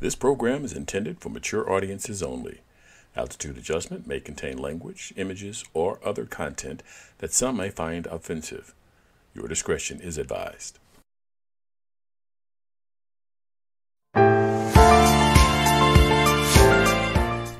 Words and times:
This 0.00 0.14
program 0.14 0.64
is 0.64 0.72
intended 0.72 1.20
for 1.20 1.28
mature 1.28 1.70
audiences 1.70 2.22
only. 2.22 2.62
Altitude 3.14 3.58
adjustment 3.58 4.06
may 4.06 4.18
contain 4.18 4.56
language, 4.56 5.12
images, 5.14 5.62
or 5.74 5.98
other 6.02 6.24
content 6.24 6.82
that 7.18 7.34
some 7.34 7.58
may 7.58 7.68
find 7.68 8.06
offensive. 8.06 8.74
Your 9.34 9.46
discretion 9.46 10.00
is 10.00 10.16
advised. 10.16 10.78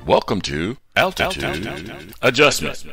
Welcome 0.07 0.41
to 0.41 0.77
Altitude, 0.95 1.43
Altitude. 1.43 2.15
Adjustment. 2.23 2.85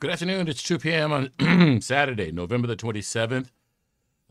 Good 0.00 0.10
afternoon. 0.10 0.48
It's 0.48 0.62
2 0.62 0.78
p.m. 0.78 1.12
on 1.12 1.80
Saturday, 1.82 2.32
November 2.32 2.68
the 2.68 2.74
27th, 2.74 3.48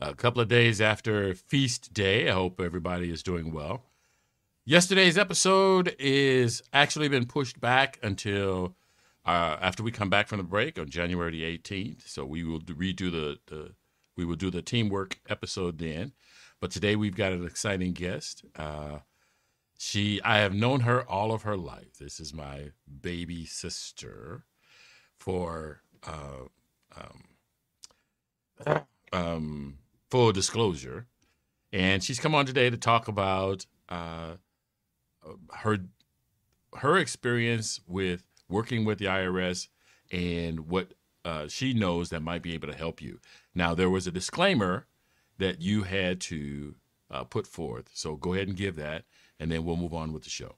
a 0.08 0.14
couple 0.14 0.42
of 0.42 0.48
days 0.48 0.80
after 0.80 1.34
Feast 1.34 1.92
Day. 1.92 2.28
I 2.28 2.32
hope 2.32 2.60
everybody 2.60 3.10
is 3.10 3.22
doing 3.22 3.52
well. 3.52 3.84
Yesterday's 4.64 5.18
episode 5.18 5.94
is 5.98 6.62
actually 6.72 7.08
been 7.08 7.26
pushed 7.26 7.60
back 7.60 7.98
until 8.02 8.76
uh, 9.24 9.56
after 9.60 9.82
we 9.82 9.92
come 9.92 10.10
back 10.10 10.28
from 10.28 10.38
the 10.38 10.44
break 10.44 10.78
on 10.78 10.88
January 10.88 11.30
the 11.32 11.58
18th. 11.58 12.08
So 12.08 12.24
we 12.24 12.44
will 12.44 12.60
redo 12.60 13.10
the, 13.10 13.38
the 13.46 13.74
we 14.16 14.24
will 14.24 14.36
do 14.36 14.50
the 14.50 14.62
teamwork 14.62 15.18
episode 15.28 15.78
then. 15.78 16.12
But 16.60 16.70
today 16.70 16.96
we've 16.96 17.16
got 17.16 17.32
an 17.32 17.44
exciting 17.44 17.92
guest. 17.92 18.44
Uh, 18.56 18.98
she 19.78 20.20
I 20.22 20.38
have 20.38 20.54
known 20.54 20.80
her 20.80 21.08
all 21.08 21.32
of 21.32 21.42
her 21.42 21.56
life. 21.56 21.98
This 21.98 22.20
is 22.20 22.34
my 22.34 22.70
baby 23.00 23.46
sister. 23.46 24.44
For 25.18 25.82
uh, 26.04 26.48
um, 28.66 28.82
um, 29.12 29.78
full 30.12 30.30
disclosure, 30.30 31.06
and 31.72 32.04
she's 32.04 32.20
come 32.20 32.34
on 32.34 32.44
today 32.44 32.68
to 32.68 32.76
talk 32.76 33.08
about 33.08 33.64
uh, 33.88 34.32
her 35.54 35.78
her 36.76 36.98
experience 36.98 37.80
with 37.88 38.22
working 38.46 38.84
with 38.84 38.98
the 38.98 39.06
IRS 39.06 39.68
and 40.10 40.68
what 40.68 40.92
uh, 41.24 41.48
she 41.48 41.72
knows 41.72 42.10
that 42.10 42.20
might 42.20 42.42
be 42.42 42.52
able 42.52 42.68
to 42.68 42.76
help 42.76 43.00
you. 43.00 43.20
Now, 43.54 43.74
there 43.74 43.88
was 43.88 44.06
a 44.06 44.10
disclaimer 44.10 44.86
that 45.38 45.62
you 45.62 45.84
had 45.84 46.20
to 46.22 46.74
uh, 47.10 47.24
put 47.24 47.46
forth, 47.46 47.88
so 47.94 48.16
go 48.16 48.34
ahead 48.34 48.48
and 48.48 48.56
give 48.56 48.76
that, 48.76 49.04
and 49.40 49.50
then 49.50 49.64
we'll 49.64 49.76
move 49.76 49.94
on 49.94 50.12
with 50.12 50.24
the 50.24 50.30
show. 50.30 50.56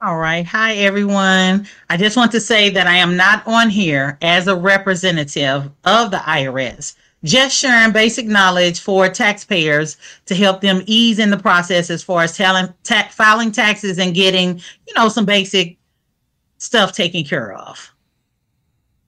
All 0.00 0.18
right. 0.18 0.46
Hi, 0.46 0.74
everyone. 0.74 1.66
I 1.90 1.96
just 1.96 2.16
want 2.16 2.30
to 2.32 2.40
say 2.40 2.70
that 2.70 2.86
I 2.86 2.96
am 2.96 3.16
not 3.16 3.44
on 3.48 3.68
here 3.68 4.16
as 4.22 4.46
a 4.46 4.54
representative 4.54 5.72
of 5.84 6.12
the 6.12 6.18
IRS 6.18 6.94
just 7.24 7.56
sharing 7.56 7.92
basic 7.92 8.26
knowledge 8.26 8.80
for 8.80 9.08
taxpayers 9.08 9.96
to 10.26 10.34
help 10.34 10.60
them 10.60 10.82
ease 10.86 11.18
in 11.18 11.30
the 11.30 11.38
process 11.38 11.90
as 11.90 12.02
far 12.02 12.22
as 12.22 12.36
telling, 12.36 12.72
ta- 12.84 13.08
filing 13.10 13.50
taxes 13.50 13.98
and 13.98 14.14
getting, 14.14 14.58
you 14.86 14.94
know, 14.94 15.08
some 15.08 15.24
basic 15.24 15.78
stuff 16.58 16.92
taken 16.92 17.24
care 17.24 17.52
of. 17.54 17.92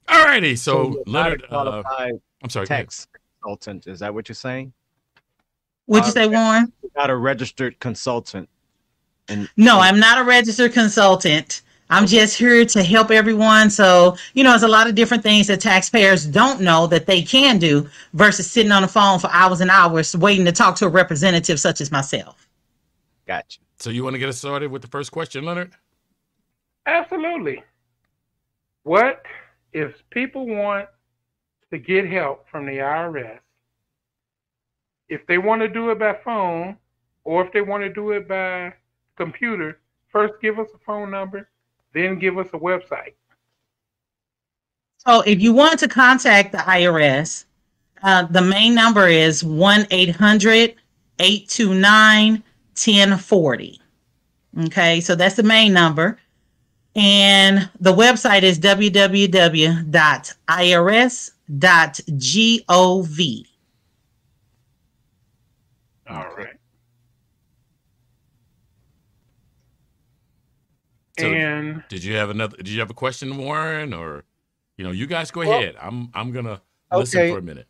All 0.08 0.24
righty. 0.24 0.56
So, 0.56 0.92
so 0.92 1.02
Leonard, 1.06 1.44
uh, 1.50 1.82
I'm 2.42 2.50
sorry, 2.50 2.66
tax 2.66 3.06
consultant. 3.42 3.86
Is 3.86 4.00
that 4.00 4.12
what 4.12 4.28
you're 4.28 4.34
saying? 4.34 4.72
What'd 5.86 6.06
you 6.06 6.12
say, 6.12 6.26
Warren? 6.26 6.72
Not 6.96 7.10
a 7.10 7.16
registered 7.16 7.78
consultant. 7.78 8.48
And 9.28 9.48
no, 9.56 9.78
I'm 9.80 9.98
not 9.98 10.18
a 10.18 10.24
registered 10.24 10.72
consultant. 10.72 11.62
I'm 11.88 12.06
just 12.06 12.36
here 12.36 12.64
to 12.64 12.82
help 12.82 13.10
everyone. 13.10 13.70
So, 13.70 14.16
you 14.34 14.42
know, 14.42 14.50
there's 14.50 14.64
a 14.64 14.68
lot 14.68 14.88
of 14.88 14.94
different 14.94 15.22
things 15.22 15.46
that 15.46 15.60
taxpayers 15.60 16.26
don't 16.26 16.60
know 16.60 16.86
that 16.88 17.06
they 17.06 17.22
can 17.22 17.58
do 17.58 17.88
versus 18.12 18.50
sitting 18.50 18.72
on 18.72 18.82
the 18.82 18.88
phone 18.88 19.20
for 19.20 19.30
hours 19.30 19.60
and 19.60 19.70
hours 19.70 20.16
waiting 20.16 20.44
to 20.46 20.52
talk 20.52 20.76
to 20.76 20.86
a 20.86 20.88
representative 20.88 21.60
such 21.60 21.80
as 21.80 21.92
myself. 21.92 22.48
Gotcha. 23.26 23.60
So, 23.78 23.90
you 23.90 24.02
want 24.02 24.14
to 24.14 24.18
get 24.18 24.28
us 24.28 24.38
started 24.38 24.70
with 24.70 24.82
the 24.82 24.88
first 24.88 25.12
question, 25.12 25.44
Leonard? 25.44 25.72
Absolutely. 26.86 27.62
What 28.82 29.22
if 29.72 29.92
people 30.10 30.46
want 30.46 30.88
to 31.70 31.78
get 31.78 32.08
help 32.08 32.48
from 32.48 32.66
the 32.66 32.78
IRS? 32.78 33.38
If 35.08 35.24
they 35.26 35.38
want 35.38 35.62
to 35.62 35.68
do 35.68 35.90
it 35.90 36.00
by 36.00 36.16
phone 36.24 36.76
or 37.22 37.44
if 37.44 37.52
they 37.52 37.60
want 37.60 37.84
to 37.84 37.92
do 37.92 38.10
it 38.10 38.26
by 38.26 38.72
computer, 39.16 39.80
first 40.10 40.34
give 40.42 40.58
us 40.58 40.68
a 40.74 40.78
phone 40.84 41.10
number 41.10 41.48
then 41.96 42.18
give 42.18 42.36
us 42.38 42.48
a 42.52 42.58
website. 42.58 43.14
So 44.98 45.22
if 45.22 45.40
you 45.40 45.52
want 45.52 45.78
to 45.80 45.88
contact 45.88 46.52
the 46.52 46.58
IRS, 46.58 47.44
uh, 48.02 48.24
the 48.24 48.42
main 48.42 48.74
number 48.74 49.08
is 49.08 49.42
1 49.42 49.86
800 49.90 50.74
829 51.18 52.32
1040. 52.74 53.80
Okay, 54.66 55.00
so 55.00 55.14
that's 55.14 55.36
the 55.36 55.42
main 55.42 55.72
number. 55.72 56.18
And 56.94 57.70
the 57.80 57.92
website 57.92 58.42
is 58.42 58.58
www.irs.gov. 58.58 59.86
All 66.08 66.24
right. 66.36 66.55
So 71.18 71.32
and 71.32 71.82
did 71.88 72.04
you 72.04 72.14
have 72.16 72.30
another? 72.30 72.56
Did 72.56 72.68
you 72.68 72.80
have 72.80 72.90
a 72.90 72.94
question, 72.94 73.36
Warren, 73.38 73.94
or 73.94 74.24
you 74.76 74.84
know, 74.84 74.90
you 74.90 75.06
guys 75.06 75.30
go 75.30 75.40
well, 75.40 75.58
ahead. 75.58 75.76
I'm 75.80 76.10
I'm 76.14 76.32
gonna 76.32 76.60
listen 76.92 77.20
okay. 77.20 77.30
for 77.32 77.38
a 77.38 77.42
minute. 77.42 77.66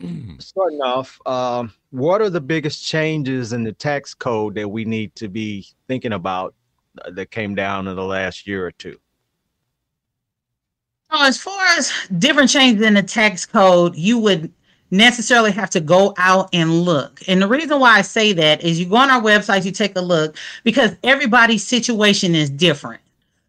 Starting 0.40 0.80
off, 0.80 1.20
um, 1.26 1.72
what 1.90 2.22
are 2.22 2.30
the 2.30 2.40
biggest 2.40 2.86
changes 2.86 3.52
in 3.52 3.64
the 3.64 3.72
tax 3.72 4.14
code 4.14 4.54
that 4.54 4.68
we 4.68 4.84
need 4.84 5.14
to 5.16 5.28
be 5.28 5.66
thinking 5.86 6.12
about 6.12 6.54
uh, 7.04 7.10
that 7.10 7.30
came 7.30 7.54
down 7.54 7.88
in 7.88 7.96
the 7.96 8.04
last 8.04 8.46
year 8.46 8.66
or 8.66 8.72
two? 8.72 8.98
So 11.10 11.22
as 11.22 11.36
far 11.36 11.62
as 11.76 11.92
different 12.18 12.48
changes 12.48 12.86
in 12.86 12.94
the 12.94 13.02
tax 13.02 13.44
code, 13.44 13.94
you 13.96 14.18
would 14.18 14.50
necessarily 14.92 15.50
have 15.50 15.70
to 15.70 15.80
go 15.80 16.14
out 16.18 16.50
and 16.52 16.82
look. 16.82 17.20
And 17.26 17.42
the 17.42 17.48
reason 17.48 17.80
why 17.80 17.98
I 17.98 18.02
say 18.02 18.32
that 18.34 18.62
is 18.62 18.78
you 18.78 18.86
go 18.86 18.96
on 18.96 19.10
our 19.10 19.22
website, 19.22 19.64
you 19.64 19.72
take 19.72 19.96
a 19.96 20.00
look 20.00 20.36
because 20.62 20.94
everybody's 21.02 21.66
situation 21.66 22.34
is 22.34 22.50
different. 22.50 23.00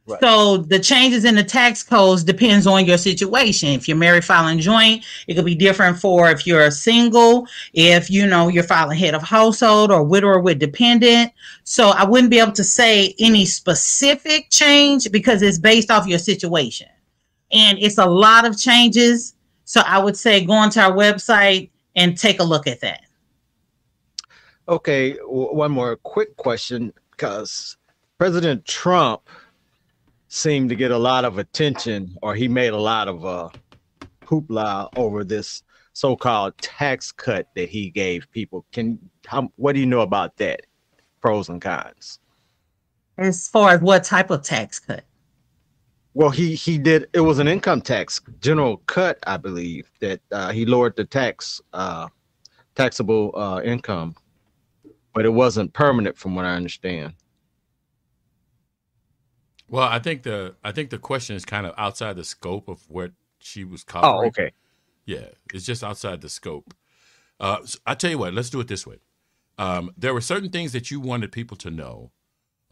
Right. 0.06 0.20
So 0.20 0.58
the 0.58 0.80
changes 0.80 1.24
in 1.24 1.36
the 1.36 1.44
tax 1.44 1.81
codes 1.84 2.24
depends 2.24 2.66
on 2.68 2.86
your 2.86 2.98
situation. 2.98 3.70
If 3.70 3.88
you're 3.88 3.96
married 3.96 4.26
filing 4.26 4.59
joint, 4.59 5.06
it 5.28 5.36
could 5.36 5.46
be 5.46 5.56
different 5.56 5.98
for 5.98 6.30
if 6.30 6.48
you're 6.48 6.66
a 6.66 6.72
single, 6.72 7.48
if 7.74 8.10
you 8.10 8.25
know 8.25 8.48
you're 8.48 8.64
filing 8.64 8.98
head 8.98 9.14
of 9.14 9.22
household 9.22 9.92
or 9.92 10.04
widower 10.04 10.40
with 10.40 10.60
dependent. 10.60 11.31
So 11.64 11.90
I 11.90 12.06
wouldn't 12.06 12.31
be 12.31 12.40
able 12.40 12.52
to 12.54 12.66
say 12.66 13.16
any 13.20 13.46
specific 13.46 14.50
change 14.50 15.10
because 15.12 15.42
it's 15.42 15.60
based 15.60 15.92
off 15.92 16.08
your 16.08 16.20
situation. 16.20 16.88
And 17.52 17.78
it's 17.80 17.98
a 17.98 18.06
lot 18.06 18.46
of 18.46 18.58
changes 18.58 19.36
so 19.73 19.81
I 19.88 19.97
would 19.97 20.16
say 20.16 20.45
go 20.45 20.53
onto 20.53 20.79
our 20.79 20.91
website 20.91 21.72
and 21.95 22.16
take 22.16 22.39
a 22.39 22.44
look 22.44 22.67
at 22.67 22.79
that. 22.81 23.06
Okay, 24.69 25.13
one 25.23 25.72
more 25.72 25.95
quick 25.95 26.38
question 26.38 26.94
because 27.09 27.75
President 28.19 28.66
Trump 28.66 29.28
seemed 30.28 30.69
to 30.69 30.75
get 30.75 30.91
a 30.91 30.97
lot 30.97 31.25
of 31.25 31.39
attention, 31.39 32.16
or 32.22 32.35
he 32.35 32.47
made 32.47 32.73
a 32.73 32.78
lot 32.78 33.07
of 33.07 33.25
uh, 33.25 33.50
hoopla 34.22 34.89
over 34.95 35.23
this 35.23 35.63
so-called 35.94 36.56
tax 36.59 37.12
cut 37.12 37.47
that 37.56 37.67
he 37.67 37.89
gave 37.89 38.31
people. 38.31 38.67
Can 38.73 39.00
how, 39.25 39.51
what 39.56 39.73
do 39.73 39.79
you 39.79 39.88
know 39.88 40.01
about 40.01 40.38
that? 40.38 40.67
Pros 41.19 41.50
and 41.50 41.59
cons. 41.59 42.19
As 43.17 43.47
far 43.47 43.72
as 43.72 43.81
what 43.81 44.03
type 44.03 44.29
of 44.29 44.44
tax 44.44 44.78
cut? 44.78 45.03
Well, 46.16 46.29
he 46.29 46.53
he 46.53 46.78
did. 46.78 47.09
It 47.13 47.22
was 47.22 47.40
an 47.40 47.47
income 47.47 47.81
tax 47.81 48.22
general 48.40 48.78
cut, 48.85 49.18
I 49.25 49.38
believe, 49.38 49.90
that 50.00 50.22
uh, 50.31 50.51
he 50.51 50.66
lowered 50.66 50.96
the 50.96 51.06
tax 51.06 51.59
uh, 51.74 52.07
taxable 52.75 53.31
uh, 53.35 53.62
income, 53.63 54.15
but 55.13 55.25
it 55.25 55.33
wasn't 55.33 55.74
permanent, 55.74 56.18
from 56.18 56.36
what 56.36 56.45
I 56.45 56.56
understand. 56.56 57.13
Well, 59.68 59.88
I 59.88 59.98
think 59.98 60.21
the 60.21 60.56
I 60.63 60.71
think 60.71 60.92
the 60.92 61.00
question 61.00 61.36
is 61.36 61.45
kind 61.45 61.65
of 61.65 61.74
outside 61.80 62.15
the 62.15 62.24
scope 62.24 62.68
of 62.68 62.88
what 62.89 63.12
she 63.39 63.63
was 63.63 63.83
covering. 63.83 64.13
Oh, 64.13 64.27
okay. 64.27 64.51
Yeah, 65.06 65.30
it's 65.51 65.65
just 65.65 65.83
outside 65.83 66.21
the 66.21 66.30
scope. 66.30 66.75
Uh, 67.39 67.57
so 67.65 67.80
I 67.86 67.95
tell 67.95 68.12
you 68.12 68.19
what, 68.19 68.33
let's 68.33 68.51
do 68.51 68.60
it 68.60 68.68
this 68.68 68.86
way. 68.86 68.98
Um, 69.57 69.92
there 69.98 70.13
were 70.13 70.21
certain 70.21 70.50
things 70.50 70.74
that 70.74 70.92
you 70.92 71.00
wanted 71.00 71.31
people 71.31 71.57
to 71.57 71.71
know 71.71 72.12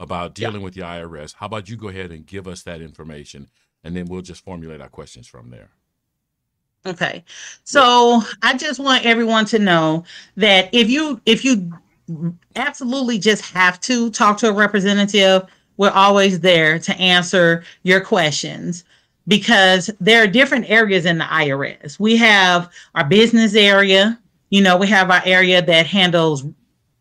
about 0.02 0.34
dealing 0.34 0.62
yeah. 0.62 0.66
with 0.66 0.74
the 0.74 0.82
IRS. 0.82 1.36
How 1.36 1.46
about 1.46 1.70
you 1.70 1.78
go 1.78 1.90
ahead 1.90 2.12
and 2.12 2.26
give 2.26 2.48
us 2.48 2.64
that 2.64 2.82
information, 2.82 3.48
and 3.84 3.96
then 3.96 4.08
we'll 4.08 4.22
just 4.22 4.44
formulate 4.44 4.82
our 4.82 4.90
questions 4.90 5.28
from 5.28 5.52
there. 5.52 5.70
Okay. 6.86 7.24
So 7.64 8.24
I 8.42 8.58
just 8.58 8.80
want 8.80 9.06
everyone 9.06 9.46
to 9.46 9.60
know 9.60 10.04
that 10.36 10.70
if 10.74 10.90
you 10.90 11.22
if 11.26 11.46
you 11.46 11.72
absolutely 12.56 13.20
just 13.20 13.54
have 13.54 13.80
to 13.82 14.10
talk 14.10 14.38
to 14.40 14.50
a 14.50 14.54
representative, 14.54 15.44
we're 15.78 15.92
always 15.92 16.40
there 16.40 16.80
to 16.80 16.96
answer 16.96 17.64
your 17.84 18.02
questions 18.02 18.84
because 19.28 19.92
there 20.00 20.24
are 20.24 20.28
different 20.28 20.70
areas 20.70 21.06
in 21.06 21.20
the 21.20 21.24
IRS. 21.26 22.00
We 22.00 22.18
have 22.18 22.70
our 22.96 23.04
business 23.04 23.54
area, 23.54 24.20
You 24.50 24.62
know, 24.62 24.76
we 24.76 24.88
have 24.88 25.12
our 25.12 25.22
area 25.24 25.62
that 25.62 25.86
handles 25.86 26.44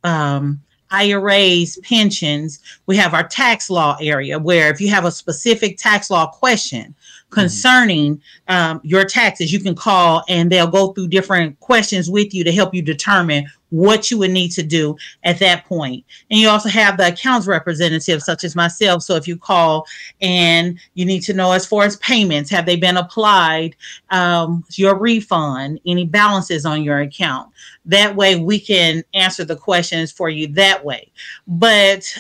um, 0.05 0.61
IRAs, 0.91 1.79
pensions. 1.83 2.61
We 2.87 2.97
have 2.97 3.15
our 3.15 3.27
tax 3.27 3.71
law 3.71 3.97
area 4.01 4.39
where 4.39 4.71
if 4.71 4.81
you 4.81 4.89
have 4.91 5.05
a 5.05 5.11
specific 5.11 5.79
tax 5.79 6.11
law 6.11 6.27
question 6.27 6.95
concerning 7.31 8.21
um, 8.49 8.81
your 8.83 9.05
taxes, 9.05 9.53
you 9.53 9.61
can 9.61 9.75
call 9.75 10.25
and 10.29 10.51
they'll 10.51 10.67
go 10.67 10.93
through 10.93 11.09
different 11.09 11.59
questions 11.61 12.11
with 12.11 12.35
you 12.35 12.45
to 12.45 12.53
help 12.53 12.75
you 12.75 12.83
determine 12.83 13.47
what 13.71 14.11
you 14.11 14.19
would 14.19 14.31
need 14.31 14.51
to 14.51 14.63
do 14.63 14.97
at 15.25 15.39
that 15.39 15.65
point. 15.65 16.05
And 16.31 16.39
you 16.39 16.49
also 16.49 16.69
have 16.69 16.97
the 16.97 17.09
accounts 17.09 17.47
representative, 17.47 18.23
such 18.23 18.45
as 18.45 18.55
myself. 18.55 19.03
So 19.03 19.15
if 19.15 19.27
you 19.27 19.37
call 19.37 19.87
and 20.21 20.79
you 20.95 21.05
need 21.05 21.21
to 21.21 21.33
know 21.33 21.53
as 21.53 21.67
far 21.67 21.85
as 21.85 21.97
payments, 21.97 22.51
have 22.51 22.67
they 22.67 22.77
been 22.77 22.97
applied, 22.97 23.77
um, 24.11 24.65
your 24.73 24.97
refund, 24.97 25.81
any 25.87 26.05
balances 26.05 26.67
on 26.67 26.83
your 26.83 26.99
account. 26.99 27.51
That 27.91 28.17
way 28.17 28.37
we 28.37 28.59
can 28.61 29.03
answer 29.15 29.45
the 29.45 29.57
questions 29.57 30.11
for 30.11 30.29
you 30.29 30.47
that 30.49 30.85
way. 30.85 31.11
But 31.47 32.19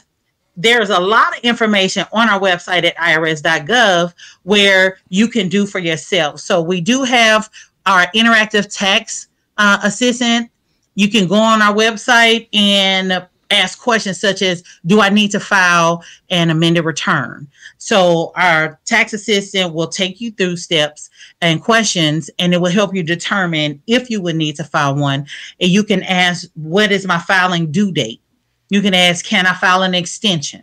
there's 0.56 0.90
a 0.90 1.00
lot 1.00 1.36
of 1.36 1.44
information 1.44 2.04
on 2.12 2.28
our 2.28 2.40
website 2.40 2.84
at 2.84 2.96
irs.gov 2.96 4.12
where 4.42 4.98
you 5.08 5.28
can 5.28 5.48
do 5.48 5.66
for 5.66 5.78
yourself. 5.78 6.40
So 6.40 6.60
we 6.60 6.80
do 6.80 7.02
have 7.04 7.48
our 7.86 8.06
interactive 8.14 8.72
tax 8.76 9.28
uh, 9.58 9.78
assistant 9.82 10.50
you 10.94 11.08
can 11.08 11.26
go 11.26 11.36
on 11.36 11.62
our 11.62 11.74
website 11.74 12.48
and 12.52 13.26
ask 13.50 13.78
questions 13.78 14.20
such 14.20 14.42
as 14.42 14.62
do 14.86 15.00
i 15.00 15.08
need 15.08 15.30
to 15.30 15.40
file 15.40 16.04
an 16.30 16.50
amended 16.50 16.84
return? 16.84 17.46
So 17.78 18.32
our 18.36 18.78
tax 18.84 19.12
assistant 19.12 19.74
will 19.74 19.88
take 19.88 20.20
you 20.20 20.30
through 20.30 20.56
steps 20.56 21.10
and 21.40 21.62
questions 21.62 22.30
and 22.38 22.52
it 22.54 22.60
will 22.60 22.70
help 22.70 22.94
you 22.94 23.02
determine 23.02 23.82
if 23.86 24.10
you 24.10 24.20
would 24.22 24.36
need 24.36 24.56
to 24.56 24.64
file 24.64 24.94
one. 24.94 25.26
And 25.60 25.70
you 25.70 25.84
can 25.84 26.02
ask 26.02 26.48
what 26.54 26.92
is 26.92 27.06
my 27.06 27.18
filing 27.18 27.70
due 27.70 27.92
date? 27.92 28.20
You 28.68 28.82
can 28.82 28.94
ask 28.94 29.24
can 29.24 29.46
i 29.46 29.54
file 29.54 29.82
an 29.82 29.94
extension? 29.94 30.62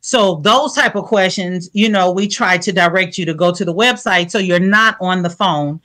So 0.00 0.36
those 0.36 0.74
type 0.74 0.94
of 0.94 1.04
questions 1.04 1.70
you 1.72 1.88
know 1.88 2.12
we 2.12 2.28
try 2.28 2.58
to 2.58 2.72
direct 2.72 3.18
you 3.18 3.24
to 3.24 3.34
go 3.34 3.52
to 3.52 3.64
the 3.64 3.74
website 3.74 4.30
so 4.30 4.38
you're 4.38 4.60
not 4.60 4.96
on 5.00 5.22
the 5.22 5.30
phone 5.30 5.80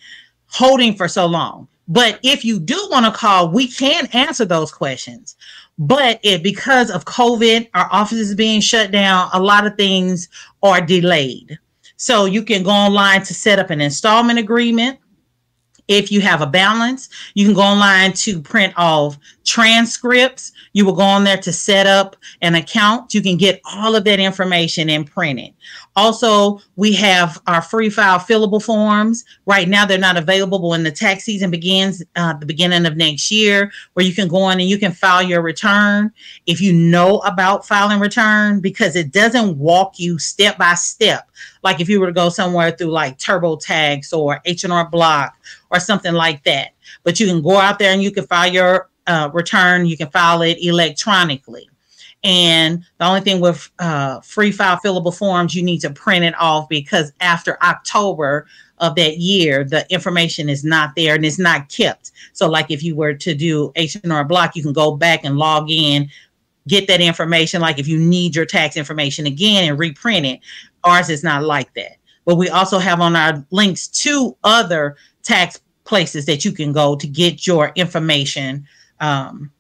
holding 0.47 0.94
for 0.94 1.07
so 1.07 1.25
long. 1.25 1.68
But 1.88 2.19
if 2.24 2.45
you 2.45 2.59
do 2.59 2.88
want 2.89 3.06
to 3.06 3.12
call, 3.12 3.50
we 3.50 3.68
can 3.68 4.07
answer 4.13 4.45
those 4.45 4.71
questions. 4.71 5.36
But 5.83 6.19
it 6.22 6.44
because 6.44 6.92
of 6.92 7.06
COVID, 7.06 7.68
our 7.74 7.89
offices 7.92 8.36
being 8.36 8.62
shut 8.62 8.92
down, 8.92 9.31
a 9.33 9.42
lot 9.42 9.66
of 9.66 9.75
things 9.78 10.30
are 10.62 10.80
delayed. 10.80 11.57
So 11.98 12.25
you 12.25 12.44
can 12.44 12.62
go 12.62 12.69
online 12.69 13.24
to 13.24 13.33
set 13.33 13.57
up 13.57 13.72
an 13.72 13.81
installment 13.81 14.38
agreement. 14.38 15.00
If 15.91 16.09
you 16.09 16.21
have 16.21 16.41
a 16.41 16.47
balance, 16.47 17.09
you 17.33 17.43
can 17.43 17.53
go 17.53 17.61
online 17.61 18.13
to 18.13 18.39
print 18.41 18.73
off 18.77 19.19
transcripts. 19.43 20.53
You 20.71 20.85
will 20.85 20.93
go 20.93 21.01
on 21.01 21.25
there 21.25 21.35
to 21.39 21.51
set 21.51 21.85
up 21.85 22.15
an 22.41 22.55
account. 22.55 23.13
You 23.13 23.21
can 23.21 23.35
get 23.35 23.59
all 23.65 23.93
of 23.93 24.05
that 24.05 24.17
information 24.17 24.89
and 24.89 25.05
print 25.05 25.39
it. 25.39 25.53
Also, 25.97 26.61
we 26.77 26.93
have 26.93 27.41
our 27.47 27.61
free 27.61 27.89
file 27.89 28.19
fillable 28.19 28.63
forms. 28.63 29.25
Right 29.45 29.67
now, 29.67 29.85
they're 29.85 29.97
not 29.97 30.15
available, 30.15 30.59
but 30.59 30.69
when 30.69 30.83
the 30.83 30.91
tax 30.91 31.25
season 31.25 31.51
begins, 31.51 32.01
uh, 32.15 32.35
the 32.35 32.45
beginning 32.45 32.85
of 32.85 32.95
next 32.95 33.29
year, 33.29 33.69
where 33.94 34.05
you 34.05 34.15
can 34.15 34.29
go 34.29 34.37
on 34.37 34.61
and 34.61 34.69
you 34.69 34.77
can 34.77 34.94
file 34.94 35.21
your 35.21 35.41
return. 35.41 36.09
If 36.45 36.61
you 36.61 36.71
know 36.71 37.17
about 37.19 37.67
filing 37.67 37.99
return, 37.99 38.61
because 38.61 38.95
it 38.95 39.11
doesn't 39.11 39.57
walk 39.57 39.99
you 39.99 40.17
step 40.19 40.57
by 40.57 40.75
step, 40.75 41.29
like 41.63 41.79
if 41.79 41.89
you 41.89 41.99
were 41.99 42.07
to 42.07 42.13
go 42.13 42.29
somewhere 42.29 42.71
through 42.71 42.91
like 42.91 43.17
TurboTax 43.17 44.13
or 44.17 44.41
H&R 44.45 44.89
Block 44.89 45.35
or 45.69 45.79
something 45.79 46.13
like 46.13 46.43
that. 46.43 46.71
But 47.03 47.19
you 47.19 47.27
can 47.27 47.41
go 47.41 47.57
out 47.57 47.79
there 47.79 47.91
and 47.91 48.03
you 48.03 48.11
can 48.11 48.27
file 48.27 48.51
your 48.51 48.89
uh, 49.07 49.29
return. 49.33 49.85
You 49.85 49.97
can 49.97 50.09
file 50.09 50.41
it 50.41 50.57
electronically. 50.63 51.69
And 52.23 52.85
the 52.99 53.05
only 53.05 53.21
thing 53.21 53.41
with 53.41 53.69
uh, 53.79 54.21
free 54.21 54.51
file 54.51 54.77
fillable 54.77 55.15
forms, 55.15 55.55
you 55.55 55.63
need 55.63 55.79
to 55.79 55.89
print 55.89 56.23
it 56.23 56.35
off 56.39 56.69
because 56.69 57.11
after 57.19 57.61
October 57.63 58.45
of 58.77 58.95
that 58.95 59.17
year, 59.17 59.63
the 59.63 59.91
information 59.91 60.47
is 60.47 60.63
not 60.63 60.95
there 60.95 61.15
and 61.15 61.25
it's 61.25 61.39
not 61.39 61.69
kept. 61.69 62.11
So, 62.33 62.47
like 62.47 62.69
if 62.69 62.83
you 62.83 62.95
were 62.95 63.15
to 63.15 63.33
do 63.33 63.71
H&R 63.75 64.23
Block, 64.25 64.55
you 64.55 64.61
can 64.61 64.73
go 64.73 64.95
back 64.95 65.23
and 65.23 65.37
log 65.37 65.71
in, 65.71 66.09
get 66.67 66.87
that 66.87 67.01
information. 67.01 67.59
Like 67.59 67.79
if 67.79 67.87
you 67.87 67.97
need 67.97 68.35
your 68.35 68.45
tax 68.45 68.77
information 68.77 69.25
again 69.25 69.67
and 69.67 69.79
reprint 69.79 70.25
it, 70.25 70.39
ours 70.83 71.10
is 71.10 71.24
not 71.24 71.44
like 71.44 71.74
that. 71.75 71.98
But 72.25 72.36
we 72.36 72.50
also 72.50 72.78
have 72.80 73.01
on 73.01 73.16
our 73.16 73.45
links 73.51 73.88
two 73.88 74.36
other 74.44 74.95
tax 75.24 75.60
places 75.83 76.25
that 76.25 76.45
you 76.45 76.51
can 76.51 76.72
go 76.72 76.95
to 76.95 77.07
get 77.07 77.45
your 77.48 77.72
information 77.75 78.68
um, 79.00 79.51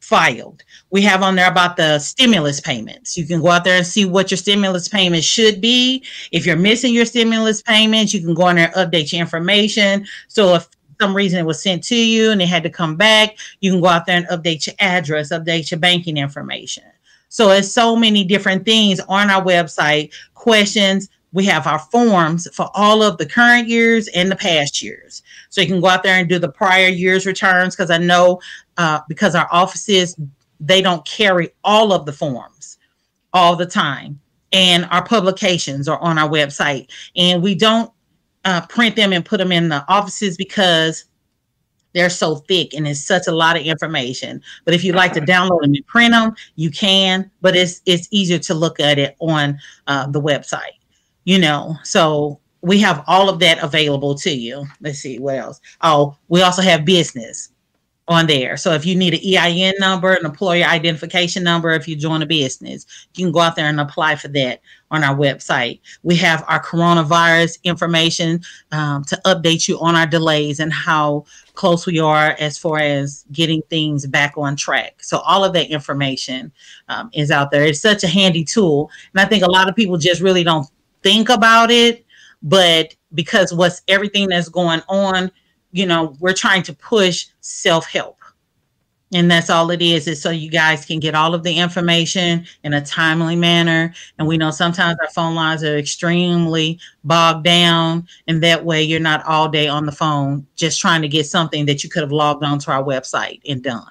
filed. 0.00 0.62
We 0.90 1.02
have 1.02 1.22
on 1.22 1.36
there 1.36 1.50
about 1.50 1.76
the 1.76 1.98
stimulus 1.98 2.60
payments. 2.60 3.16
You 3.16 3.26
can 3.26 3.40
go 3.40 3.48
out 3.48 3.64
there 3.64 3.78
and 3.78 3.86
see 3.86 4.04
what 4.04 4.30
your 4.30 4.38
stimulus 4.38 4.88
payments 4.88 5.26
should 5.26 5.60
be. 5.60 6.04
If 6.30 6.46
you're 6.46 6.56
missing 6.56 6.94
your 6.94 7.04
stimulus 7.04 7.62
payments, 7.62 8.12
you 8.12 8.20
can 8.20 8.34
go 8.34 8.44
on 8.44 8.56
there 8.56 8.72
and 8.74 8.92
update 8.92 9.12
your 9.12 9.20
information. 9.20 10.06
So 10.28 10.54
if 10.54 10.68
some 11.00 11.16
reason 11.16 11.38
it 11.38 11.46
was 11.46 11.62
sent 11.62 11.82
to 11.84 11.96
you 11.96 12.30
and 12.30 12.42
it 12.42 12.46
had 12.46 12.62
to 12.62 12.70
come 12.70 12.96
back, 12.96 13.36
you 13.60 13.72
can 13.72 13.80
go 13.80 13.88
out 13.88 14.06
there 14.06 14.16
and 14.16 14.26
update 14.26 14.66
your 14.66 14.76
address, 14.78 15.32
update 15.32 15.70
your 15.70 15.80
banking 15.80 16.16
information. 16.16 16.84
So 17.32 17.48
it's 17.48 17.72
so 17.72 17.96
many 17.96 18.24
different 18.24 18.66
things 18.66 19.00
on 19.08 19.30
our 19.30 19.42
website, 19.42 20.12
questions. 20.34 21.08
We 21.32 21.46
have 21.46 21.66
our 21.66 21.78
forms 21.78 22.46
for 22.54 22.68
all 22.74 23.02
of 23.02 23.16
the 23.16 23.24
current 23.24 23.68
years 23.68 24.06
and 24.08 24.30
the 24.30 24.36
past 24.36 24.82
years. 24.82 25.22
So 25.48 25.62
you 25.62 25.66
can 25.66 25.80
go 25.80 25.88
out 25.88 26.02
there 26.02 26.18
and 26.18 26.28
do 26.28 26.38
the 26.38 26.50
prior 26.50 26.88
year's 26.88 27.24
returns 27.24 27.74
because 27.74 27.90
I 27.90 27.96
know 27.96 28.38
uh, 28.76 29.00
because 29.08 29.34
our 29.34 29.48
offices 29.50 30.14
they 30.60 30.82
don't 30.82 31.06
carry 31.06 31.48
all 31.64 31.94
of 31.94 32.04
the 32.04 32.12
forms 32.12 32.76
all 33.32 33.56
the 33.56 33.64
time 33.64 34.20
and 34.52 34.86
our 34.90 35.02
publications 35.02 35.88
are 35.88 35.98
on 36.00 36.18
our 36.18 36.28
website 36.28 36.90
and 37.16 37.42
we 37.42 37.54
don't 37.54 37.90
uh, 38.44 38.60
print 38.66 38.94
them 38.94 39.14
and 39.14 39.24
put 39.24 39.38
them 39.38 39.52
in 39.52 39.70
the 39.70 39.82
offices 39.88 40.36
because 40.36 41.06
they're 41.92 42.10
so 42.10 42.36
thick 42.36 42.74
and 42.74 42.86
it's 42.86 43.04
such 43.04 43.26
a 43.26 43.32
lot 43.32 43.56
of 43.56 43.62
information 43.62 44.40
but 44.64 44.74
if 44.74 44.84
you 44.84 44.92
like 44.92 45.12
to 45.12 45.20
download 45.32 45.60
them 45.62 45.74
and 45.74 45.86
print 45.86 46.12
them 46.12 46.34
you 46.56 46.70
can 46.70 47.30
but 47.40 47.56
it's 47.56 47.80
it's 47.86 48.08
easier 48.10 48.38
to 48.38 48.54
look 48.54 48.80
at 48.80 48.98
it 48.98 49.16
on 49.20 49.58
uh, 49.86 50.06
the 50.08 50.20
website 50.20 50.76
you 51.24 51.38
know 51.38 51.76
so 51.84 52.38
we 52.62 52.78
have 52.78 53.02
all 53.06 53.28
of 53.28 53.38
that 53.40 53.62
available 53.62 54.14
to 54.14 54.30
you 54.30 54.64
let's 54.80 54.98
see 54.98 55.18
what 55.18 55.36
else 55.36 55.60
oh 55.82 56.16
we 56.28 56.42
also 56.42 56.62
have 56.62 56.84
business 56.84 57.52
on 58.08 58.26
there. 58.26 58.56
So 58.56 58.72
if 58.72 58.84
you 58.84 58.96
need 58.96 59.14
an 59.14 59.20
EIN 59.20 59.74
number, 59.78 60.12
an 60.12 60.26
employer 60.26 60.64
identification 60.64 61.44
number, 61.44 61.70
if 61.70 61.86
you 61.86 61.96
join 61.96 62.22
a 62.22 62.26
business, 62.26 62.84
you 63.14 63.24
can 63.24 63.32
go 63.32 63.40
out 63.40 63.56
there 63.56 63.66
and 63.66 63.80
apply 63.80 64.16
for 64.16 64.28
that 64.28 64.60
on 64.90 65.04
our 65.04 65.14
website. 65.14 65.80
We 66.02 66.16
have 66.16 66.44
our 66.48 66.62
coronavirus 66.62 67.62
information 67.62 68.42
um, 68.72 69.04
to 69.04 69.20
update 69.24 69.68
you 69.68 69.78
on 69.80 69.94
our 69.94 70.06
delays 70.06 70.58
and 70.58 70.72
how 70.72 71.24
close 71.54 71.86
we 71.86 71.98
are 72.00 72.36
as 72.38 72.56
far 72.56 72.78
as 72.78 73.24
getting 73.32 73.62
things 73.68 74.06
back 74.06 74.34
on 74.36 74.56
track. 74.56 75.02
So 75.02 75.18
all 75.18 75.44
of 75.44 75.52
that 75.52 75.70
information 75.70 76.52
um, 76.88 77.10
is 77.12 77.30
out 77.30 77.50
there. 77.50 77.64
It's 77.64 77.80
such 77.80 78.04
a 78.04 78.08
handy 78.08 78.44
tool. 78.44 78.90
And 79.12 79.20
I 79.20 79.28
think 79.28 79.42
a 79.44 79.50
lot 79.50 79.68
of 79.68 79.76
people 79.76 79.98
just 79.98 80.22
really 80.22 80.44
don't 80.44 80.66
think 81.02 81.28
about 81.28 81.70
it, 81.70 82.04
but 82.42 82.94
because 83.14 83.52
what's 83.52 83.82
everything 83.88 84.28
that's 84.28 84.48
going 84.48 84.82
on, 84.88 85.30
you 85.72 85.86
know, 85.86 86.16
we're 86.20 86.32
trying 86.32 86.62
to 86.64 86.72
push 86.72 87.26
self 87.40 87.86
help. 87.86 88.21
And 89.14 89.30
that's 89.30 89.50
all 89.50 89.70
it 89.70 89.82
is, 89.82 90.08
is 90.08 90.22
so 90.22 90.30
you 90.30 90.48
guys 90.48 90.86
can 90.86 90.98
get 90.98 91.14
all 91.14 91.34
of 91.34 91.42
the 91.42 91.58
information 91.58 92.46
in 92.64 92.72
a 92.72 92.84
timely 92.84 93.36
manner. 93.36 93.92
And 94.18 94.26
we 94.26 94.38
know 94.38 94.50
sometimes 94.50 94.96
our 95.00 95.10
phone 95.10 95.34
lines 95.34 95.62
are 95.62 95.76
extremely 95.76 96.80
bogged 97.04 97.44
down. 97.44 98.08
And 98.26 98.42
that 98.42 98.64
way 98.64 98.82
you're 98.82 99.00
not 99.00 99.24
all 99.26 99.50
day 99.50 99.68
on 99.68 99.84
the 99.84 99.92
phone 99.92 100.46
just 100.56 100.80
trying 100.80 101.02
to 101.02 101.08
get 101.08 101.26
something 101.26 101.66
that 101.66 101.84
you 101.84 101.90
could 101.90 102.02
have 102.02 102.12
logged 102.12 102.42
onto 102.42 102.70
our 102.70 102.82
website 102.82 103.40
and 103.46 103.62
done. 103.62 103.86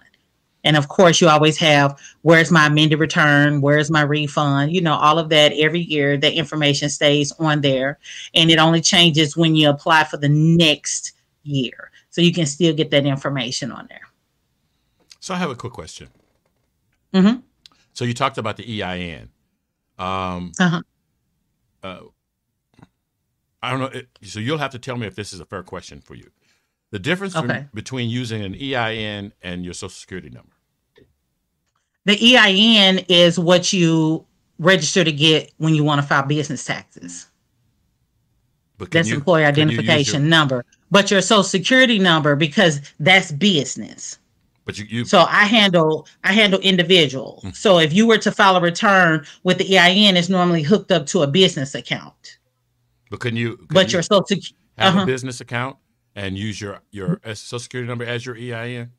And 0.64 0.78
of 0.78 0.88
course, 0.88 1.22
you 1.22 1.28
always 1.28 1.58
have 1.58 2.00
where's 2.22 2.52
my 2.52 2.68
amended 2.68 3.00
return? 3.00 3.62
Where's 3.62 3.90
my 3.90 4.02
refund? 4.02 4.74
You 4.74 4.82
know, 4.82 4.94
all 4.94 5.20
of 5.20 5.30
that 5.30 5.54
every 5.54 5.82
year, 5.82 6.18
the 6.18 6.32
information 6.34 6.90
stays 6.90 7.32
on 7.34 7.62
there. 7.62 8.00
And 8.34 8.52
it 8.52 8.60
only 8.60 8.82
changes 8.82 9.38
when 9.38 9.56
you 9.56 9.70
apply 9.70 10.04
for 10.04 10.18
the 10.18 10.30
next 10.30 11.14
year. 11.44 11.92
So 12.10 12.22
you 12.22 12.34
can 12.34 12.46
still 12.46 12.74
get 12.74 12.92
that 12.92 13.06
information 13.06 13.72
on 13.72 13.88
there. 13.88 14.11
So 15.22 15.34
I 15.34 15.38
have 15.38 15.50
a 15.52 15.56
quick 15.56 15.72
question. 15.74 16.10
Mm-hmm. 17.14 17.40
So 17.94 18.04
you 18.06 18.14
talked 18.14 18.38
about 18.38 18.58
the 18.58 18.82
EIN. 18.84 19.30
Um, 20.00 20.52
Uh-huh. 20.60 20.82
uh, 21.84 22.00
I 23.62 23.70
don't 23.70 23.80
know. 23.80 23.86
It, 24.00 24.10
so 24.24 24.40
you'll 24.40 24.58
have 24.58 24.72
to 24.72 24.80
tell 24.80 24.98
me 24.98 25.06
if 25.06 25.16
this 25.16 25.32
is 25.32 25.40
a 25.40 25.46
fair 25.46 25.62
question 25.64 26.02
for 26.02 26.16
you. 26.16 26.30
The 26.90 27.00
difference 27.00 27.34
from- 27.34 27.70
between 27.74 28.10
using 28.10 28.42
an 28.44 28.56
EIN 28.56 29.32
and 29.44 29.64
your 29.64 29.74
social 29.76 29.90
security 29.90 30.30
number. 30.30 30.52
The 32.06 32.36
EIN 32.36 33.06
is 33.08 33.38
what 33.38 33.72
you 33.72 34.26
register 34.58 35.04
to 35.04 35.12
get 35.12 35.54
when 35.58 35.76
you 35.76 35.84
want 35.84 36.02
to 36.02 36.08
file 36.08 36.24
business 36.26 36.66
taxes. 36.66 37.28
But 38.80 38.90
That's 38.90 39.10
you- 39.10 39.16
employer 39.16 39.52
can 39.54 39.70
you 39.70 39.76
your- 39.76 39.84
identification 39.84 40.28
number. 40.30 40.66
but 40.90 41.12
your 41.12 41.22
social 41.22 41.44
security 41.44 42.00
number 42.00 42.36
because 42.36 42.82
that's 43.00 43.32
business. 43.32 44.18
But 44.72 44.80
you, 44.80 45.00
you 45.00 45.06
So 45.06 45.20
I 45.28 45.44
handle 45.44 46.08
I 46.24 46.32
handle 46.32 46.60
individual. 46.62 47.42
Mm. 47.44 47.56
So 47.56 47.78
if 47.80 47.92
you 47.94 48.08
were 48.08 48.18
to 48.20 48.32
file 48.32 48.56
a 48.56 48.62
return 48.62 49.26
with 49.44 49.58
the 49.58 49.78
EIN, 49.78 50.16
it's 50.16 50.30
normally 50.30 50.64
hooked 50.64 50.92
up 50.92 51.06
to 51.08 51.24
a 51.24 51.28
business 51.28 51.76
account. 51.76 52.38
but 53.10 53.20
can 53.20 53.36
you? 53.36 53.58
Can 53.58 53.68
But 53.70 53.88
you 53.92 53.98
your 53.98 54.04
social 54.04 54.26
sec- 54.26 54.56
have 54.78 54.96
uh-huh. 54.96 55.04
a 55.04 55.06
business 55.06 55.42
account 55.42 55.76
and 56.16 56.38
use 56.38 56.62
your 56.62 56.80
your 56.92 57.20
social 57.34 57.60
security 57.60 57.88
number 57.88 58.06
as 58.06 58.26
your 58.26 58.38
EIN. 58.38 58.92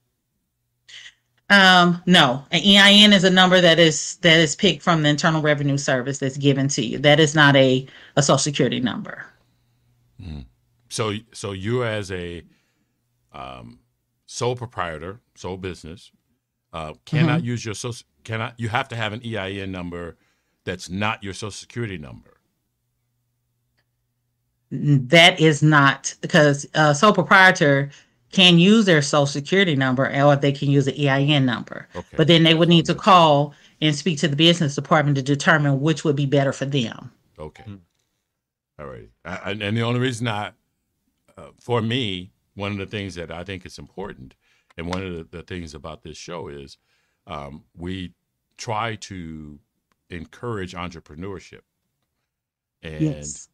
um 1.48 2.02
no, 2.06 2.44
an 2.50 2.60
EIN 2.60 3.12
is 3.14 3.24
a 3.24 3.30
number 3.30 3.60
that 3.60 3.78
is 3.78 4.16
that 4.22 4.38
is 4.38 4.54
picked 4.54 4.82
from 4.82 5.02
the 5.02 5.08
Internal 5.08 5.40
Revenue 5.40 5.78
Service 5.78 6.18
that's 6.18 6.36
given 6.36 6.68
to 6.68 6.82
you. 6.84 6.98
That 6.98 7.18
is 7.18 7.34
not 7.34 7.56
a 7.56 7.86
a 8.16 8.22
social 8.22 8.38
security 8.38 8.80
number. 8.80 9.24
So 10.90 11.14
so 11.32 11.52
you 11.52 11.84
as 11.84 12.10
a 12.12 12.42
um, 13.32 13.78
sole 14.26 14.56
proprietor, 14.56 15.20
sole 15.42 15.56
business, 15.58 16.11
uh, 16.72 16.94
cannot 17.04 17.38
Mm-hmm. 17.40 17.46
use 17.52 17.64
your 17.64 17.75
social 17.75 18.06
cannot 18.25 18.54
you 18.58 18.68
have 18.68 18.88
to 18.88 18.96
have 18.96 19.12
an 19.12 19.20
EIN 19.25 19.70
number 19.72 20.16
that's 20.64 20.88
not 20.88 21.22
your 21.25 21.34
social 21.34 21.50
security 21.50 21.99
number. 21.99 22.34
That 24.70 25.38
is 25.40 25.62
not 25.62 26.14
because 26.22 26.66
uh, 26.75 26.94
sole 26.94 27.12
proprietor 27.12 27.90
can 28.30 28.58
use 28.58 28.87
their 28.87 29.02
social 29.02 29.26
security 29.26 29.76
number 29.76 30.04
or 30.11 30.37
they 30.37 30.52
can 30.52 30.70
use 30.70 30.87
an 30.88 30.94
EIN 30.94 31.44
number. 31.44 31.87
Okay. 31.94 32.16
But 32.16 32.28
then 32.28 32.42
they 32.44 32.54
would 32.54 32.70
need 32.70 32.87
to 32.87 32.94
call 32.94 33.52
and 33.82 33.94
speak 33.94 34.18
to 34.20 34.28
the 34.28 34.37
business 34.37 34.75
department 34.75 35.16
to 35.16 35.22
determine 35.22 35.80
which 35.82 36.04
would 36.04 36.16
be 36.16 36.25
better 36.25 36.52
for 36.52 36.64
them. 36.64 37.11
Okay. 37.38 37.64
All 38.78 38.87
right. 38.87 39.11
I, 39.26 39.37
I- 39.50 39.50
and 39.61 39.76
the 39.76 39.82
only 39.82 40.00
reason 40.00 40.26
I, 40.28 40.52
uh, 41.37 41.49
for 41.61 41.82
me, 41.82 42.30
one 42.54 42.72
of 42.72 42.78
the 42.78 42.87
things 42.87 43.14
that 43.16 43.30
I 43.30 43.44
think 43.44 43.66
is 43.66 43.78
important, 43.78 44.34
and 44.76 44.86
one 44.86 45.04
of 45.04 45.14
the, 45.14 45.38
the 45.38 45.42
things 45.42 45.74
about 45.74 46.02
this 46.02 46.16
show 46.16 46.48
is 46.48 46.78
um, 47.26 47.64
we 47.76 48.14
try 48.56 48.96
to 48.96 49.58
encourage 50.10 50.74
entrepreneurship. 50.74 51.60
And 52.82 53.02
Yes. 53.02 53.48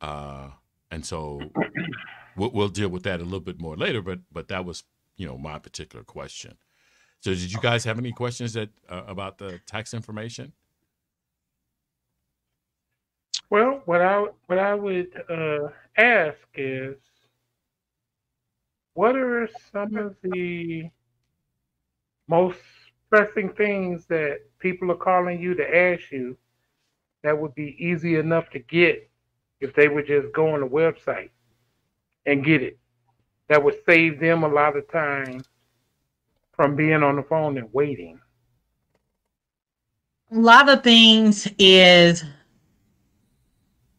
uh, 0.00 0.50
and 0.90 1.04
so 1.04 1.40
we'll, 2.36 2.50
we'll 2.50 2.68
deal 2.68 2.88
with 2.88 3.02
that 3.04 3.20
a 3.20 3.24
little 3.24 3.40
bit 3.40 3.60
more 3.60 3.76
later. 3.76 4.02
But 4.02 4.20
but 4.32 4.48
that 4.48 4.64
was 4.64 4.84
you 5.16 5.26
know 5.26 5.36
my 5.36 5.58
particular 5.58 6.04
question. 6.04 6.56
So 7.20 7.30
did 7.30 7.52
you 7.52 7.60
guys 7.60 7.84
have 7.84 7.98
any 7.98 8.12
questions 8.12 8.52
that 8.52 8.70
uh, 8.88 9.02
about 9.06 9.38
the 9.38 9.60
tax 9.66 9.94
information? 9.94 10.52
Well, 13.50 13.82
what 13.84 14.00
I 14.00 14.26
what 14.46 14.58
I 14.58 14.74
would 14.74 15.08
uh, 15.28 15.68
ask 15.96 16.38
is, 16.54 16.96
what 18.94 19.16
are 19.16 19.48
some 19.72 19.96
of 19.96 20.16
the 20.22 20.88
most 22.28 22.58
pressing 23.10 23.50
things 23.50 24.06
that 24.06 24.38
people 24.58 24.90
are 24.90 24.96
calling 24.96 25.40
you 25.40 25.54
to 25.54 25.76
ask 25.76 26.10
you 26.10 26.36
that 27.22 27.38
would 27.38 27.54
be 27.54 27.76
easy 27.78 28.16
enough 28.16 28.48
to 28.50 28.58
get 28.58 29.10
if 29.60 29.74
they 29.74 29.88
would 29.88 30.06
just 30.06 30.32
go 30.32 30.54
on 30.54 30.60
the 30.60 30.66
website 30.66 31.30
and 32.26 32.44
get 32.44 32.62
it? 32.62 32.78
That 33.48 33.62
would 33.62 33.76
save 33.86 34.20
them 34.20 34.42
a 34.42 34.48
lot 34.48 34.76
of 34.76 34.90
time 34.90 35.42
from 36.52 36.76
being 36.76 37.02
on 37.02 37.16
the 37.16 37.22
phone 37.22 37.58
and 37.58 37.68
waiting. 37.72 38.20
A 40.30 40.38
lot 40.38 40.68
of 40.68 40.82
things 40.82 41.48
is 41.58 42.24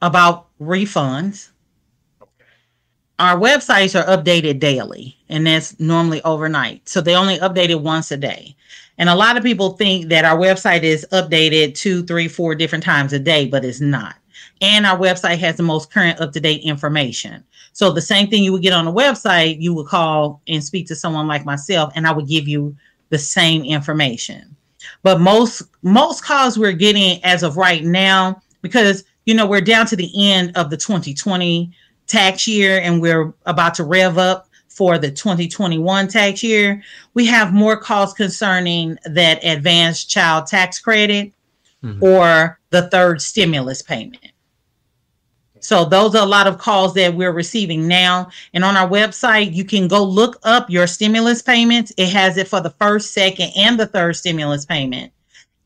about 0.02 0.48
refunds. 0.60 1.52
Our 3.17 3.38
websites 3.38 3.98
are 3.98 4.17
updated 4.17 4.60
daily, 4.60 5.17
and 5.29 5.48
that's 5.48 5.79
normally 5.79 6.22
overnight. 6.24 6.88
So 6.89 7.00
they 7.00 7.15
only 7.15 7.38
update 7.38 7.69
it 7.69 7.79
once 7.79 8.12
a 8.12 8.17
day. 8.17 8.55
And 8.98 9.07
a 9.07 9.15
lot 9.15 9.38
of 9.38 9.43
people 9.43 9.72
think 9.72 10.10
that 10.10 10.25
our 10.25 10.38
website 10.38 10.84
is 10.84 11.07
updated 11.13 11.75
two, 11.75 12.03
three, 12.03 12.27
four 12.27 12.55
different 12.55 12.84
times 12.84 13.13
a 13.13 13.19
day, 13.19 13.48
but 13.48 13.63
it's 13.63 13.79
not. 13.79 14.15
And 14.62 14.86
our 14.86 14.98
website 14.98 15.38
has 15.39 15.55
the 15.55 15.63
most 15.63 15.91
current 15.91 16.19
up 16.19 16.34
to 16.34 16.39
date 16.41 16.62
information. 16.63 17.43
So 17.72 17.91
the 17.91 18.01
same 18.01 18.27
thing 18.27 18.43
you 18.43 18.51
would 18.51 18.62
get 18.62 18.74
on 18.74 18.86
the 18.86 18.91
website, 18.91 19.62
you 19.62 19.74
would 19.74 19.88
call 19.88 20.41
and 20.48 20.63
speak 20.63 20.88
to 20.88 20.95
someone 20.95 21.27
like 21.27 21.45
myself, 21.45 21.93
and 21.95 22.05
I 22.07 22.12
would 22.12 22.27
give 22.27 22.48
you 22.48 22.75
the 23.10 23.17
same 23.17 23.63
information. 23.63 24.55
But 25.03 25.19
most 25.19 25.63
most 25.84 26.24
calls 26.24 26.57
we're 26.57 26.74
getting 26.74 27.24
as 27.24 27.43
of 27.43 27.57
right 27.57 27.84
now, 27.84 28.41
because 28.62 29.03
you 29.25 29.34
know 29.34 29.45
we're 29.45 29.62
down 29.62 29.86
to 29.88 29.95
the 29.95 30.12
end 30.15 30.55
of 30.55 30.69
the 30.69 30.77
2020 30.77 31.72
tax 32.07 32.47
year, 32.47 32.79
and 32.79 33.01
we're 33.01 33.33
about 33.45 33.75
to 33.75 33.83
rev 33.83 34.17
up 34.17 34.50
for 34.67 34.97
the 34.97 35.09
2021 35.09 36.07
tax 36.07 36.43
year. 36.43 36.81
We 37.13 37.25
have 37.27 37.53
more 37.53 37.77
calls 37.77 38.13
concerning 38.13 38.97
that 39.05 39.43
advanced 39.43 40.09
child 40.09 40.47
tax 40.47 40.79
credit 40.79 41.31
Mhm. 41.83 42.01
or 42.01 42.59
the 42.71 42.89
third 42.89 43.21
stimulus 43.21 43.81
payment. 43.81 44.31
So 45.62 45.83
those 45.85 46.13
are 46.13 46.21
a 46.21 46.27
lot 46.27 46.45
of 46.45 46.59
calls 46.59 46.93
that 46.93 47.15
we're 47.15 47.31
receiving 47.31 47.88
now. 47.88 48.29
And 48.53 48.63
on 48.63 48.77
our 48.77 48.88
website, 48.88 49.55
you 49.55 49.63
can 49.65 49.88
go 49.88 50.03
look 50.03 50.39
up 50.43 50.69
your 50.69 50.85
stimulus 50.85 51.41
payments. 51.41 51.91
It 51.97 52.09
has 52.09 52.38
it 52.38 52.47
for 52.47 52.62
the 52.62 52.69
first, 52.69 53.13
second, 53.13 53.51
and 53.55 53.79
the 53.79 53.88
third 53.88 54.15
stimulus 54.15 54.63
payment. 54.65 55.12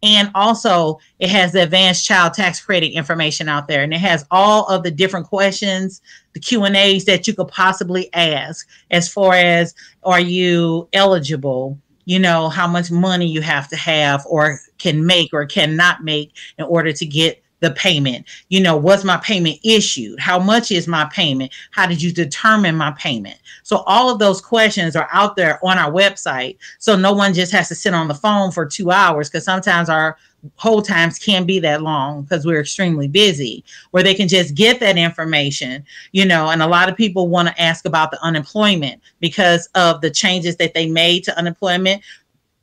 And 0.01 0.32
also 0.34 1.00
it 1.20 1.29
has 1.29 1.51
the 1.51 1.63
advanced 1.63 2.06
child 2.06 2.34
tax 2.34 2.62
credit 2.62 2.91
information 2.91 3.50
out 3.50 3.68
there. 3.68 3.84
And 3.84 3.94
it 3.94 4.00
has 4.00 4.25
all 4.32 4.65
of 4.68 4.84
the 4.84 4.91
different 4.91 5.27
questions, 5.27 6.01
the 6.34 6.39
Q 6.39 6.63
and 6.63 6.75
A's 6.75 7.06
that 7.06 7.27
you 7.27 7.34
could 7.34 7.50
possibly 7.50 8.13
ask 8.13 8.68
as 8.91 9.12
far 9.12 9.34
as 9.34 9.75
are 10.03 10.22
you 10.22 10.88
eligible? 10.94 11.77
You 12.06 12.20
know, 12.20 12.50
how 12.50 12.68
much 12.68 12.89
money 12.89 13.27
you 13.27 13.41
have 13.41 13.68
to 13.70 13.75
have 13.75 14.25
or 14.25 14.60
can 14.77 15.06
make 15.06 15.32
or 15.34 15.46
cannot 15.46 16.03
make 16.03 16.32
in 16.58 16.65
order 16.65 16.91
to 16.94 17.06
get 17.06 17.44
the 17.60 17.72
payment. 17.72 18.25
You 18.50 18.62
know, 18.62 18.78
was 18.78 19.04
my 19.04 19.18
payment 19.18 19.60
issued? 19.63 20.20
How 20.20 20.39
much 20.39 20.72
is 20.72 20.88
my 20.88 21.06
payment? 21.13 21.51
How 21.72 21.86
did 21.86 22.01
you 22.01 22.12
determine 22.12 22.75
my 22.75 22.92
payment? 22.92 23.38
So 23.63 23.78
all 23.86 24.10
of 24.10 24.20
those 24.20 24.42
questions 24.42 24.96
are 24.96 25.10
out 25.12 25.36
there 25.36 25.60
on 25.63 25.78
our 25.78 25.92
website. 25.92 26.58
So 26.80 26.96
no 26.96 27.13
one 27.13 27.34
just 27.34 27.51
has 27.51 27.68
to 27.70 27.75
sit 27.75 27.94
on 27.94 28.08
the 28.08 28.13
phone 28.13 28.51
for 28.51 28.66
two 28.66 28.92
hours 28.92 29.30
because 29.30 29.46
sometimes 29.46 29.89
our 29.89 30.18
hold 30.56 30.88
times 30.88 31.20
can 31.20 31.46
be 31.46 31.60
that 31.60 31.82
long 31.82 32.24
because 32.24 32.46
we're 32.46 32.62
extremely 32.62 33.08
busy 33.08 33.63
where 33.92 34.04
they 34.04 34.13
can 34.13 34.28
just 34.28 34.56
get 34.56 34.80
that 34.80 34.98
information 34.98 35.84
you 36.13 36.24
know 36.24 36.50
and 36.50 36.62
a 36.62 36.68
lot 36.68 36.88
of 36.88 36.96
people 36.96 37.28
want 37.28 37.48
to 37.48 37.62
ask 37.62 37.86
about 37.86 38.10
the 38.10 38.24
unemployment 38.24 39.01
because 39.20 39.68
of 39.75 40.00
the 40.00 40.10
changes 40.10 40.56
that 40.56 40.74
they 40.74 40.88
made 40.88 41.25
to 41.25 41.38
unemployment 41.38 42.01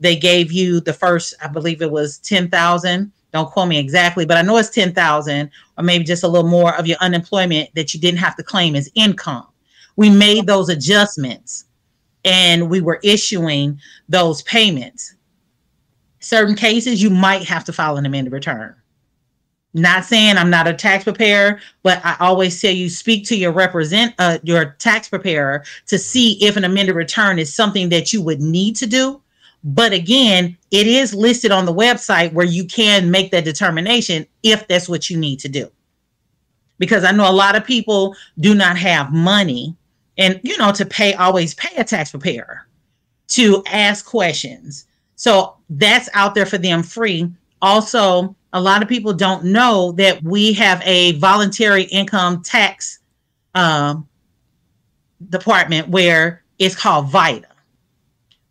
they 0.00 0.16
gave 0.16 0.50
you 0.50 0.80
the 0.80 0.92
first 0.92 1.34
i 1.42 1.46
believe 1.48 1.82
it 1.82 1.90
was 1.90 2.18
10,000 2.20 3.12
don't 3.36 3.50
quote 3.50 3.68
me 3.68 3.78
exactly 3.78 4.26
but 4.26 4.36
i 4.36 4.42
know 4.42 4.56
it's 4.56 4.70
10,000 4.70 5.50
or 5.76 5.84
maybe 5.84 6.04
just 6.04 6.24
a 6.24 6.28
little 6.28 6.48
more 6.48 6.74
of 6.76 6.86
your 6.86 6.98
unemployment 7.00 7.74
that 7.74 7.92
you 7.92 8.00
didn't 8.00 8.18
have 8.18 8.36
to 8.36 8.42
claim 8.42 8.74
as 8.74 8.90
income. 8.94 9.46
We 9.96 10.10
made 10.10 10.46
those 10.46 10.68
adjustments 10.68 11.64
and 12.24 12.68
we 12.68 12.80
were 12.80 13.00
issuing 13.02 13.80
those 14.08 14.42
payments. 14.42 15.14
Certain 16.20 16.56
cases 16.56 17.02
you 17.02 17.10
might 17.10 17.44
have 17.44 17.64
to 17.64 17.72
file 17.72 17.96
an 17.96 18.06
amended 18.06 18.32
return. 18.32 18.74
Not 19.74 20.06
saying 20.06 20.38
i'm 20.38 20.48
not 20.48 20.66
a 20.66 20.72
tax 20.72 21.04
preparer 21.04 21.60
but 21.82 22.00
i 22.02 22.16
always 22.18 22.58
tell 22.58 22.72
you 22.72 22.88
speak 22.88 23.26
to 23.26 23.36
your 23.36 23.52
represent 23.52 24.14
uh, 24.18 24.38
your 24.42 24.76
tax 24.78 25.06
preparer 25.10 25.64
to 25.88 25.98
see 25.98 26.42
if 26.42 26.56
an 26.56 26.64
amended 26.64 26.96
return 26.96 27.38
is 27.38 27.52
something 27.52 27.90
that 27.90 28.10
you 28.10 28.22
would 28.22 28.40
need 28.40 28.74
to 28.76 28.86
do 28.86 29.20
but 29.64 29.92
again 29.92 30.56
it 30.70 30.86
is 30.86 31.14
listed 31.14 31.50
on 31.50 31.66
the 31.66 31.74
website 31.74 32.32
where 32.32 32.46
you 32.46 32.64
can 32.64 33.10
make 33.10 33.30
that 33.30 33.44
determination 33.44 34.26
if 34.42 34.66
that's 34.68 34.88
what 34.88 35.10
you 35.10 35.16
need 35.16 35.38
to 35.40 35.48
do. 35.48 35.70
Because 36.78 37.04
i 37.04 37.12
know 37.12 37.30
a 37.30 37.32
lot 37.32 37.56
of 37.56 37.64
people 37.64 38.14
do 38.38 38.54
not 38.54 38.76
have 38.76 39.12
money 39.12 39.74
and 40.18 40.40
you 40.42 40.56
know 40.58 40.72
to 40.72 40.84
pay 40.84 41.14
always 41.14 41.54
pay 41.54 41.74
a 41.76 41.84
tax 41.84 42.10
preparer 42.10 42.66
to 43.28 43.62
ask 43.66 44.06
questions. 44.06 44.86
So 45.16 45.56
that's 45.70 46.08
out 46.14 46.34
there 46.34 46.46
for 46.46 46.58
them 46.58 46.82
free. 46.82 47.30
Also 47.62 48.36
a 48.52 48.60
lot 48.60 48.82
of 48.82 48.88
people 48.88 49.12
don't 49.12 49.44
know 49.44 49.92
that 49.92 50.22
we 50.22 50.52
have 50.54 50.80
a 50.84 51.12
voluntary 51.12 51.84
income 51.84 52.42
tax 52.42 53.00
um, 53.54 54.08
department 55.28 55.88
where 55.88 56.42
it's 56.58 56.74
called 56.74 57.10
VITA, 57.10 57.48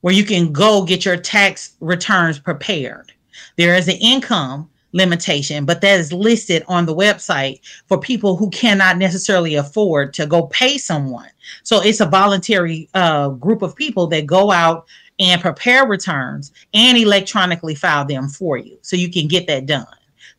where 0.05 0.13
you 0.13 0.23
can 0.23 0.53
go 0.53 0.83
get 0.83 1.03
your 1.03 1.17
tax 1.17 1.77
returns 1.79 2.37
prepared. 2.37 3.11
There 3.55 3.73
is 3.73 3.87
an 3.87 3.95
income 3.95 4.69
limitation, 4.91 5.65
but 5.65 5.81
that 5.81 5.99
is 5.99 6.13
listed 6.13 6.63
on 6.67 6.85
the 6.85 6.93
website 6.93 7.61
for 7.87 7.99
people 7.99 8.35
who 8.35 8.51
cannot 8.51 8.99
necessarily 8.99 9.55
afford 9.55 10.13
to 10.13 10.27
go 10.27 10.45
pay 10.45 10.77
someone. 10.77 11.31
So 11.63 11.81
it's 11.81 12.01
a 12.01 12.05
voluntary 12.05 12.87
uh, 12.93 13.29
group 13.29 13.63
of 13.63 13.75
people 13.75 14.05
that 14.09 14.27
go 14.27 14.51
out 14.51 14.85
and 15.17 15.41
prepare 15.41 15.87
returns 15.87 16.51
and 16.75 16.99
electronically 16.99 17.73
file 17.73 18.05
them 18.05 18.27
for 18.27 18.57
you 18.57 18.77
so 18.83 18.95
you 18.95 19.11
can 19.11 19.27
get 19.27 19.47
that 19.47 19.65
done. 19.65 19.87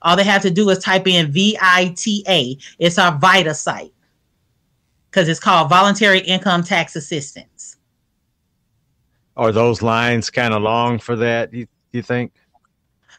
All 0.03 0.15
they 0.15 0.23
have 0.23 0.43
to 0.43 0.51
do 0.53 0.71
is 0.71 0.79
type 0.79 1.09
in 1.09 1.33
VITA. 1.33 2.55
It's 2.79 2.99
our 3.01 3.19
VITA 3.19 3.55
site. 3.55 3.93
because 5.11 5.29
it's 5.29 5.41
called 5.41 5.71
voluntary 5.71 6.21
income 6.21 6.63
tax 6.63 6.95
assistance. 6.95 7.56
Are 9.37 9.53
those 9.53 9.83
lines 9.83 10.31
kind 10.31 10.55
of 10.55 10.63
long 10.63 10.99
for 10.99 11.17
that? 11.17 11.53
You 11.53 11.67
you 11.93 12.03
think? 12.03 12.33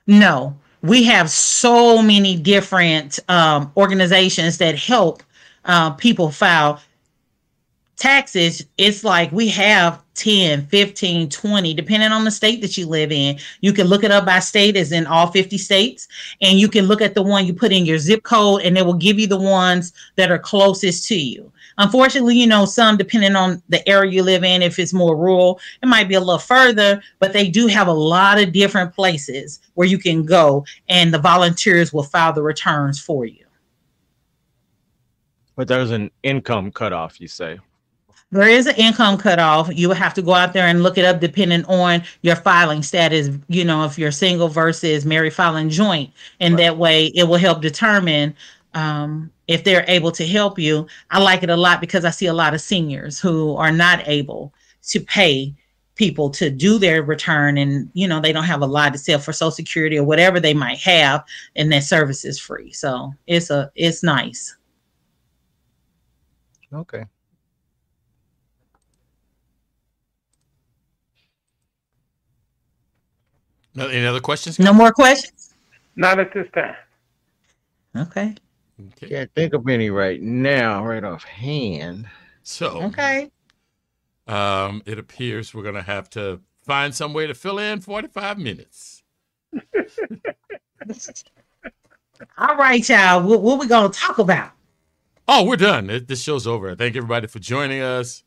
No, 0.08 0.58
we 0.82 1.04
have 1.04 1.30
so 1.30 2.02
many 2.02 2.38
different 2.38 3.20
um, 3.30 3.72
organizations 3.76 4.58
that 4.60 4.76
help 4.76 5.24
uh, 5.66 5.92
people 5.92 6.32
file 6.32 6.82
taxes. 7.98 8.66
It's 8.78 9.04
like 9.04 9.32
we 9.32 9.50
have 9.50 10.02
10, 10.14 10.68
15, 10.68 11.30
20, 11.30 11.74
depending 11.74 12.12
on 12.12 12.24
the 12.24 12.32
state 12.32 12.62
that 12.62 12.78
you 12.78 12.88
live 12.88 13.12
in. 13.12 13.38
You 13.62 13.74
can 13.74 13.88
look 13.88 14.04
it 14.04 14.12
up 14.12 14.26
by 14.26 14.40
state, 14.40 14.78
as 14.78 14.92
in 14.92 15.06
all 15.06 15.28
50 15.28 15.58
states, 15.58 16.08
and 16.42 16.60
you 16.60 16.70
can 16.70 16.86
look 16.86 17.02
at 17.02 17.16
the 17.16 17.22
one 17.22 17.46
you 17.46 17.54
put 17.54 17.72
in 17.72 17.86
your 17.86 17.98
zip 17.98 18.24
code, 18.24 18.62
and 18.62 18.78
it 18.78 18.86
will 18.86 18.94
give 18.94 19.20
you 19.20 19.28
the 19.28 19.40
ones 19.40 19.94
that 20.16 20.32
are 20.32 20.40
closest 20.40 21.08
to 21.10 21.20
you. 21.20 21.52
Unfortunately, 21.80 22.36
you 22.36 22.48
know, 22.48 22.66
some 22.66 22.98
depending 22.98 23.36
on 23.36 23.62
the 23.70 23.88
area 23.88 24.12
you 24.12 24.24
live 24.24 24.44
in, 24.44 24.62
if 24.62 24.80
it's 24.80 24.94
more 24.94 25.16
rural, 25.16 25.60
it 25.84 25.88
might 25.88 26.08
be 26.08 26.16
a 26.16 26.20
little 26.20 26.40
further, 26.40 27.02
but 27.20 27.34
they 27.34 27.50
do 27.50 27.68
have 27.68 27.88
a 27.88 27.94
lot 27.94 28.42
of 28.42 28.54
different 28.54 28.94
places 28.94 29.60
where 29.76 29.88
you 29.88 30.00
can 30.00 30.24
go, 30.24 30.66
and 30.90 31.14
the 31.14 31.20
volunteers 31.20 31.94
will 31.94 32.04
file 32.04 32.34
the 32.34 32.42
returns 32.42 33.00
for 33.00 33.26
you. 33.26 33.46
But 35.56 35.68
there's 35.68 35.92
an 35.92 36.12
income 36.24 36.72
cutoff, 36.72 37.20
you 37.20 37.28
say. 37.28 37.60
There 38.32 38.50
is 38.50 38.68
an 38.68 38.76
income 38.76 39.18
cutoff. 39.18 39.70
You 39.74 39.88
would 39.88 39.98
have 39.98 40.14
to 40.16 40.22
go 40.22 40.34
out 40.34 40.52
there 40.52 40.68
and 40.68 40.84
look 40.84 40.98
it 40.98 41.06
up 41.06 41.22
depending 41.22 41.64
on 41.66 42.04
your 42.24 42.36
filing 42.36 42.84
status. 42.84 43.30
You 43.48 43.64
know, 43.64 43.86
if 43.86 43.98
you're 43.98 44.12
single 44.12 44.50
versus 44.50 45.06
married 45.06 45.34
filing 45.34 45.70
joint, 45.70 46.12
and 46.42 46.56
right. 46.56 46.64
that 46.64 46.78
way 46.78 47.06
it 47.16 47.24
will 47.24 47.38
help 47.38 47.62
determine 47.62 48.36
um, 48.74 49.32
if 49.48 49.64
they're 49.64 49.86
able 49.88 50.12
to 50.12 50.28
help 50.28 50.60
you. 50.60 50.88
I 51.10 51.20
like 51.20 51.42
it 51.44 51.50
a 51.50 51.56
lot 51.56 51.80
because 51.80 52.04
I 52.04 52.10
see 52.10 52.26
a 52.26 52.34
lot 52.34 52.54
of 52.54 52.62
seniors 52.62 53.20
who 53.20 53.56
are 53.56 53.72
not 53.72 54.06
able 54.08 54.54
to 54.84 55.00
pay 55.00 55.56
people 55.96 56.30
to 56.30 56.50
do 56.52 56.78
their 56.78 57.02
return 57.02 57.58
and 57.58 57.90
you 57.94 58.08
know 58.08 58.20
they 58.20 58.32
don't 58.32 58.44
have 58.44 58.62
a 58.62 58.68
lot 58.68 58.94
to 58.94 59.00
sell 59.00 59.18
for 59.18 59.34
social 59.34 59.50
security 59.50 59.98
or 59.98 60.04
whatever 60.04 60.40
they 60.40 60.54
might 60.54 60.78
have 60.78 61.26
and 61.56 61.72
that 61.72 61.84
service 61.84 62.24
is 62.24 62.40
free 62.40 62.72
so 62.72 63.12
it's 63.26 63.50
a 63.50 63.72
it's 63.74 64.04
nice 64.04 64.56
okay 66.72 67.04
No, 73.78 73.88
any 73.88 74.06
other 74.08 74.20
questions? 74.20 74.58
No 74.58 74.74
more 74.74 74.92
questions? 74.92 75.54
Not 75.96 76.18
at 76.20 76.34
this 76.34 76.48
time. 76.52 76.76
Okay. 77.96 78.34
okay. 78.88 79.08
Can't 79.08 79.32
think 79.36 79.54
of 79.54 79.70
any 79.70 79.92
right 79.92 80.20
now, 80.20 80.84
right 80.84 81.04
off 81.04 81.24
hand. 81.24 82.08
So 82.42 82.82
okay. 82.86 83.30
Um, 84.26 84.82
it 84.88 84.98
appears 84.98 85.54
we're 85.54 85.62
gonna 85.62 85.84
have 85.84 86.10
to 86.12 86.42
find 86.64 86.94
some 86.96 87.14
way 87.14 87.28
to 87.28 87.36
fill 87.36 87.60
in 87.60 87.80
45 87.80 88.40
minutes. 88.40 89.04
All 92.38 92.56
right, 92.56 92.90
y'all. 92.90 93.22
What, 93.22 93.44
what 93.44 93.60
we 93.60 93.68
gonna 93.68 93.90
talk 93.90 94.18
about? 94.18 94.54
Oh, 95.28 95.46
we're 95.46 95.56
done. 95.56 95.86
This 96.08 96.24
show's 96.24 96.48
over. 96.48 96.74
Thank 96.74 96.96
everybody 96.96 97.28
for 97.28 97.38
joining 97.38 97.82
us 97.82 98.24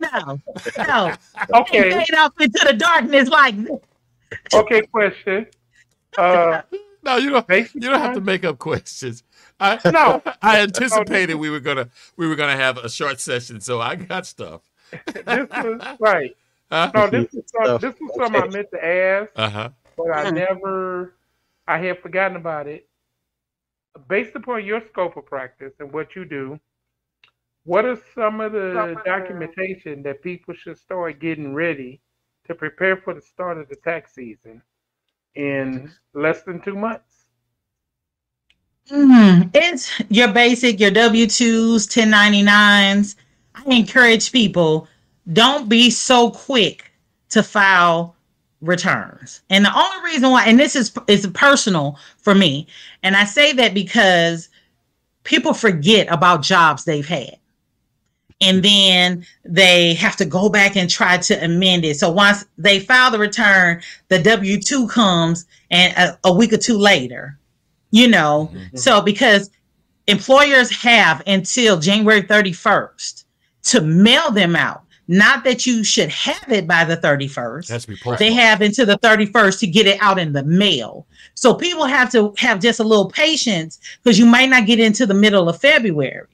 no, 0.00 0.40
no. 0.78 1.14
Okay. 1.54 1.90
Fade 1.90 2.14
off 2.14 2.32
into 2.40 2.64
the 2.66 2.74
darkness 2.76 3.28
like 3.28 3.54
Okay, 4.52 4.82
question. 4.82 5.46
Uh, 6.16 6.62
no, 7.02 7.16
you 7.16 7.30
don't. 7.30 7.48
You 7.48 7.80
don't 7.80 8.00
have 8.00 8.14
to 8.14 8.20
make 8.20 8.44
up 8.44 8.58
questions. 8.58 9.22
I 9.60 9.78
no. 9.90 10.22
I 10.42 10.60
anticipated 10.60 11.34
we 11.34 11.50
were 11.50 11.60
gonna 11.60 11.88
we 12.16 12.26
were 12.26 12.36
gonna 12.36 12.56
have 12.56 12.78
a 12.78 12.88
short 12.88 13.20
session, 13.20 13.60
so 13.60 13.80
I 13.80 13.94
got 13.96 14.26
stuff. 14.26 14.62
this 15.06 15.48
was 15.50 15.96
right. 16.00 16.36
Huh? 16.70 16.90
No, 16.94 17.08
this 17.08 17.32
is 17.32 17.44
some, 17.46 17.78
this 17.78 17.94
was 18.00 18.10
something 18.16 18.42
I 18.42 18.48
meant 18.48 18.70
to 18.72 18.84
ask, 18.84 19.30
uh-huh. 19.36 19.70
but 19.96 20.10
I 20.10 20.30
never. 20.30 21.14
I 21.68 21.78
had 21.78 22.00
forgotten 22.00 22.36
about 22.36 22.66
it. 22.66 22.88
Based 24.08 24.34
upon 24.36 24.64
your 24.64 24.82
scope 24.88 25.16
of 25.16 25.26
practice 25.26 25.72
and 25.80 25.90
what 25.90 26.14
you 26.14 26.24
do, 26.24 26.60
what 27.66 27.84
are 27.84 27.98
some 28.14 28.40
of 28.40 28.52
the 28.52 28.96
documentation 29.04 30.02
that 30.04 30.22
people 30.22 30.54
should 30.54 30.78
start 30.78 31.18
getting 31.20 31.52
ready 31.52 32.00
to 32.46 32.54
prepare 32.54 32.96
for 32.96 33.12
the 33.12 33.20
start 33.20 33.58
of 33.58 33.68
the 33.68 33.74
tax 33.76 34.14
season 34.14 34.62
in 35.34 35.92
less 36.14 36.42
than 36.42 36.60
two 36.60 36.76
months? 36.76 37.26
Mm, 38.90 39.50
it's 39.52 40.00
your 40.08 40.32
basic, 40.32 40.78
your 40.78 40.92
W 40.92 41.26
2s, 41.26 41.88
1099s. 41.88 43.16
I 43.56 43.62
encourage 43.66 44.30
people 44.30 44.86
don't 45.32 45.68
be 45.68 45.90
so 45.90 46.30
quick 46.30 46.92
to 47.30 47.42
file 47.42 48.14
returns. 48.60 49.42
And 49.50 49.64
the 49.64 49.76
only 49.76 50.12
reason 50.12 50.30
why, 50.30 50.44
and 50.46 50.60
this 50.60 50.76
is 50.76 50.92
is 51.08 51.26
personal 51.34 51.98
for 52.18 52.32
me, 52.32 52.68
and 53.02 53.16
I 53.16 53.24
say 53.24 53.52
that 53.54 53.74
because 53.74 54.50
people 55.24 55.52
forget 55.52 56.06
about 56.12 56.42
jobs 56.42 56.84
they've 56.84 57.06
had 57.06 57.38
and 58.40 58.62
then 58.62 59.24
they 59.44 59.94
have 59.94 60.16
to 60.16 60.24
go 60.24 60.48
back 60.48 60.76
and 60.76 60.90
try 60.90 61.16
to 61.18 61.44
amend 61.44 61.84
it. 61.84 61.98
So 61.98 62.10
once 62.10 62.44
they 62.58 62.80
file 62.80 63.10
the 63.10 63.18
return, 63.18 63.80
the 64.08 64.22
W 64.22 64.60
2 64.60 64.88
comes 64.88 65.46
and 65.70 65.96
a, 65.96 66.18
a, 66.24 66.34
week 66.34 66.52
or 66.52 66.58
two 66.58 66.76
later, 66.76 67.38
you 67.90 68.08
know. 68.08 68.50
Mm-hmm. 68.52 68.76
So 68.76 69.00
because 69.00 69.50
employers 70.06 70.70
have 70.82 71.22
until 71.26 71.78
January 71.78 72.22
31st 72.22 73.24
to 73.64 73.80
mail 73.80 74.30
them 74.30 74.54
out. 74.54 74.82
Not 75.08 75.44
that 75.44 75.66
you 75.66 75.84
should 75.84 76.08
have 76.08 76.50
it 76.50 76.66
by 76.66 76.84
the 76.84 76.96
31st. 76.96 77.68
That's 77.68 77.86
They 78.18 78.32
have 78.32 78.60
until 78.60 78.86
the 78.86 78.98
31st 78.98 79.60
to 79.60 79.66
get 79.68 79.86
it 79.86 80.02
out 80.02 80.18
in 80.18 80.32
the 80.32 80.42
mail. 80.42 81.06
So 81.34 81.54
people 81.54 81.84
have 81.84 82.10
to 82.10 82.34
have 82.38 82.60
just 82.60 82.80
a 82.80 82.84
little 82.84 83.08
patience 83.08 83.78
because 84.02 84.18
you 84.18 84.26
might 84.26 84.48
not 84.48 84.66
get 84.66 84.80
into 84.80 85.06
the 85.06 85.14
middle 85.14 85.48
of 85.48 85.60
February 85.60 86.26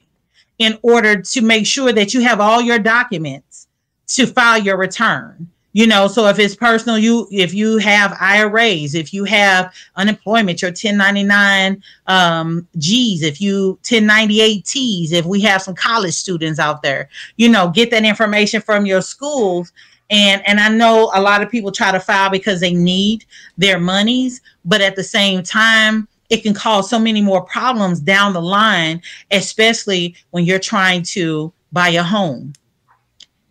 in 0.59 0.77
order 0.81 1.21
to 1.21 1.41
make 1.41 1.65
sure 1.65 1.91
that 1.91 2.13
you 2.13 2.21
have 2.21 2.39
all 2.39 2.61
your 2.61 2.79
documents 2.79 3.67
to 4.07 4.27
file 4.27 4.61
your 4.61 4.77
return. 4.77 5.47
You 5.75 5.87
know 5.87 6.07
so 6.07 6.27
if 6.27 6.37
it's 6.37 6.55
personal 6.55 6.99
you 6.99 7.27
if 7.31 7.51
you 7.51 7.79
have 7.79 8.15
iras 8.21 8.93
if 8.93 9.11
you 9.11 9.23
have 9.23 9.73
unemployment 9.95 10.61
your 10.61 10.69
1099 10.69 11.81
um 12.05 12.67
g's 12.77 13.23
if 13.23 13.41
you 13.41 13.79
1098 13.89 14.65
t's 14.65 15.11
if 15.11 15.25
we 15.25 15.41
have 15.41 15.63
some 15.63 15.73
college 15.73 16.13
students 16.13 16.59
out 16.59 16.83
there 16.83 17.09
you 17.37 17.49
know 17.49 17.69
get 17.69 17.89
that 17.89 18.05
information 18.05 18.61
from 18.61 18.85
your 18.85 19.01
schools. 19.01 19.73
And 20.11 20.47
and 20.47 20.59
i 20.59 20.69
know 20.69 21.11
a 21.15 21.21
lot 21.21 21.41
of 21.41 21.49
people 21.49 21.71
try 21.71 21.91
to 21.91 21.99
file 21.99 22.29
because 22.29 22.59
they 22.59 22.73
need 22.75 23.25
their 23.57 23.79
monies 23.79 24.41
but 24.63 24.79
at 24.79 24.95
the 24.95 25.03
same 25.03 25.41
time 25.41 26.07
it 26.33 26.41
can 26.41 26.55
cause 26.55 26.89
so 26.89 26.97
many 26.97 27.21
more 27.21 27.41
problems 27.41 27.99
down 27.99 28.33
the 28.33 28.41
line, 28.41 29.03
especially 29.29 30.15
when 30.31 30.45
you're 30.45 30.57
trying 30.57 31.03
to 31.03 31.53
buy 31.71 31.89
a 31.89 32.01
home. 32.01 32.53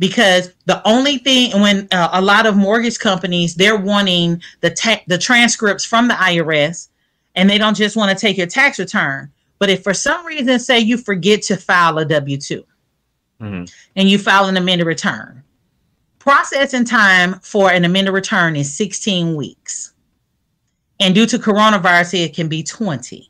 Because 0.01 0.53
the 0.65 0.83
only 0.85 1.19
thing 1.19 1.53
when 1.61 1.87
uh, 1.93 2.09
a 2.13 2.21
lot 2.21 2.45
of 2.45 2.57
mortgage 2.57 2.99
companies 2.99 3.55
they're 3.55 3.77
wanting 3.77 4.43
the 4.63 4.71
ta- 4.71 5.03
the 5.07 5.17
transcripts 5.17 5.85
from 5.85 6.09
the 6.09 6.15
IRS, 6.15 6.89
and 7.37 7.49
they 7.49 7.57
don't 7.57 7.77
just 7.77 7.95
want 7.95 8.11
to 8.11 8.21
take 8.21 8.37
your 8.37 8.49
tax 8.49 8.81
return. 8.81 9.31
But 9.61 9.71
if 9.71 9.85
for 9.85 9.95
some 9.95 10.27
reason, 10.27 10.59
say 10.59 10.81
you 10.81 10.99
forget 10.99 11.43
to 11.43 11.57
file 11.57 11.99
a 11.99 12.05
W 12.05 12.37
2 12.37 12.65
mm-hmm. 13.41 13.65
and 13.95 14.11
you 14.11 14.19
file 14.19 14.47
an 14.47 14.57
amended 14.57 14.89
return, 14.89 15.45
processing 16.19 16.85
time 16.85 17.39
for 17.43 17.71
an 17.71 17.85
amended 17.85 18.13
return 18.13 18.57
is 18.57 18.75
16 18.77 19.37
weeks. 19.37 19.92
And 21.03 21.17
due 21.17 21.27
to 21.27 21.39
coronavirus, 21.39 22.27
it 22.27 22.35
can 22.35 22.49
be 22.49 22.63
20. 22.63 23.29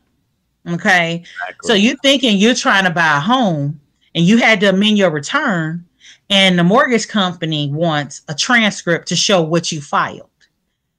Okay. 0.69 1.15
Exactly. 1.15 1.67
So 1.67 1.73
you're 1.73 1.97
thinking 1.97 2.37
you're 2.37 2.53
trying 2.53 2.83
to 2.83 2.91
buy 2.91 3.17
a 3.17 3.19
home 3.19 3.81
and 4.13 4.23
you 4.23 4.37
had 4.37 4.59
to 4.59 4.69
amend 4.69 4.99
your 4.99 5.09
return, 5.09 5.83
and 6.29 6.57
the 6.57 6.63
mortgage 6.63 7.07
company 7.07 7.71
wants 7.71 8.21
a 8.27 8.35
transcript 8.35 9.07
to 9.07 9.15
show 9.15 9.41
what 9.41 9.71
you 9.71 9.81
filed. 9.81 10.29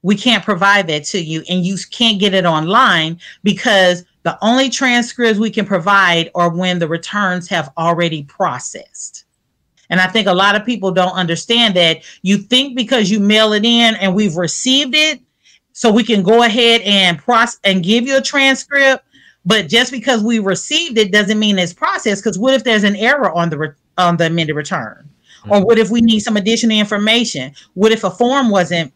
We 0.02 0.16
can't 0.16 0.44
provide 0.44 0.88
that 0.88 1.04
to 1.04 1.20
you, 1.20 1.44
and 1.48 1.64
you 1.64 1.76
can't 1.92 2.18
get 2.18 2.34
it 2.34 2.44
online 2.44 3.20
because 3.44 4.04
the 4.24 4.37
only 4.42 4.68
transcripts 4.68 5.38
we 5.38 5.50
can 5.50 5.64
provide 5.64 6.30
are 6.34 6.50
when 6.50 6.80
the 6.80 6.88
returns 6.88 7.48
have 7.48 7.72
already 7.78 8.24
processed. 8.24 9.24
And 9.90 10.00
I 10.00 10.08
think 10.08 10.26
a 10.26 10.34
lot 10.34 10.56
of 10.56 10.66
people 10.66 10.90
don't 10.90 11.14
understand 11.14 11.76
that. 11.76 12.02
You 12.22 12.38
think 12.38 12.74
because 12.74 13.10
you 13.10 13.20
mail 13.20 13.52
it 13.52 13.64
in 13.64 13.94
and 13.94 14.14
we've 14.14 14.37
received 14.37 14.94
it, 14.96 15.20
so 15.74 15.92
we 15.92 16.04
can 16.04 16.22
go 16.22 16.42
ahead 16.44 16.80
and 16.82 17.18
process 17.18 17.60
and 17.64 17.82
give 17.82 18.06
you 18.06 18.16
a 18.16 18.22
transcript. 18.22 19.04
But 19.44 19.68
just 19.68 19.92
because 19.92 20.22
we 20.22 20.38
received 20.38 20.96
it 20.96 21.12
doesn't 21.12 21.38
mean 21.38 21.58
it's 21.58 21.74
processed. 21.74 22.24
Because 22.24 22.38
what 22.38 22.54
if 22.54 22.64
there's 22.64 22.84
an 22.84 22.96
error 22.96 23.30
on 23.30 23.50
the 23.50 23.74
on 23.98 24.16
the 24.16 24.26
amended 24.26 24.56
return, 24.56 25.08
mm-hmm. 25.42 25.52
or 25.52 25.66
what 25.66 25.78
if 25.78 25.90
we 25.90 26.00
need 26.00 26.20
some 26.20 26.38
additional 26.38 26.78
information? 26.78 27.52
What 27.74 27.92
if 27.92 28.04
a 28.04 28.10
form 28.10 28.48
wasn't 28.48 28.94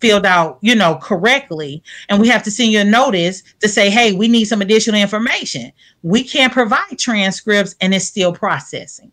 filled 0.00 0.26
out, 0.26 0.58
you 0.60 0.76
know, 0.76 0.96
correctly, 1.02 1.82
and 2.08 2.20
we 2.20 2.28
have 2.28 2.44
to 2.44 2.50
send 2.50 2.70
you 2.70 2.80
a 2.80 2.84
notice 2.84 3.42
to 3.60 3.68
say, 3.68 3.90
hey, 3.90 4.12
we 4.12 4.28
need 4.28 4.44
some 4.44 4.62
additional 4.62 5.00
information. 5.00 5.72
We 6.04 6.22
can't 6.22 6.52
provide 6.52 6.98
transcripts 6.98 7.74
and 7.80 7.92
it's 7.92 8.04
still 8.04 8.32
processing. 8.32 9.10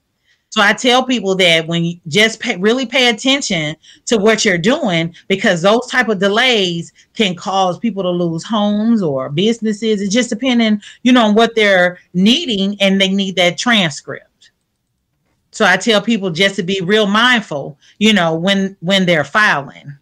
So 0.55 0.61
I 0.61 0.71
tell 0.71 1.03
people 1.03 1.35
that 1.35 1.67
when 1.67 1.83
you 1.83 1.99
just 2.07 2.39
pay, 2.39 2.55
really 2.55 2.85
pay 2.85 3.09
attention 3.09 3.75
to 4.05 4.17
what 4.17 4.45
you're 4.45 4.57
doing, 4.57 5.13
because 5.27 5.61
those 5.61 5.85
type 5.87 6.07
of 6.07 6.19
delays 6.19 6.93
can 7.13 7.35
cause 7.35 7.77
people 7.77 8.01
to 8.03 8.09
lose 8.09 8.41
homes 8.41 9.03
or 9.03 9.29
businesses. 9.29 10.01
It's 10.01 10.13
just 10.13 10.29
depending, 10.29 10.81
you 11.03 11.11
know, 11.11 11.25
on 11.25 11.35
what 11.35 11.55
they're 11.55 11.99
needing, 12.13 12.79
and 12.79 13.01
they 13.01 13.09
need 13.09 13.35
that 13.35 13.57
transcript. 13.57 14.51
So 15.51 15.65
I 15.65 15.75
tell 15.75 16.01
people 16.01 16.29
just 16.29 16.55
to 16.55 16.63
be 16.63 16.79
real 16.79 17.05
mindful, 17.05 17.77
you 17.99 18.13
know, 18.13 18.33
when 18.33 18.77
when 18.79 19.05
they're 19.05 19.25
filing. 19.25 19.97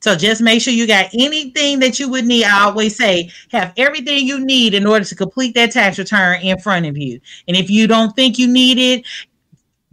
So 0.00 0.16
just 0.16 0.42
make 0.42 0.62
sure 0.62 0.74
you 0.74 0.88
got 0.88 1.10
anything 1.14 1.78
that 1.78 2.00
you 2.00 2.08
would 2.08 2.24
need. 2.26 2.42
I 2.44 2.64
always 2.64 2.96
say, 2.96 3.30
have 3.52 3.72
everything 3.76 4.26
you 4.26 4.44
need 4.44 4.74
in 4.74 4.84
order 4.84 5.04
to 5.04 5.14
complete 5.14 5.54
that 5.54 5.70
tax 5.70 5.96
return 5.96 6.40
in 6.40 6.58
front 6.58 6.86
of 6.86 6.98
you. 6.98 7.20
And 7.46 7.56
if 7.56 7.70
you 7.70 7.86
don't 7.86 8.16
think 8.16 8.36
you 8.36 8.48
need 8.48 8.78
it, 8.78 9.06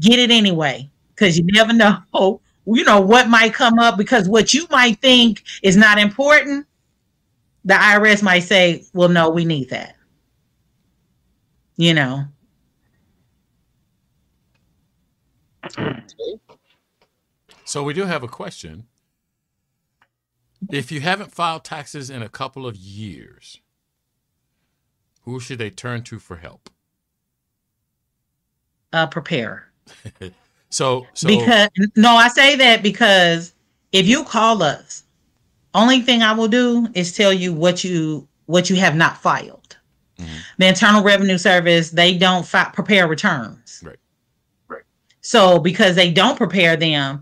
get 0.02 0.20
it 0.20 0.32
anyway 0.32 0.90
because 1.16 1.38
you 1.38 1.46
never 1.52 1.74
know 1.74 1.98
you 2.66 2.84
know 2.84 3.02
what 3.02 3.28
might 3.30 3.54
come 3.54 3.80
up 3.80 3.98
because 3.98 4.28
what 4.30 4.54
you 4.54 4.66
might 4.72 5.00
think 5.02 5.44
is 5.62 5.76
not 5.76 5.98
important 5.98 6.66
the 7.66 7.74
irs 7.74 8.24
might 8.24 8.40
say 8.40 8.84
well 8.94 9.10
no 9.10 9.30
we 9.30 9.46
need 9.46 9.70
that 9.70 9.96
you 11.78 11.94
know 11.94 12.26
So 17.66 17.82
we 17.82 17.96
do 17.96 18.04
have 18.04 18.22
a 18.22 18.28
question. 18.28 18.86
If 20.70 20.92
you 20.92 21.02
haven't 21.02 21.32
filed 21.32 21.64
taxes 21.64 22.12
in 22.12 22.22
a 22.22 22.30
couple 22.30 22.68
of 22.68 22.76
years, 22.76 23.62
who 25.22 25.40
should 25.40 25.58
they 25.58 25.72
turn 25.72 26.04
to 26.04 26.20
for 26.20 26.38
help? 26.38 26.70
uh 28.94 29.08
prepare 29.08 29.73
So, 30.70 31.06
so 31.14 31.28
because 31.28 31.70
no 31.96 32.16
i 32.16 32.28
say 32.30 32.56
that 32.56 32.82
because 32.82 33.54
if 33.92 34.08
you 34.08 34.24
call 34.24 34.64
us 34.64 35.04
only 35.76 36.02
thing 36.02 36.24
i 36.24 36.32
will 36.34 36.48
do 36.48 36.88
is 36.96 37.16
tell 37.16 37.32
you 37.32 37.54
what 37.54 37.84
you 37.84 38.28
what 38.48 38.72
you 38.72 38.76
have 38.78 38.96
not 38.96 39.18
filed 39.18 39.78
Mhm. 40.18 40.28
the 40.58 40.68
internal 40.68 41.04
revenue 41.04 41.38
service 41.38 41.92
they 41.92 42.18
don't 42.18 42.44
fi- 42.46 42.72
prepare 42.74 43.08
returns 43.08 43.84
Right. 43.86 43.98
Right. 44.68 44.82
so 45.22 45.60
because 45.60 45.96
they 45.96 46.12
don't 46.12 46.38
prepare 46.38 46.76
them 46.76 47.22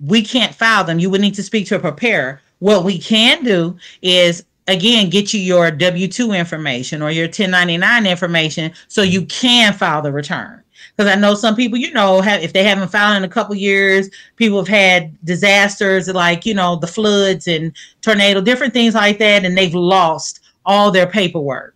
we 0.00 0.22
can't 0.22 0.54
file 0.54 0.84
them 0.84 0.98
you 0.98 1.10
would 1.10 1.20
need 1.20 1.34
to 1.34 1.42
speak 1.42 1.66
to 1.68 1.76
a 1.76 1.80
preparer 1.80 2.40
what 2.60 2.84
we 2.84 2.98
can 2.98 3.42
do 3.44 3.76
is 4.02 4.44
again 4.70 5.10
get 5.10 5.32
you 5.34 5.40
your 5.40 5.70
w2 5.70 6.36
information 6.38 7.02
or 7.02 7.10
your 7.10 7.26
1099 7.26 8.06
information 8.06 8.72
so 8.88 9.02
you 9.02 9.24
can 9.26 9.72
file 9.72 10.02
the 10.02 10.12
return. 10.12 10.62
Because 10.96 11.10
i 11.10 11.14
know 11.14 11.34
some 11.34 11.56
people 11.56 11.78
you 11.78 11.92
know 11.92 12.20
have 12.20 12.42
if 12.42 12.52
they 12.52 12.64
haven't 12.64 12.90
filed 12.90 13.16
in 13.16 13.24
a 13.24 13.28
couple 13.28 13.54
years 13.54 14.10
people 14.36 14.58
have 14.58 14.68
had 14.68 15.24
disasters 15.24 16.08
like 16.08 16.46
you 16.46 16.54
know 16.54 16.76
the 16.76 16.86
floods 16.86 17.46
and 17.46 17.72
tornado 18.00 18.40
different 18.40 18.72
things 18.72 18.94
like 18.94 19.18
that 19.18 19.44
and 19.44 19.56
they've 19.56 19.74
lost 19.74 20.40
all 20.64 20.90
their 20.90 21.06
paperwork 21.06 21.74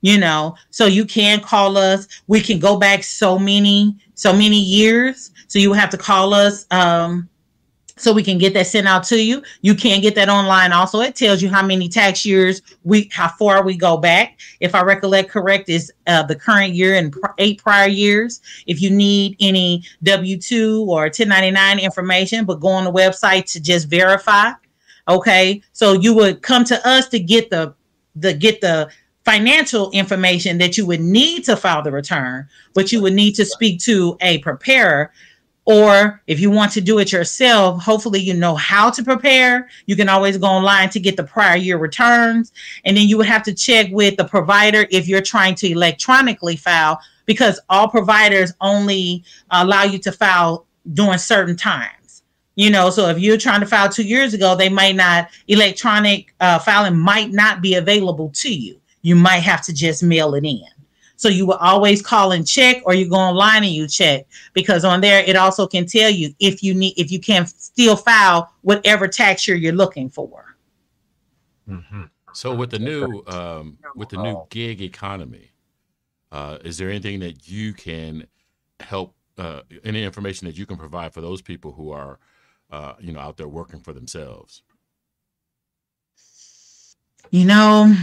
you 0.00 0.18
know? 0.18 0.54
So 0.70 0.86
you 0.86 1.04
can 1.04 1.40
call 1.40 1.76
us. 1.76 2.06
We 2.26 2.40
can 2.40 2.58
go 2.58 2.76
back 2.76 3.02
so 3.02 3.38
many 3.38 3.96
so 4.14 4.32
many 4.32 4.58
years. 4.58 5.30
So 5.46 5.58
you 5.58 5.72
have 5.72 5.90
to 5.90 5.98
call 5.98 6.34
us 6.34 6.66
um 6.70 7.28
so 8.00 8.12
we 8.12 8.22
can 8.22 8.38
get 8.38 8.54
that 8.54 8.66
sent 8.66 8.86
out 8.86 9.04
to 9.04 9.22
you. 9.22 9.42
You 9.62 9.74
can 9.74 10.00
get 10.00 10.14
that 10.14 10.28
online 10.28 10.72
also. 10.72 11.00
It 11.00 11.16
tells 11.16 11.42
you 11.42 11.48
how 11.48 11.64
many 11.64 11.88
tax 11.88 12.24
years 12.24 12.62
we 12.84 13.10
how 13.12 13.28
far 13.28 13.64
we 13.64 13.76
go 13.76 13.96
back. 13.96 14.38
If 14.60 14.74
i 14.74 14.82
recollect 14.82 15.30
correct 15.30 15.68
is 15.68 15.92
uh, 16.06 16.22
the 16.22 16.36
current 16.36 16.74
year 16.74 16.94
and 16.94 17.12
pr- 17.12 17.26
eight 17.38 17.62
prior 17.62 17.88
years. 17.88 18.40
If 18.66 18.80
you 18.80 18.90
need 18.90 19.36
any 19.40 19.84
w2 20.04 20.86
or 20.86 21.02
1099 21.02 21.78
information 21.78 22.44
but 22.44 22.60
go 22.60 22.68
on 22.68 22.84
the 22.84 22.92
website 22.92 23.50
to 23.52 23.60
just 23.60 23.88
verify 23.88 24.52
okay? 25.08 25.62
So 25.72 25.94
you 25.94 26.14
would 26.14 26.42
come 26.42 26.64
to 26.64 26.86
us 26.86 27.08
to 27.08 27.18
get 27.18 27.50
the 27.50 27.74
the 28.14 28.34
get 28.34 28.60
the 28.60 28.88
financial 29.24 29.90
information 29.90 30.58
that 30.58 30.78
you 30.78 30.86
would 30.86 31.00
need 31.00 31.44
to 31.44 31.54
file 31.54 31.82
the 31.82 31.92
return 31.92 32.48
but 32.72 32.90
you 32.90 33.02
would 33.02 33.12
need 33.12 33.34
to 33.34 33.44
speak 33.44 33.78
to 33.78 34.16
a 34.22 34.38
preparer 34.38 35.12
or 35.68 36.22
if 36.26 36.40
you 36.40 36.50
want 36.50 36.72
to 36.72 36.80
do 36.80 36.98
it 36.98 37.12
yourself 37.12 37.82
hopefully 37.82 38.18
you 38.18 38.32
know 38.32 38.54
how 38.54 38.88
to 38.88 39.04
prepare. 39.04 39.68
You 39.84 39.96
can 39.96 40.08
always 40.08 40.38
go 40.38 40.46
online 40.46 40.88
to 40.88 40.98
get 40.98 41.18
the 41.18 41.24
prior 41.24 41.58
year 41.58 41.76
returns. 41.76 42.52
And 42.86 42.96
then 42.96 43.06
you 43.06 43.18
would 43.18 43.26
have 43.26 43.42
to 43.42 43.54
check 43.54 43.88
with 43.90 44.16
the 44.16 44.24
provider 44.24 44.86
if 44.90 45.06
you're 45.06 45.20
trying 45.20 45.54
to 45.56 45.68
electronically 45.68 46.56
file 46.56 46.98
because 47.26 47.60
all 47.68 47.86
providers 47.86 48.50
only 48.62 49.22
allow 49.50 49.82
you 49.82 49.98
to 49.98 50.10
file 50.10 50.66
during 50.94 51.18
certain 51.18 51.54
times. 51.54 52.22
You 52.54 52.70
know 52.70 52.88
so 52.88 53.10
if 53.10 53.18
you're 53.18 53.36
trying 53.36 53.60
to 53.60 53.66
file 53.66 53.90
two 53.90 54.04
years 54.04 54.32
ago 54.32 54.56
they 54.56 54.70
might 54.70 54.96
not 54.96 55.28
electronic 55.48 56.34
uh, 56.40 56.58
filing 56.60 56.98
might 56.98 57.30
not 57.30 57.60
be 57.60 57.74
available 57.74 58.30
to 58.36 58.50
you. 58.50 58.80
You 59.02 59.16
might 59.16 59.42
have 59.42 59.62
to 59.66 59.74
just 59.74 60.02
mail 60.02 60.34
it 60.34 60.46
in 60.46 60.62
so 61.18 61.28
you 61.28 61.44
will 61.44 61.56
always 61.56 62.00
call 62.00 62.32
and 62.32 62.46
check 62.46 62.80
or 62.86 62.94
you 62.94 63.06
go 63.08 63.16
online 63.16 63.64
and 63.64 63.72
you 63.72 63.86
check 63.86 64.26
because 64.54 64.84
on 64.84 65.02
there 65.02 65.22
it 65.24 65.36
also 65.36 65.66
can 65.66 65.84
tell 65.84 66.08
you 66.08 66.32
if 66.38 66.62
you 66.62 66.72
need 66.72 66.94
if 66.96 67.12
you 67.12 67.20
can 67.20 67.46
still 67.46 67.96
file 67.96 68.50
whatever 68.62 69.06
tax 69.06 69.46
year 69.46 69.56
you're 69.56 69.72
looking 69.74 70.08
for 70.08 70.56
Mm-hmm. 71.68 72.04
So 72.32 72.54
with 72.54 72.70
the 72.70 72.78
new 72.78 73.22
um, 73.26 73.76
with 73.94 74.08
the 74.08 74.16
new 74.16 74.46
gig 74.48 74.80
economy, 74.80 75.50
uh, 76.32 76.56
is 76.64 76.78
there 76.78 76.88
anything 76.88 77.20
that 77.20 77.46
you 77.46 77.74
can 77.74 78.26
help? 78.80 79.14
Uh, 79.36 79.60
any 79.84 80.02
information 80.02 80.46
that 80.46 80.56
you 80.56 80.64
can 80.64 80.78
provide 80.78 81.12
for 81.12 81.20
those 81.20 81.42
people 81.42 81.72
who 81.72 81.90
are, 81.90 82.18
uh, 82.70 82.94
you 83.00 83.12
know, 83.12 83.20
out 83.20 83.36
there 83.36 83.48
working 83.48 83.80
for 83.80 83.92
themselves? 83.92 84.62
you 87.30 87.44
know 87.44 87.94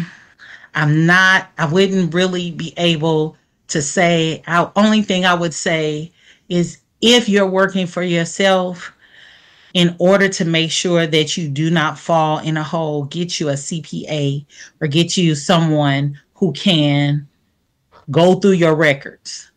i'm 0.76 1.06
not 1.06 1.50
i 1.58 1.66
wouldn't 1.66 2.14
really 2.14 2.52
be 2.52 2.74
able 2.78 3.36
to 3.68 3.82
say 3.82 4.42
our 4.48 4.72
only 4.76 5.02
thing 5.02 5.26
i 5.26 5.34
would 5.34 5.54
say 5.54 6.12
is 6.50 6.80
if 7.02 7.28
you're 7.28 7.50
working 7.50 7.88
for 7.88 8.04
yourself 8.04 8.92
in 9.74 9.94
order 10.00 10.30
to 10.30 10.46
make 10.46 10.72
sure 10.72 11.06
that 11.06 11.36
you 11.36 11.50
do 11.50 11.70
not 11.70 12.00
fall 12.00 12.40
in 12.40 12.58
a 12.58 12.64
hole 12.64 13.06
get 13.06 13.40
you 13.40 13.50
a 13.50 13.54
cpa 13.54 14.46
or 14.82 14.88
get 14.88 15.18
you 15.18 15.36
someone 15.36 16.20
who 16.36 16.52
can 16.54 17.28
go 18.12 18.36
through 18.36 18.52
your 18.52 18.76
records 18.76 19.52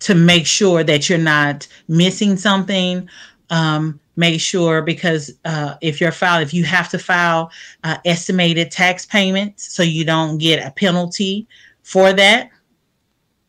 to 0.00 0.14
make 0.14 0.46
sure 0.46 0.84
that 0.84 1.08
you're 1.08 1.18
not 1.18 1.66
missing 1.88 2.36
something 2.36 3.08
um, 3.50 3.98
make 4.16 4.40
sure 4.40 4.82
because 4.82 5.32
uh, 5.44 5.74
if 5.80 6.00
you're 6.00 6.12
file 6.12 6.40
if 6.40 6.52
you 6.54 6.64
have 6.64 6.88
to 6.88 6.98
file 6.98 7.50
uh, 7.84 7.96
estimated 8.04 8.70
tax 8.70 9.06
payments 9.06 9.72
so 9.72 9.82
you 9.82 10.04
don't 10.04 10.38
get 10.38 10.66
a 10.66 10.70
penalty 10.72 11.46
for 11.82 12.12
that 12.12 12.50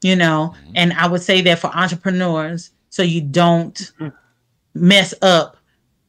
you 0.03 0.15
know? 0.15 0.53
Mhm. 0.67 0.71
and 0.75 0.93
i 0.93 1.07
would 1.07 1.21
say 1.21 1.41
that 1.41 1.59
for 1.59 1.67
entrepreneurs 1.75 2.71
so 2.89 3.03
you 3.03 3.21
don't 3.21 3.91
mess 4.75 5.13
up 5.21 5.57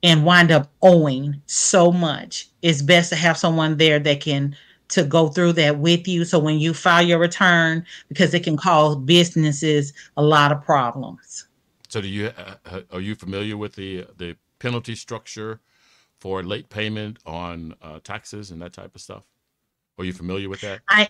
and 0.03 0.25
wind 0.25 0.51
up 0.51 0.71
owing 0.83 1.41
so 1.47 1.91
much. 1.91 2.49
It's 2.63 2.83
best 2.83 3.11
to 3.11 3.17
have 3.17 3.37
someone 3.37 3.77
there 3.77 3.99
that 3.99 4.21
can 4.21 4.57
to 4.91 5.05
go 5.05 5.29
through 5.29 5.53
that 5.55 5.79
with 5.79 6.09
you. 6.09 6.25
So 6.25 6.39
when 6.39 6.59
you 6.59 6.73
file 6.73 7.05
your 7.05 7.19
return 7.19 7.85
because 8.09 8.33
it 8.33 8.43
can 8.45 8.57
cause 8.57 8.97
businesses 8.97 9.93
a 10.17 10.23
lot 10.23 10.53
of 10.53 10.63
problems. 10.65 11.47
So, 11.89 12.01
do 12.01 12.09
you 12.09 12.27
uh, 12.27 12.55
uh, 12.67 12.81
are 12.93 13.01
you 13.01 13.15
familiar 13.15 13.57
with 13.57 13.75
the 13.75 14.07
the 14.19 14.37
penalty 14.59 14.95
structure 14.95 15.61
for 16.21 16.43
late 16.43 16.69
payment 16.69 17.19
on 17.27 17.75
uh, 17.83 18.01
taxes 18.03 18.51
and 18.51 18.61
that 18.63 18.73
type 18.73 18.95
of 18.95 19.01
stuff? 19.01 19.25
Are 19.99 20.05
you 20.05 20.13
familiar 20.13 20.49
with 20.49 20.61
that? 20.61 20.81
I 20.89 21.09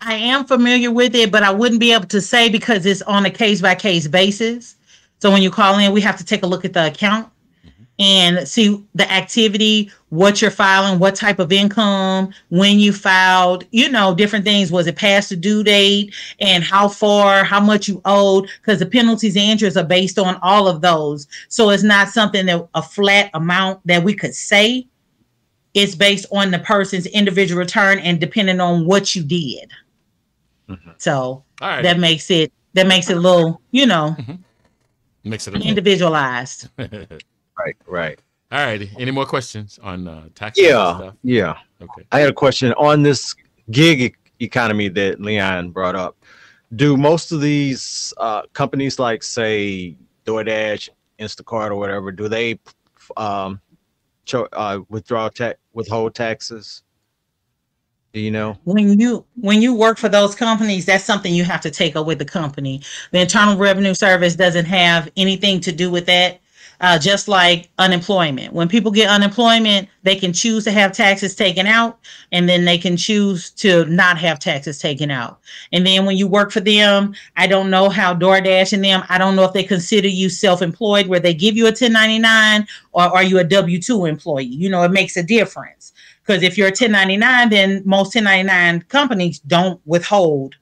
I 0.00 0.14
am 0.14 0.44
familiar 0.44 0.90
with 0.90 1.14
it, 1.14 1.32
but 1.32 1.42
I 1.42 1.50
wouldn't 1.50 1.80
be 1.80 1.92
able 1.92 2.06
to 2.06 2.20
say 2.20 2.48
because 2.48 2.86
it's 2.86 3.02
on 3.02 3.26
a 3.26 3.30
case 3.30 3.60
by 3.60 3.74
case 3.74 4.06
basis. 4.06 4.76
So 5.18 5.30
when 5.30 5.42
you 5.42 5.50
call 5.50 5.78
in, 5.78 5.92
we 5.92 6.00
have 6.02 6.16
to 6.18 6.24
take 6.24 6.44
a 6.44 6.46
look 6.46 6.64
at 6.64 6.72
the 6.72 6.86
account 6.86 7.28
and 7.98 8.46
see 8.46 8.84
the 8.94 9.10
activity, 9.10 9.90
what 10.10 10.40
you're 10.40 10.50
filing, 10.50 10.98
what 10.98 11.14
type 11.14 11.38
of 11.38 11.52
income, 11.52 12.32
when 12.48 12.78
you 12.78 12.92
filed, 12.92 13.64
you 13.72 13.90
know, 13.90 14.14
different 14.14 14.44
things. 14.44 14.72
Was 14.72 14.86
it 14.86 14.96
past 14.96 15.28
the 15.28 15.36
due 15.36 15.62
date 15.62 16.14
and 16.40 16.64
how 16.64 16.88
far, 16.88 17.44
how 17.44 17.60
much 17.60 17.88
you 17.88 18.00
owed? 18.04 18.48
Because 18.60 18.78
the 18.78 18.86
penalties 18.86 19.36
and 19.36 19.44
interest 19.44 19.76
are 19.76 19.84
based 19.84 20.18
on 20.18 20.38
all 20.42 20.66
of 20.66 20.80
those. 20.80 21.26
So 21.48 21.70
it's 21.70 21.82
not 21.82 22.08
something 22.08 22.46
that 22.46 22.68
a 22.74 22.82
flat 22.82 23.30
amount 23.34 23.86
that 23.86 24.02
we 24.02 24.14
could 24.14 24.34
say. 24.34 24.86
It's 25.74 25.94
based 25.94 26.26
on 26.32 26.50
the 26.50 26.58
person's 26.58 27.06
individual 27.06 27.58
return 27.58 27.98
and 27.98 28.18
depending 28.18 28.60
on 28.60 28.86
what 28.86 29.14
you 29.14 29.22
did. 29.22 29.70
Mhm. 30.68 30.94
So 30.96 31.44
right, 31.60 31.82
that 31.82 31.98
makes 31.98 32.30
it 32.30 32.52
that 32.74 32.86
makes 32.86 33.10
it 33.10 33.16
a 33.16 33.20
little, 33.20 33.60
you 33.70 33.86
know, 33.86 34.16
makes 35.24 35.46
it 35.46 35.54
individualized. 35.54 36.68
Right, 37.58 37.76
right. 37.88 38.20
All 38.50 38.64
righty. 38.64 38.90
Any 38.98 39.10
more 39.10 39.26
questions 39.26 39.78
on 39.82 40.08
uh, 40.08 40.28
taxes? 40.34 40.64
Yeah, 40.64 40.96
stuff? 40.96 41.14
yeah. 41.22 41.58
Okay. 41.82 42.06
I 42.12 42.20
had 42.20 42.30
a 42.30 42.34
question 42.34 42.72
on 42.74 43.02
this 43.02 43.34
gig 43.70 44.00
e- 44.00 44.14
economy 44.40 44.88
that 44.88 45.20
Leon 45.20 45.70
brought 45.70 45.94
up. 45.94 46.16
Do 46.74 46.96
most 46.96 47.30
of 47.30 47.42
these 47.42 48.14
uh, 48.16 48.42
companies, 48.54 48.98
like 48.98 49.22
say 49.22 49.96
DoorDash, 50.24 50.88
Instacart, 51.18 51.70
or 51.70 51.76
whatever, 51.76 52.10
do 52.10 52.28
they 52.28 52.58
um, 53.18 53.60
cho- 54.24 54.48
uh, 54.52 54.80
withdraw 54.88 55.28
tax, 55.28 55.58
withhold 55.74 56.14
taxes? 56.14 56.82
Do 58.14 58.20
you 58.20 58.30
know? 58.30 58.56
when 58.64 58.98
you 58.98 59.26
when 59.38 59.60
you 59.60 59.74
work 59.74 59.98
for 59.98 60.08
those 60.08 60.34
companies 60.34 60.86
that's 60.86 61.04
something 61.04 61.34
you 61.34 61.44
have 61.44 61.60
to 61.60 61.70
take 61.70 61.94
up 61.94 62.06
with 62.06 62.18
the 62.18 62.24
company 62.24 62.80
the 63.12 63.20
internal 63.20 63.56
revenue 63.58 63.92
service 63.92 64.34
doesn't 64.34 64.64
have 64.64 65.10
anything 65.16 65.60
to 65.60 65.72
do 65.72 65.90
with 65.90 66.06
that 66.06 66.40
uh, 66.80 66.98
just 66.98 67.28
like 67.28 67.70
unemployment 67.78 68.52
when 68.52 68.68
people 68.68 68.90
get 68.90 69.08
unemployment 69.08 69.88
they 70.02 70.14
can 70.14 70.32
choose 70.32 70.64
to 70.64 70.70
have 70.70 70.92
taxes 70.92 71.34
taken 71.34 71.66
out 71.66 71.98
and 72.32 72.48
then 72.48 72.64
they 72.64 72.78
can 72.78 72.96
choose 72.96 73.50
to 73.50 73.84
not 73.86 74.18
have 74.18 74.38
taxes 74.38 74.78
taken 74.78 75.10
out 75.10 75.40
and 75.72 75.86
then 75.86 76.04
when 76.06 76.16
you 76.16 76.26
work 76.26 76.50
for 76.50 76.60
them 76.60 77.14
i 77.36 77.46
don't 77.46 77.70
know 77.70 77.88
how 77.88 78.14
doordash 78.14 78.72
and 78.72 78.84
them 78.84 79.02
i 79.08 79.18
don't 79.18 79.36
know 79.36 79.44
if 79.44 79.52
they 79.52 79.64
consider 79.64 80.08
you 80.08 80.28
self-employed 80.28 81.06
where 81.06 81.20
they 81.20 81.34
give 81.34 81.56
you 81.56 81.64
a 81.64 81.68
1099 81.68 82.66
or 82.92 83.02
are 83.02 83.24
you 83.24 83.38
a 83.38 83.44
w2 83.44 84.08
employee 84.08 84.44
you 84.44 84.70
know 84.70 84.82
it 84.82 84.92
makes 84.92 85.16
a 85.16 85.22
difference 85.22 85.92
because 86.28 86.42
if 86.42 86.58
you're 86.58 86.68
a 86.68 86.70
1099, 86.70 87.48
then 87.48 87.82
most 87.86 88.14
1099 88.14 88.82
companies 88.82 89.38
don't 89.40 89.80
withhold 89.86 90.56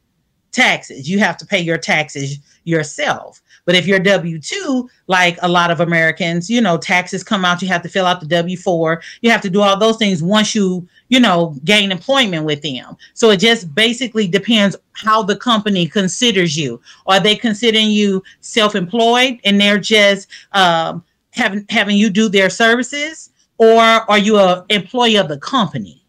taxes. 0.52 1.10
You 1.10 1.18
have 1.18 1.36
to 1.38 1.46
pay 1.46 1.58
your 1.60 1.76
taxes 1.76 2.38
yourself. 2.62 3.42
But 3.66 3.74
if 3.74 3.86
you're 3.86 3.98
W 3.98 4.38
2, 4.40 4.88
like 5.08 5.38
a 5.42 5.48
lot 5.48 5.70
of 5.70 5.80
Americans, 5.80 6.48
you 6.48 6.62
know, 6.62 6.78
taxes 6.78 7.22
come 7.22 7.44
out, 7.44 7.60
you 7.60 7.68
have 7.68 7.82
to 7.82 7.88
fill 7.90 8.06
out 8.06 8.20
the 8.20 8.26
W 8.26 8.56
4, 8.56 9.02
you 9.20 9.30
have 9.30 9.42
to 9.42 9.50
do 9.50 9.60
all 9.60 9.78
those 9.78 9.98
things 9.98 10.22
once 10.22 10.54
you, 10.54 10.88
you 11.08 11.20
know, 11.20 11.54
gain 11.64 11.92
employment 11.92 12.44
with 12.44 12.62
them. 12.62 12.96
So 13.12 13.30
it 13.30 13.40
just 13.40 13.74
basically 13.74 14.26
depends 14.26 14.76
how 14.92 15.22
the 15.22 15.36
company 15.36 15.86
considers 15.86 16.56
you. 16.56 16.80
Are 17.06 17.20
they 17.20 17.36
considering 17.36 17.90
you 17.90 18.22
self 18.40 18.74
employed 18.74 19.40
and 19.44 19.60
they're 19.60 19.78
just 19.78 20.28
um, 20.52 21.04
having, 21.32 21.66
having 21.68 21.98
you 21.98 22.08
do 22.08 22.30
their 22.30 22.48
services? 22.48 23.30
or 23.58 23.80
are 23.80 24.18
you 24.18 24.38
a 24.38 24.64
employee 24.68 25.16
of 25.16 25.28
the 25.28 25.38
company 25.38 26.02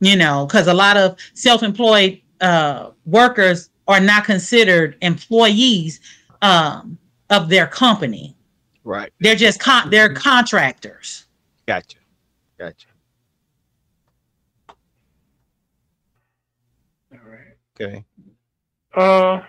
you 0.00 0.16
know 0.16 0.46
because 0.46 0.66
a 0.66 0.74
lot 0.74 0.96
of 0.96 1.16
self-employed 1.34 2.20
uh, 2.40 2.90
workers 3.06 3.70
are 3.88 4.00
not 4.00 4.24
considered 4.24 4.96
employees 5.02 6.00
um, 6.42 6.98
of 7.30 7.48
their 7.48 7.66
company 7.66 8.34
Right. 8.84 9.12
they're 9.20 9.34
just 9.36 9.60
con- 9.60 9.90
they're 9.90 10.14
contractors 10.14 11.26
Gotcha. 11.66 11.98
Gotcha. 12.58 12.86
All 17.12 17.18
right. 17.30 17.56
Okay. 17.80 18.04
Uh, 18.94 19.40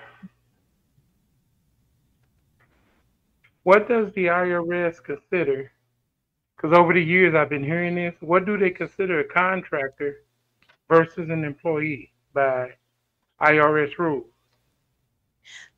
what 3.64 3.88
does 3.88 4.12
the 4.16 4.26
IRS 4.26 5.02
consider? 5.04 5.72
Because 6.56 6.78
over 6.78 6.94
the 6.94 7.02
years 7.02 7.36
I've 7.36 7.50
been 7.50 7.64
hearing 7.64 7.96
this. 7.96 8.16
What 8.20 8.46
do 8.46 8.58
they 8.58 8.70
consider 8.70 9.22
a 9.22 9.24
contractor 9.24 10.18
versus 10.90 11.30
an 11.30 11.44
employee 11.46 12.12
by 12.34 12.72
IRS 13.42 13.98
rules? 13.98 14.26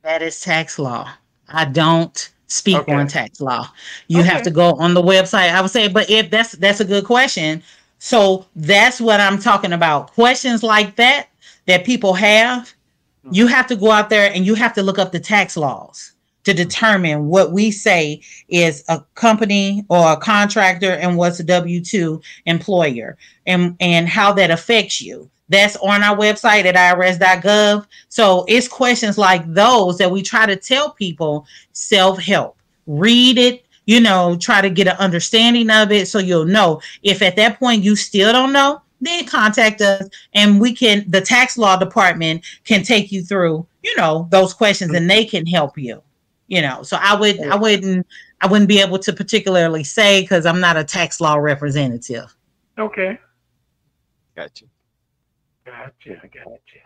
That 0.02 0.22
is 0.22 0.40
tax 0.40 0.78
law. 0.78 1.10
I 1.48 1.64
don't 1.64 2.30
speak 2.46 2.76
Okay. 2.76 2.92
on 2.92 3.06
tax 3.08 3.40
law. 3.40 3.68
You 4.08 4.22
have 4.22 4.42
to 4.42 4.50
go 4.50 4.74
on 4.74 4.94
the 4.94 5.02
website. 5.02 5.50
I 5.52 5.60
would 5.60 5.70
say 5.70 5.88
but 5.88 6.10
if 6.10 6.30
that's 6.30 6.52
that's 6.52 6.80
a 6.80 6.84
good 6.84 7.04
question 7.04 7.62
so 8.04 8.44
that's 8.56 9.00
what 9.00 9.20
i'm 9.20 9.38
talking 9.38 9.72
about. 9.72 10.12
Questions 10.12 10.64
like 10.64 10.96
that 10.96 11.28
that 11.66 11.84
people 11.84 12.14
have 12.14 12.62
mm-hmm. 12.62 13.32
you 13.32 13.46
have 13.46 13.68
to 13.68 13.76
go 13.76 13.92
out 13.92 14.10
there 14.10 14.32
and 14.34 14.44
you 14.44 14.56
have 14.56 14.74
to 14.74 14.82
look 14.82 14.98
up 14.98 15.12
the 15.12 15.20
tax 15.20 15.56
laws 15.56 16.12
to 16.42 16.50
mm-hmm. 16.50 16.64
determine 16.64 17.28
what 17.28 17.52
we 17.52 17.70
say 17.70 18.20
is 18.48 18.84
a 18.88 19.00
company 19.14 19.84
or 19.88 20.12
a 20.12 20.16
contractor 20.16 20.90
and 20.90 21.16
what's 21.16 21.38
a 21.38 21.44
W2 21.44 22.20
employer 22.46 23.16
and, 23.46 23.76
and 23.78 24.08
how 24.08 24.32
that 24.32 24.50
affects 24.50 25.00
you. 25.00 25.30
That's 25.52 25.76
on 25.76 26.02
our 26.02 26.16
website 26.16 26.64
at 26.64 26.74
irs.gov. 26.74 27.86
So 28.08 28.44
it's 28.48 28.66
questions 28.66 29.18
like 29.18 29.46
those 29.52 29.98
that 29.98 30.10
we 30.10 30.22
try 30.22 30.46
to 30.46 30.56
tell 30.56 30.90
people 30.90 31.46
self 31.72 32.18
help. 32.18 32.56
Read 32.86 33.38
it, 33.38 33.64
you 33.86 34.00
know, 34.00 34.36
try 34.36 34.60
to 34.60 34.70
get 34.70 34.88
an 34.88 34.96
understanding 34.98 35.70
of 35.70 35.92
it 35.92 36.08
so 36.08 36.18
you'll 36.18 36.44
know. 36.44 36.80
If 37.02 37.22
at 37.22 37.36
that 37.36 37.58
point 37.58 37.84
you 37.84 37.94
still 37.94 38.32
don't 38.32 38.52
know, 38.52 38.82
then 39.00 39.26
contact 39.26 39.80
us 39.80 40.08
and 40.34 40.60
we 40.60 40.74
can, 40.74 41.04
the 41.08 41.20
tax 41.20 41.56
law 41.56 41.76
department 41.76 42.44
can 42.64 42.82
take 42.82 43.12
you 43.12 43.22
through, 43.22 43.66
you 43.82 43.94
know, 43.96 44.26
those 44.30 44.54
questions 44.54 44.94
and 44.94 45.08
they 45.08 45.24
can 45.24 45.46
help 45.46 45.78
you 45.78 46.02
you 46.48 46.60
know 46.60 46.82
so 46.82 46.98
i 47.00 47.14
would 47.14 47.40
i 47.46 47.54
wouldn't 47.54 48.04
i 48.40 48.48
wouldn't 48.48 48.68
be 48.68 48.80
able 48.80 48.98
to 48.98 49.12
particularly 49.12 49.84
say 49.84 50.22
because 50.22 50.44
i'm 50.44 50.58
not 50.58 50.76
a 50.76 50.82
tax 50.82 51.20
law 51.20 51.36
representative 51.36 52.34
Okay. 52.78 53.18
Gotcha. 54.34 54.64
Gotcha. 55.64 56.20
I 56.22 56.26
gotcha. 56.26 56.80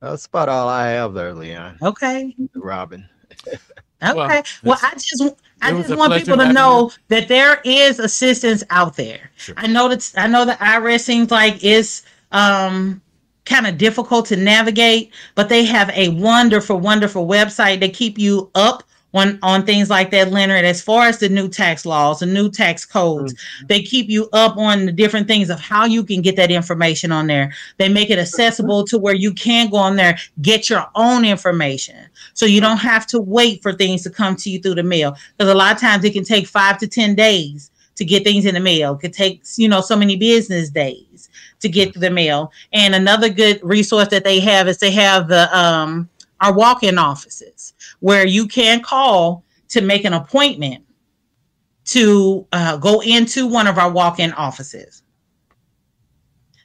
That's 0.00 0.26
about 0.26 0.48
all 0.48 0.68
I 0.68 0.88
have 0.88 1.14
there, 1.14 1.32
Leon. 1.34 1.78
okay 1.82 2.34
Robin. 2.54 3.08
okay 3.46 3.58
Well, 4.02 4.42
well, 4.62 4.78
i 4.82 4.90
just 4.94 5.22
i 5.62 5.72
just 5.72 5.96
want 5.96 6.12
people 6.12 6.36
to 6.36 6.42
having 6.42 6.54
know 6.54 6.90
that 7.08 7.26
there 7.26 7.60
is 7.64 7.98
assistance 7.98 8.62
out 8.70 8.96
there 8.96 9.30
Sure. 9.36 9.54
i 9.58 9.66
know 9.66 9.88
that 9.88 10.12
i 10.16 10.26
know 10.26 10.44
the 10.44 10.52
irs 10.52 11.00
seems 11.00 11.30
like 11.30 11.64
it's 11.64 12.04
um 12.32 13.00
kind 13.46 13.66
of 13.66 13.78
difficult 13.78 14.26
to 14.26 14.36
navigate 14.36 15.12
but 15.34 15.48
they 15.48 15.64
have 15.64 15.88
a 15.90 16.10
wonderful 16.10 16.78
wonderful 16.78 17.26
website 17.26 17.80
they 17.80 17.88
keep 17.88 18.18
you 18.18 18.50
up 18.54 18.84
on 19.14 19.38
on 19.42 19.64
things 19.64 19.88
like 19.88 20.10
that 20.10 20.30
leonard 20.30 20.64
as 20.64 20.82
far 20.82 21.06
as 21.06 21.18
the 21.18 21.28
new 21.28 21.48
tax 21.48 21.86
laws 21.86 22.18
the 22.18 22.26
new 22.26 22.50
tax 22.50 22.84
codes 22.84 23.34
they 23.66 23.82
keep 23.82 24.08
you 24.08 24.28
up 24.32 24.56
on 24.56 24.86
the 24.86 24.92
different 24.92 25.26
things 25.26 25.50
of 25.50 25.60
how 25.60 25.84
you 25.84 26.04
can 26.04 26.20
get 26.22 26.36
that 26.36 26.50
information 26.50 27.12
on 27.12 27.26
there. 27.26 27.52
They 27.78 27.88
make 27.88 28.10
it 28.10 28.18
accessible 28.18 28.84
to 28.86 28.98
where 28.98 29.14
you 29.14 29.32
can 29.32 29.70
go 29.70 29.76
on 29.76 29.96
there 29.96 30.18
get 30.42 30.68
your 30.68 30.86
own 30.94 31.24
information. 31.24 31.96
So 32.34 32.46
you 32.46 32.60
don't 32.60 32.78
have 32.78 33.06
to 33.08 33.20
wait 33.20 33.62
for 33.62 33.72
things 33.72 34.02
to 34.02 34.10
come 34.10 34.36
to 34.36 34.50
you 34.50 34.60
through 34.60 34.76
the 34.76 34.82
mail 34.82 35.16
because 35.36 35.50
a 35.52 35.54
lot 35.54 35.74
of 35.74 35.80
times 35.80 36.04
it 36.04 36.12
can 36.12 36.24
take 36.24 36.46
five 36.46 36.78
to 36.78 36.88
ten 36.88 37.14
days 37.14 37.70
to 37.96 38.04
get 38.04 38.24
things 38.24 38.44
in 38.44 38.54
the 38.54 38.60
mail. 38.60 38.94
It 38.94 39.00
could 39.00 39.12
take 39.12 39.42
you 39.56 39.68
know 39.68 39.80
so 39.80 39.96
many 39.96 40.16
business 40.16 40.70
days 40.70 41.28
to 41.60 41.68
get 41.68 41.92
through 41.92 42.00
the 42.00 42.10
mail. 42.10 42.52
And 42.72 42.94
another 42.94 43.28
good 43.28 43.60
resource 43.62 44.08
that 44.08 44.24
they 44.24 44.40
have 44.40 44.68
is 44.68 44.78
they 44.78 44.92
have 44.92 45.28
the 45.28 45.56
um 45.56 46.08
our 46.40 46.52
walk-in 46.52 46.98
offices 46.98 47.73
where 48.04 48.26
you 48.26 48.46
can 48.46 48.82
call 48.82 49.42
to 49.66 49.80
make 49.80 50.04
an 50.04 50.12
appointment 50.12 50.84
to 51.86 52.46
uh, 52.52 52.76
go 52.76 53.00
into 53.00 53.46
one 53.46 53.66
of 53.66 53.78
our 53.78 53.90
walk-in 53.90 54.30
offices. 54.34 55.02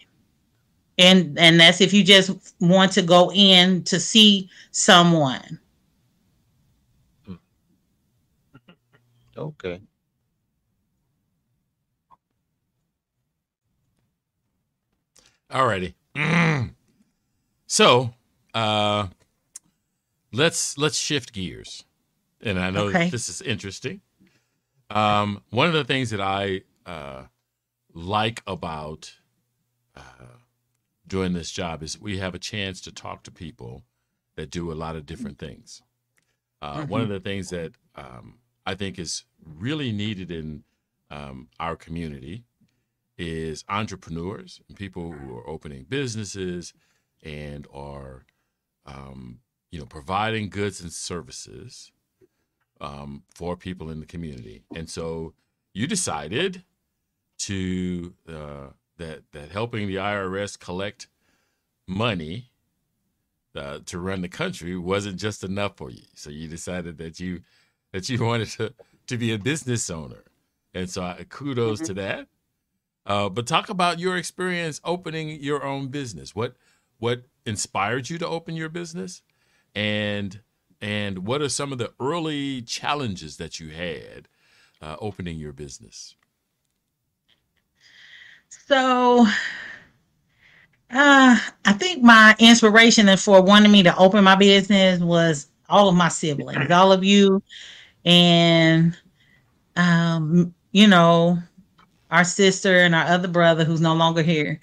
And 0.99 1.39
and 1.39 1.61
that's 1.61 1.83
if 1.83 1.93
you 1.93 2.03
just 2.03 2.55
want 2.61 2.93
to 2.93 3.03
go 3.03 3.31
in 3.33 3.85
to 3.85 4.01
see 4.01 4.49
someone. 4.71 5.61
Okay. 9.37 9.81
Alrighty. 15.51 15.95
So, 17.67 18.15
uh, 18.55 19.09
let's 20.33 20.79
let's 20.79 20.97
shift 20.97 21.33
gears, 21.33 21.85
and 22.41 22.59
I 22.59 22.71
know 22.71 22.87
okay. 22.87 23.11
this 23.11 23.29
is 23.29 23.43
interesting. 23.43 24.01
Um, 24.89 25.43
one 25.51 25.67
of 25.67 25.73
the 25.73 25.85
things 25.85 26.11
that 26.11 26.21
I 26.21 26.63
uh, 26.87 27.25
like 27.93 28.43
about 28.47 29.13
uh, 29.97 30.39
doing 31.07 31.33
this 31.33 31.51
job 31.51 31.83
is 31.83 32.01
we 32.01 32.19
have 32.19 32.35
a 32.35 32.39
chance 32.39 32.81
to 32.83 32.93
talk 32.93 33.25
to 33.25 33.31
people 33.31 33.83
that 34.37 34.51
do 34.51 34.71
a 34.71 34.75
lot 34.75 34.97
of 34.97 35.07
different 35.07 35.39
things. 35.39 35.83
Uh, 36.63 36.79
mm-hmm. 36.79 36.91
One 36.91 37.01
of 37.01 37.09
the 37.09 37.21
things 37.21 37.51
that 37.51 37.73
um, 37.97 38.39
I 38.67 38.75
think 38.75 38.99
is 38.99 39.25
really 39.45 39.93
needed 39.93 40.31
in 40.31 40.65
um, 41.11 41.49
our 41.61 41.77
community 41.77 42.45
is 43.17 43.65
entrepreneurs 43.69 44.61
and 44.69 44.77
people 44.77 45.13
who 45.13 45.37
are 45.37 45.49
opening 45.49 45.87
businesses 45.89 46.75
and 47.23 47.67
are, 47.73 48.27
um, 48.85 49.39
you 49.71 49.79
know, 49.79 49.87
providing 49.87 50.51
goods 50.51 50.81
and 50.81 50.93
services 50.93 51.93
um, 52.81 53.23
for 53.35 53.57
people 53.57 53.91
in 53.91 54.01
the 54.01 54.07
community. 54.07 54.63
And 54.75 54.91
so 54.91 55.33
you 55.73 55.87
decided 55.87 56.65
to 57.39 58.15
uh, 58.29 58.69
that 58.99 59.23
that 59.33 59.51
helping 59.51 59.87
the 59.87 59.97
IRS 59.97 60.59
collect 60.59 61.09
money 61.87 62.51
uh, 63.55 63.79
to 63.87 63.99
run 63.99 64.21
the 64.21 64.29
country 64.29 64.77
wasn't 64.77 65.17
just 65.17 65.45
enough 65.45 65.77
for 65.77 65.91
you. 65.91 66.03
So 66.15 66.31
you 66.31 66.49
decided 66.49 66.99
that 66.99 67.21
you 67.21 67.41
that 67.93 68.09
you 68.09 68.25
wanted 68.25 68.49
to 68.51 68.73
to 69.07 69.17
be 69.17 69.33
a 69.33 69.39
business 69.39 69.89
owner, 69.91 70.25
and 70.75 70.89
so 70.91 71.03
I, 71.03 71.25
kudos 71.29 71.79
mm-hmm. 71.79 71.87
to 71.87 71.95
that. 71.95 72.29
Uh, 73.07 73.29
but 73.29 73.47
talk 73.47 73.69
about 73.69 74.01
your 74.01 74.17
experience 74.17 74.81
opening 74.85 75.41
your 75.41 75.65
own 75.65 75.89
business. 75.89 76.35
What 76.35 76.57
what 76.99 77.23
inspired 77.45 78.11
you 78.11 78.19
to 78.19 78.27
open 78.27 78.57
your 78.57 78.69
business, 78.69 79.23
and 79.75 80.41
and 80.81 81.21
what 81.21 81.41
are 81.41 81.49
some 81.49 81.73
of 81.73 81.79
the 81.79 81.93
early 82.01 82.63
challenges 82.63 83.37
that 83.37 83.61
you 83.61 83.71
had 83.71 84.29
uh, 84.83 84.97
opening 85.01 85.39
your 85.39 85.53
business? 85.53 86.17
So, 88.49 89.27
uh, 90.91 91.39
I 91.65 91.73
think 91.75 92.03
my 92.03 92.35
inspiration 92.39 93.15
for 93.17 93.41
wanting 93.43 93.73
me 93.73 93.83
to 93.85 93.97
open 93.97 94.25
my 94.25 94.35
business 94.35 95.01
was 95.01 95.49
all 95.69 95.89
of 95.89 95.95
my 95.95 96.09
siblings, 96.09 96.71
all 96.71 96.93
of 96.93 97.05
you, 97.05 97.43
and 98.07 98.97
um, 99.77 100.55
you 100.73 100.87
know, 100.87 101.39
our 102.11 102.25
sister 102.25 102.79
and 102.79 102.95
our 102.95 103.05
other 103.05 103.29
brother 103.29 103.65
who's 103.65 103.81
no 103.81 103.95
longer 103.95 104.23
here. 104.23 104.61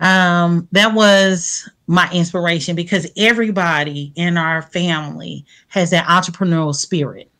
Um, 0.00 0.66
that 0.72 0.94
was 0.94 1.68
my 1.86 2.10
inspiration 2.12 2.74
because 2.74 3.10
everybody 3.16 4.12
in 4.16 4.38
our 4.38 4.62
family 4.62 5.44
has 5.68 5.90
that 5.90 6.06
entrepreneurial 6.06 6.74
spirit. 6.74 7.30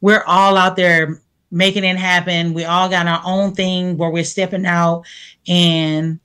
We're 0.00 0.24
all 0.26 0.56
out 0.56 0.76
there 0.76 1.20
making 1.50 1.84
it 1.84 1.96
happen. 1.96 2.54
We 2.54 2.64
all 2.64 2.88
got 2.88 3.06
our 3.06 3.20
own 3.24 3.54
thing 3.54 3.98
where 3.98 4.10
we're 4.10 4.24
stepping 4.24 4.66
out 4.66 5.04
and 5.46 6.18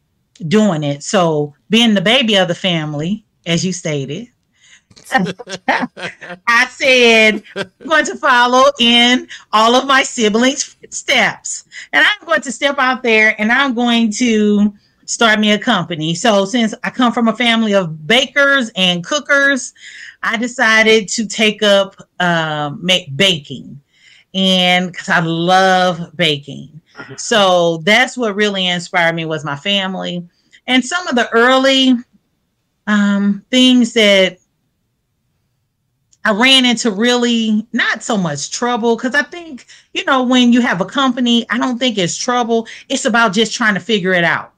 doing 0.48 0.84
it. 0.84 1.04
So, 1.04 1.54
being 1.70 1.94
the 1.94 2.02
baby 2.02 2.36
of 2.36 2.48
the 2.48 2.56
family, 2.56 3.26
as 3.46 3.66
you 3.66 3.74
stated, 3.74 4.28
I 5.68 6.68
said, 6.70 7.44
I'm 7.56 7.88
going 7.88 8.06
to 8.06 8.16
follow 8.16 8.64
in 8.80 9.28
all 9.52 9.76
of 9.76 9.88
my 9.88 10.04
siblings' 10.04 10.76
steps. 10.90 11.66
And 11.94 12.06
I'm 12.06 12.28
going 12.28 12.42
to 12.42 12.52
step 12.52 12.78
out 12.80 13.04
there 13.04 13.40
and 13.40 13.52
I'm 13.52 13.74
going 13.74 14.12
to 14.14 14.74
start 15.06 15.40
me 15.40 15.52
a 15.52 15.60
company. 15.60 16.16
So, 16.16 16.46
since 16.46 16.74
I 16.84 16.90
come 16.90 17.12
from 17.12 17.28
a 17.28 17.36
family 17.36 17.74
of 17.74 18.08
bakers 18.08 18.72
and 18.76 19.04
cookers, 19.04 19.74
I 20.24 20.38
decided 20.38 21.08
to 21.10 21.26
take 21.28 21.62
up 21.64 21.96
uh, 22.20 22.72
make 22.80 23.16
baking. 23.16 23.82
And 24.34 24.92
because 24.92 25.10
I 25.10 25.20
love 25.20 26.16
baking. 26.16 26.82
So, 27.18 27.78
that's 27.84 28.18
what 28.18 28.36
really 28.36 28.68
inspired 28.68 29.16
me 29.16 29.26
was 29.26 29.44
my 29.44 29.56
family. 29.56 30.28
And 30.68 30.86
some 30.86 31.08
of 31.08 31.16
the 31.16 31.30
early 31.34 31.96
um, 32.88 33.44
things 33.52 33.94
that 33.94 34.38
I 36.24 36.32
ran 36.32 36.66
into 36.66 36.92
really 36.92 37.66
not 37.74 38.04
so 38.04 38.16
much 38.16 38.52
trouble 38.52 38.96
because 38.96 39.16
I 39.16 39.24
think, 39.24 39.66
you 39.94 40.06
know, 40.06 40.22
when 40.24 40.54
you 40.54 40.62
have 40.62 40.80
a 40.80 40.86
company, 40.86 41.46
I 41.50 41.58
don't 41.58 41.80
think 41.80 41.98
it's 41.98 42.16
trouble. 42.16 42.68
It's 42.90 43.06
about 43.06 43.34
just 43.34 43.54
trying 43.54 43.74
to 43.74 43.80
figure 43.80 44.14
it 44.14 44.24
out, 44.24 44.54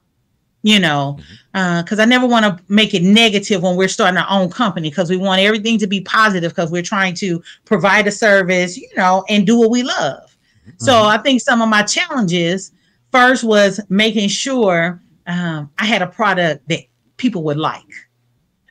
you 0.62 0.78
know, 0.78 1.18
because 1.52 1.84
mm-hmm. 1.84 2.00
uh, 2.00 2.02
I 2.02 2.06
never 2.06 2.26
want 2.26 2.44
to 2.44 2.62
make 2.68 2.92
it 2.92 3.02
negative 3.02 3.62
when 3.62 3.76
we're 3.76 3.88
starting 3.88 4.18
our 4.18 4.26
own 4.28 4.50
company 4.50 4.90
because 4.90 5.08
we 5.08 5.16
want 5.16 5.40
everything 5.40 5.78
to 5.78 5.86
be 5.86 6.02
positive 6.02 6.52
because 6.52 6.70
we're 6.70 6.82
trying 6.82 7.14
to 7.16 7.42
provide 7.64 8.06
a 8.06 8.12
service, 8.12 8.76
you 8.76 8.88
know, 8.96 9.24
and 9.30 9.46
do 9.46 9.58
what 9.58 9.70
we 9.70 9.82
love. 9.82 10.36
Mm-hmm. 10.66 10.84
So 10.84 11.04
I 11.04 11.16
think 11.16 11.40
some 11.40 11.62
of 11.62 11.70
my 11.70 11.82
challenges 11.82 12.72
first 13.10 13.42
was 13.42 13.80
making 13.88 14.28
sure 14.28 15.00
um, 15.26 15.70
I 15.78 15.86
had 15.86 16.02
a 16.02 16.08
product 16.08 16.68
that 16.68 16.80
people 17.16 17.42
would 17.44 17.56
like 17.56 17.84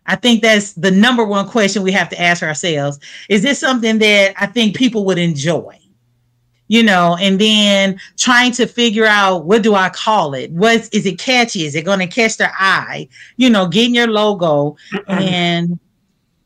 I 0.06 0.16
think 0.16 0.42
that's 0.42 0.74
the 0.74 0.92
number 0.92 1.24
one 1.24 1.48
question 1.48 1.82
we 1.82 1.92
have 1.94 2.10
to 2.10 2.22
ask 2.22 2.44
ourselves. 2.44 3.00
Is 3.30 3.42
this 3.42 3.60
something 3.60 4.00
that 4.00 4.34
I 4.38 4.48
think 4.48 4.76
people 4.76 5.06
would 5.06 5.18
enjoy? 5.18 5.80
You 6.68 6.84
know, 6.84 7.18
and 7.20 7.40
then 7.40 8.00
trying 8.18 8.52
to 8.54 8.66
figure 8.66 9.06
out 9.06 9.46
what 9.46 9.64
do 9.64 9.76
I 9.76 9.90
call 9.90 10.34
it? 10.34 10.52
What 10.52 10.90
is 10.94 11.06
it 11.06 11.20
catchy? 11.20 11.66
Is 11.66 11.76
it 11.76 11.86
going 11.86 12.00
to 12.00 12.08
catch 12.08 12.38
their 12.38 12.54
eye? 12.58 13.08
You 13.38 13.50
know, 13.50 13.68
getting 13.68 13.96
your 13.96 14.08
logo 14.08 14.76
and 15.08 15.80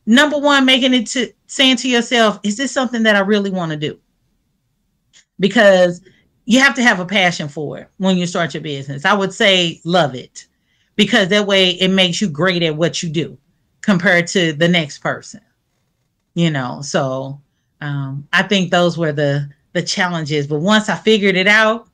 number 0.06 0.38
one, 0.38 0.66
making 0.66 0.94
it 0.94 1.08
to 1.08 1.32
saying 1.46 1.78
to 1.78 1.90
yourself, 1.90 2.40
is 2.44 2.58
this 2.58 2.72
something 2.72 3.04
that 3.04 3.16
I 3.16 3.20
really 3.20 3.52
want 3.52 3.72
to 3.72 3.78
do? 3.78 4.00
Because 5.40 6.02
you 6.46 6.60
have 6.60 6.76
to 6.76 6.84
have 6.84 7.00
a 7.00 7.06
passion 7.06 7.48
for 7.48 7.78
it 7.78 7.88
when 7.98 8.18
you 8.18 8.26
start 8.26 8.54
your 8.54 8.64
business. 8.64 9.06
I 9.06 9.14
would 9.14 9.34
say 9.34 9.80
love 9.86 10.14
it 10.14 10.48
because 10.96 11.30
that 11.30 11.48
way 11.48 11.72
it 11.72 11.90
makes 11.90 12.22
you 12.22 12.28
great 12.28 12.64
at 12.64 12.76
what 12.76 13.02
you 13.02 13.10
do 13.10 13.38
compared 13.88 14.28
to 14.28 14.52
the 14.52 14.68
next 14.68 14.98
person 14.98 15.40
you 16.34 16.52
know 16.52 16.82
so 16.82 17.40
um, 17.80 18.28
i 18.34 18.44
think 18.44 18.70
those 18.70 18.98
were 18.98 19.14
the 19.14 19.50
the 19.72 19.82
challenges 19.82 20.46
but 20.46 20.60
once 20.60 20.90
i 20.90 20.96
figured 20.96 21.38
it 21.38 21.48
out 21.48 21.88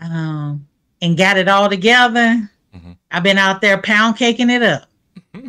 um, 0.00 0.66
and 1.00 1.16
got 1.16 1.38
it 1.38 1.48
all 1.48 1.70
together 1.70 2.50
mm-hmm. 2.74 2.92
i've 3.10 3.22
been 3.22 3.38
out 3.38 3.62
there 3.62 3.80
pound 3.80 4.14
caking 4.14 4.50
it 4.50 4.62
up 4.62 4.90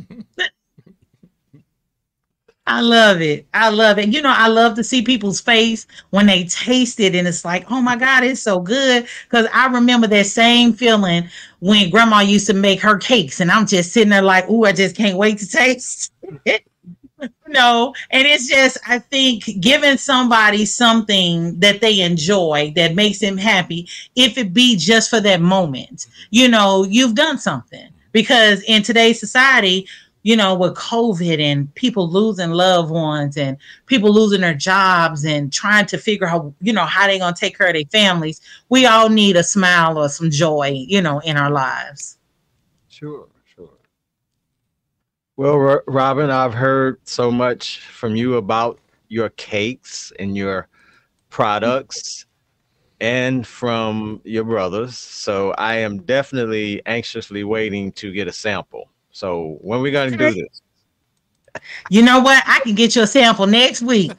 I 2.69 2.81
love 2.81 3.19
it. 3.19 3.47
I 3.55 3.69
love 3.69 3.97
it. 3.97 4.09
You 4.09 4.21
know, 4.21 4.31
I 4.33 4.47
love 4.47 4.75
to 4.75 4.83
see 4.83 5.01
people's 5.01 5.41
face 5.41 5.87
when 6.11 6.27
they 6.27 6.43
taste 6.43 6.99
it 6.99 7.15
and 7.15 7.27
it's 7.27 7.43
like, 7.43 7.65
oh 7.71 7.81
my 7.81 7.95
God, 7.95 8.23
it's 8.23 8.43
so 8.43 8.59
good. 8.59 9.07
Because 9.23 9.47
I 9.51 9.65
remember 9.65 10.05
that 10.05 10.27
same 10.27 10.73
feeling 10.73 11.27
when 11.59 11.89
grandma 11.89 12.21
used 12.21 12.47
to 12.47 12.53
make 12.53 12.81
her 12.81 12.97
cakes 12.97 13.39
and 13.39 13.51
I'm 13.51 13.67
just 13.67 13.91
sitting 13.91 14.09
there 14.09 14.21
like, 14.21 14.45
oh, 14.47 14.65
I 14.65 14.71
just 14.71 14.95
can't 14.95 15.17
wait 15.17 15.39
to 15.39 15.47
taste 15.49 16.13
it. 16.45 16.63
no, 17.47 17.93
and 18.11 18.25
it's 18.25 18.47
just, 18.47 18.77
I 18.87 18.99
think 18.99 19.43
giving 19.59 19.97
somebody 19.97 20.65
something 20.65 21.59
that 21.59 21.81
they 21.81 21.99
enjoy 21.99 22.71
that 22.75 22.95
makes 22.95 23.19
them 23.19 23.37
happy, 23.37 23.89
if 24.15 24.37
it 24.37 24.53
be 24.53 24.77
just 24.77 25.09
for 25.09 25.19
that 25.19 25.41
moment, 25.41 26.07
you 26.29 26.47
know, 26.47 26.85
you've 26.85 27.15
done 27.15 27.37
something. 27.37 27.89
Because 28.11 28.63
in 28.63 28.81
today's 28.81 29.19
society, 29.19 29.87
you 30.23 30.35
know, 30.35 30.53
with 30.53 30.75
COVID 30.75 31.39
and 31.39 31.73
people 31.75 32.09
losing 32.09 32.51
loved 32.51 32.91
ones 32.91 33.37
and 33.37 33.57
people 33.85 34.13
losing 34.13 34.41
their 34.41 34.53
jobs 34.53 35.23
and 35.23 35.51
trying 35.51 35.85
to 35.87 35.97
figure 35.97 36.27
out, 36.27 36.53
you 36.61 36.73
know, 36.73 36.85
how 36.85 37.07
they're 37.07 37.19
going 37.19 37.33
to 37.33 37.39
take 37.39 37.57
care 37.57 37.67
of 37.67 37.73
their 37.73 37.83
families, 37.85 38.41
we 38.69 38.85
all 38.85 39.09
need 39.09 39.37
a 39.37 39.43
smile 39.43 39.97
or 39.97 40.09
some 40.09 40.29
joy, 40.29 40.67
you 40.87 41.01
know, 41.01 41.19
in 41.19 41.37
our 41.37 41.49
lives. 41.49 42.17
Sure, 42.89 43.27
sure. 43.55 43.69
Well, 45.37 45.81
Robin, 45.87 46.29
I've 46.29 46.53
heard 46.53 46.99
so 47.07 47.31
much 47.31 47.79
from 47.79 48.15
you 48.15 48.35
about 48.35 48.79
your 49.07 49.29
cakes 49.29 50.11
and 50.19 50.35
your 50.35 50.67
products 51.29 52.25
and 52.99 53.47
from 53.47 54.19
your 54.25 54.43
brothers. 54.43 54.97
So 54.97 55.51
I 55.51 55.75
am 55.75 56.01
definitely 56.01 56.81
anxiously 56.85 57.45
waiting 57.45 57.93
to 57.93 58.11
get 58.11 58.27
a 58.27 58.33
sample. 58.33 58.89
So 59.11 59.57
when 59.61 59.81
we 59.81 59.91
gonna 59.91 60.15
do 60.15 60.33
this? 60.33 60.61
You 61.89 62.03
know 62.03 62.19
what? 62.19 62.43
I 62.45 62.59
can 62.59 62.75
get 62.75 62.95
you 62.95 63.01
a 63.03 63.07
sample 63.07 63.47
next 63.47 63.81
week. 63.81 64.11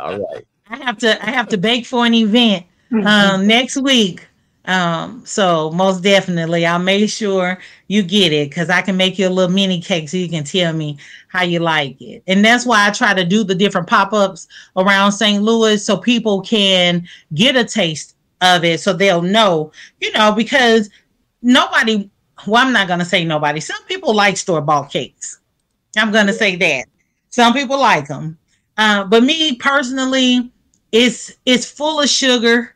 All 0.00 0.18
right. 0.18 0.46
I 0.68 0.76
have 0.78 0.98
to 0.98 1.26
I 1.26 1.30
have 1.30 1.48
to 1.48 1.58
bake 1.58 1.86
for 1.86 2.06
an 2.06 2.14
event 2.14 2.64
um, 3.04 3.46
next 3.46 3.76
week. 3.76 4.26
Um, 4.66 5.22
so 5.26 5.70
most 5.72 6.02
definitely, 6.02 6.64
I'll 6.64 6.78
make 6.78 7.10
sure 7.10 7.58
you 7.88 8.02
get 8.02 8.32
it 8.32 8.48
because 8.48 8.70
I 8.70 8.80
can 8.80 8.96
make 8.96 9.18
you 9.18 9.28
a 9.28 9.30
little 9.30 9.54
mini 9.54 9.80
cake 9.80 10.08
so 10.08 10.16
you 10.16 10.28
can 10.28 10.44
tell 10.44 10.72
me 10.72 10.96
how 11.28 11.42
you 11.42 11.58
like 11.58 12.00
it. 12.00 12.22
And 12.26 12.42
that's 12.42 12.64
why 12.64 12.86
I 12.86 12.90
try 12.90 13.12
to 13.12 13.24
do 13.24 13.44
the 13.44 13.54
different 13.54 13.86
pop 13.86 14.14
ups 14.14 14.48
around 14.76 15.12
St. 15.12 15.42
Louis 15.42 15.84
so 15.84 15.98
people 15.98 16.40
can 16.40 17.06
get 17.34 17.56
a 17.56 17.64
taste 17.64 18.16
of 18.40 18.64
it 18.64 18.80
so 18.80 18.94
they'll 18.94 19.22
know, 19.22 19.70
you 20.00 20.10
know, 20.12 20.32
because 20.32 20.88
nobody, 21.42 22.08
well, 22.46 22.64
I'm 22.64 22.72
not 22.72 22.88
going 22.88 22.98
to 22.98 23.04
say 23.04 23.24
nobody. 23.24 23.60
Some 23.60 23.82
people 23.84 24.14
like 24.14 24.36
store 24.36 24.60
bought 24.60 24.90
cakes. 24.90 25.40
I'm 25.96 26.12
going 26.12 26.26
to 26.26 26.32
say 26.32 26.56
that. 26.56 26.86
Some 27.30 27.52
people 27.52 27.78
like 27.78 28.08
them. 28.08 28.38
Uh, 28.76 29.04
but 29.04 29.22
me 29.22 29.56
personally, 29.56 30.50
it's 30.92 31.32
it's 31.46 31.70
full 31.70 32.00
of 32.00 32.08
sugar, 32.08 32.74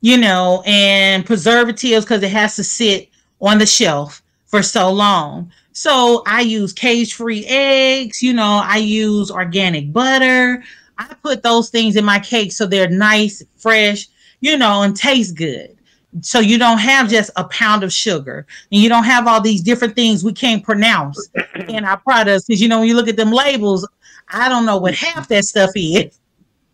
you 0.00 0.18
know, 0.18 0.62
and 0.66 1.24
preservatives 1.24 2.04
because 2.04 2.22
it 2.22 2.30
has 2.30 2.56
to 2.56 2.64
sit 2.64 3.08
on 3.40 3.58
the 3.58 3.66
shelf 3.66 4.22
for 4.46 4.62
so 4.62 4.90
long. 4.90 5.52
So 5.72 6.22
I 6.26 6.40
use 6.40 6.72
cage-free 6.72 7.46
eggs, 7.46 8.22
you 8.22 8.32
know, 8.32 8.60
I 8.64 8.78
use 8.78 9.30
organic 9.30 9.92
butter. 9.92 10.64
I 10.98 11.14
put 11.22 11.42
those 11.42 11.70
things 11.70 11.94
in 11.94 12.04
my 12.04 12.18
cake 12.18 12.50
so 12.50 12.66
they're 12.66 12.88
nice, 12.90 13.44
fresh, 13.56 14.08
you 14.40 14.58
know, 14.58 14.82
and 14.82 14.96
taste 14.96 15.36
good. 15.36 15.77
So 16.22 16.40
you 16.40 16.58
don't 16.58 16.78
have 16.78 17.08
just 17.08 17.30
a 17.36 17.44
pound 17.44 17.84
of 17.84 17.92
sugar 17.92 18.46
and 18.72 18.80
you 18.80 18.88
don't 18.88 19.04
have 19.04 19.26
all 19.26 19.40
these 19.40 19.60
different 19.60 19.94
things 19.94 20.24
we 20.24 20.32
can't 20.32 20.64
pronounce 20.64 21.28
in 21.68 21.84
our 21.84 21.98
products. 21.98 22.46
Because 22.46 22.62
you 22.62 22.68
know, 22.68 22.80
when 22.80 22.88
you 22.88 22.94
look 22.94 23.08
at 23.08 23.16
them 23.16 23.30
labels, 23.30 23.86
I 24.30 24.48
don't 24.48 24.64
know 24.66 24.78
what 24.78 24.94
half 24.94 25.28
that 25.28 25.44
stuff 25.44 25.70
is 25.74 26.18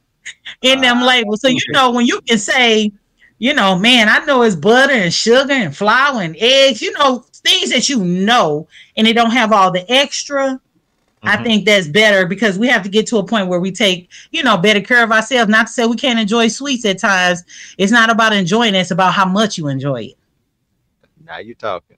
in 0.62 0.80
them 0.80 0.99
uh, 0.99 1.07
labels. 1.07 1.41
So 1.41 1.49
you 1.49 1.61
know, 1.70 1.91
when 1.91 2.07
you 2.07 2.20
can 2.22 2.39
say, 2.39 2.93
you 3.39 3.55
know, 3.55 3.76
man, 3.76 4.09
I 4.09 4.24
know 4.24 4.43
it's 4.43 4.57
butter 4.57 4.93
and 4.93 5.12
sugar 5.12 5.53
and 5.53 5.76
flour 5.76 6.22
and 6.22 6.37
eggs, 6.39 6.80
you 6.80 6.93
know, 6.93 7.24
things 7.32 7.70
that 7.70 7.89
you 7.89 8.03
know, 8.03 8.68
and 8.97 9.07
they 9.07 9.12
don't 9.12 9.32
have 9.32 9.53
all 9.53 9.72
the 9.72 9.91
extra. 9.91 10.61
I 11.25 11.35
mm-hmm. 11.35 11.45
think 11.45 11.66
that's 11.66 11.89
better 11.89 12.27
because 12.27 12.59
we 12.59 12.68
have 12.68 12.83
to 12.83 12.89
get 12.89 13.07
to 13.09 13.18
a 13.18 13.27
point 13.27 13.49
where 13.49 13.61
we 13.61 13.72
take, 13.72 14.11
you 14.31 14.43
know, 14.43 14.57
better 14.57 14.81
care 14.81 15.03
of 15.03 15.11
ourselves. 15.11 15.51
Not 15.51 15.66
to 15.68 15.72
say 15.72 15.87
we 15.87 15.97
can't 15.97 16.18
enjoy 16.18 16.49
sweets 16.49 16.85
at 16.85 16.99
times. 16.99 17.43
It's 17.79 17.93
not 17.93 18.11
about 18.11 18.33
enjoying 18.33 18.75
it, 18.75 18.79
it's 18.79 18.91
about 18.91 19.14
how 19.14 19.27
much 19.27 19.59
you 19.59 19.68
enjoy 19.68 20.03
it. 20.03 20.18
Now 21.25 21.39
you're 21.39 21.55
talking. 21.55 21.97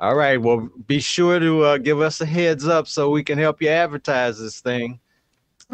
All 0.00 0.14
right. 0.14 0.40
Well, 0.40 0.68
be 0.86 1.00
sure 1.00 1.38
to 1.38 1.62
uh, 1.62 1.78
give 1.78 2.00
us 2.00 2.20
a 2.20 2.26
heads 2.26 2.66
up 2.66 2.88
so 2.88 3.10
we 3.10 3.22
can 3.22 3.38
help 3.38 3.62
you 3.62 3.68
advertise 3.68 4.38
this 4.38 4.60
thing. 4.60 4.98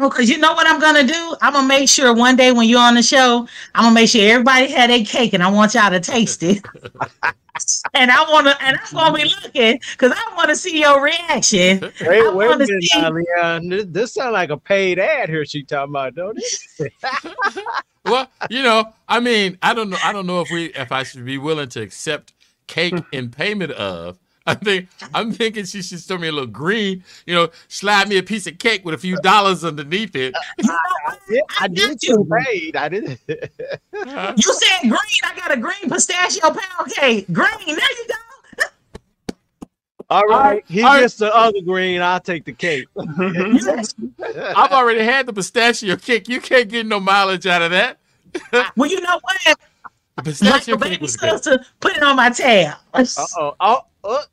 Well, 0.01 0.09
because 0.09 0.31
you 0.31 0.39
know 0.39 0.53
what 0.53 0.65
I'm 0.65 0.79
gonna 0.79 1.03
do? 1.03 1.35
I'm 1.43 1.53
gonna 1.53 1.67
make 1.67 1.87
sure 1.87 2.11
one 2.11 2.35
day 2.35 2.51
when 2.51 2.67
you're 2.67 2.79
on 2.79 2.95
the 2.95 3.03
show, 3.03 3.47
I'm 3.75 3.83
gonna 3.83 3.93
make 3.93 4.09
sure 4.09 4.27
everybody 4.27 4.71
had 4.71 4.89
a 4.89 5.03
cake, 5.03 5.33
and 5.33 5.43
I 5.43 5.51
want 5.51 5.75
y'all 5.75 5.91
to 5.91 5.99
taste 5.99 6.41
it. 6.41 6.65
and 7.93 8.09
I 8.09 8.23
want 8.27 8.47
to, 8.47 8.63
and 8.63 8.79
I'm 8.83 8.93
gonna 8.93 9.15
be 9.15 9.25
looking 9.43 9.79
because 9.91 10.11
I 10.11 10.35
want 10.35 10.49
to 10.49 10.55
see 10.55 10.79
your 10.79 11.03
reaction. 11.03 11.81
Wait, 12.01 12.23
I 12.23 12.33
wait 12.33 12.51
a 12.51 12.57
minute, 12.57 12.81
see... 12.81 12.99
Leon. 12.99 13.69
This, 13.69 13.85
this 13.89 14.13
sounds 14.15 14.33
like 14.33 14.49
a 14.49 14.57
paid 14.57 14.97
ad 14.97 15.29
here. 15.29 15.45
She 15.45 15.61
talking 15.61 15.91
about, 15.91 16.15
don't 16.15 16.39
it? 16.79 16.93
well, 18.05 18.27
you 18.49 18.63
know, 18.63 18.91
I 19.07 19.19
mean, 19.19 19.59
I 19.61 19.75
don't 19.75 19.91
know. 19.91 19.99
I 20.03 20.11
don't 20.11 20.25
know 20.25 20.41
if 20.41 20.49
we, 20.49 20.73
if 20.73 20.91
I 20.91 21.03
should 21.03 21.25
be 21.25 21.37
willing 21.37 21.69
to 21.69 21.81
accept 21.83 22.33
cake 22.65 22.95
in 23.11 23.29
payment 23.29 23.73
of 23.73 24.17
I 24.47 24.55
think 24.55 24.89
I'm 25.13 25.31
thinking 25.31 25.65
she 25.65 25.81
should 25.81 25.99
show 25.99 26.17
me 26.17 26.27
a 26.27 26.31
little 26.31 26.47
green, 26.47 27.03
you 27.27 27.35
know, 27.35 27.49
slide 27.67 28.09
me 28.09 28.17
a 28.17 28.23
piece 28.23 28.47
of 28.47 28.57
cake 28.57 28.83
with 28.83 28.95
a 28.95 28.97
few 28.97 29.17
dollars 29.17 29.63
underneath 29.63 30.15
it. 30.15 30.33
I, 30.35 31.17
did, 31.29 31.43
I 31.59 31.67
did 31.67 32.03
you 32.03 32.27
paid. 32.45 32.75
I 32.75 32.89
did. 32.89 33.19
you 33.27 34.53
said 34.53 34.81
green. 34.81 35.21
I 35.23 35.35
got 35.35 35.51
a 35.51 35.57
green 35.57 35.89
pistachio 35.89 36.49
pound 36.49 36.91
cake. 36.91 37.27
Green. 37.31 37.47
There 37.65 37.75
you 37.75 38.07
go. 38.07 38.15
All 40.09 40.25
right, 40.25 40.61
he 40.67 40.81
All 40.81 40.99
gets 40.99 41.21
right. 41.21 41.27
the 41.29 41.35
other 41.35 41.61
green. 41.61 42.01
I'll 42.01 42.19
take 42.19 42.43
the 42.43 42.51
cake. 42.51 42.85
I've 42.97 44.71
already 44.73 45.05
had 45.05 45.25
the 45.25 45.31
pistachio 45.31 45.95
cake. 45.95 46.27
You 46.27 46.41
can't 46.41 46.67
get 46.67 46.85
no 46.85 46.99
mileage 46.99 47.47
out 47.47 47.61
of 47.61 47.71
that. 47.71 47.97
well, 48.75 48.89
you 48.89 48.99
know 48.99 49.19
what? 49.21 49.57
The 50.17 50.23
pistachio 50.23 50.75
like 50.75 50.89
cake 50.89 51.01
was 51.01 51.15
good. 51.15 51.41
To 51.43 51.63
put 51.79 51.95
it 51.95 52.03
on 52.03 52.17
my 52.17 52.29
tab. 52.29 52.75
Uh-oh. 52.93 53.55
Oh, 53.61 53.79
oh. 54.03 54.23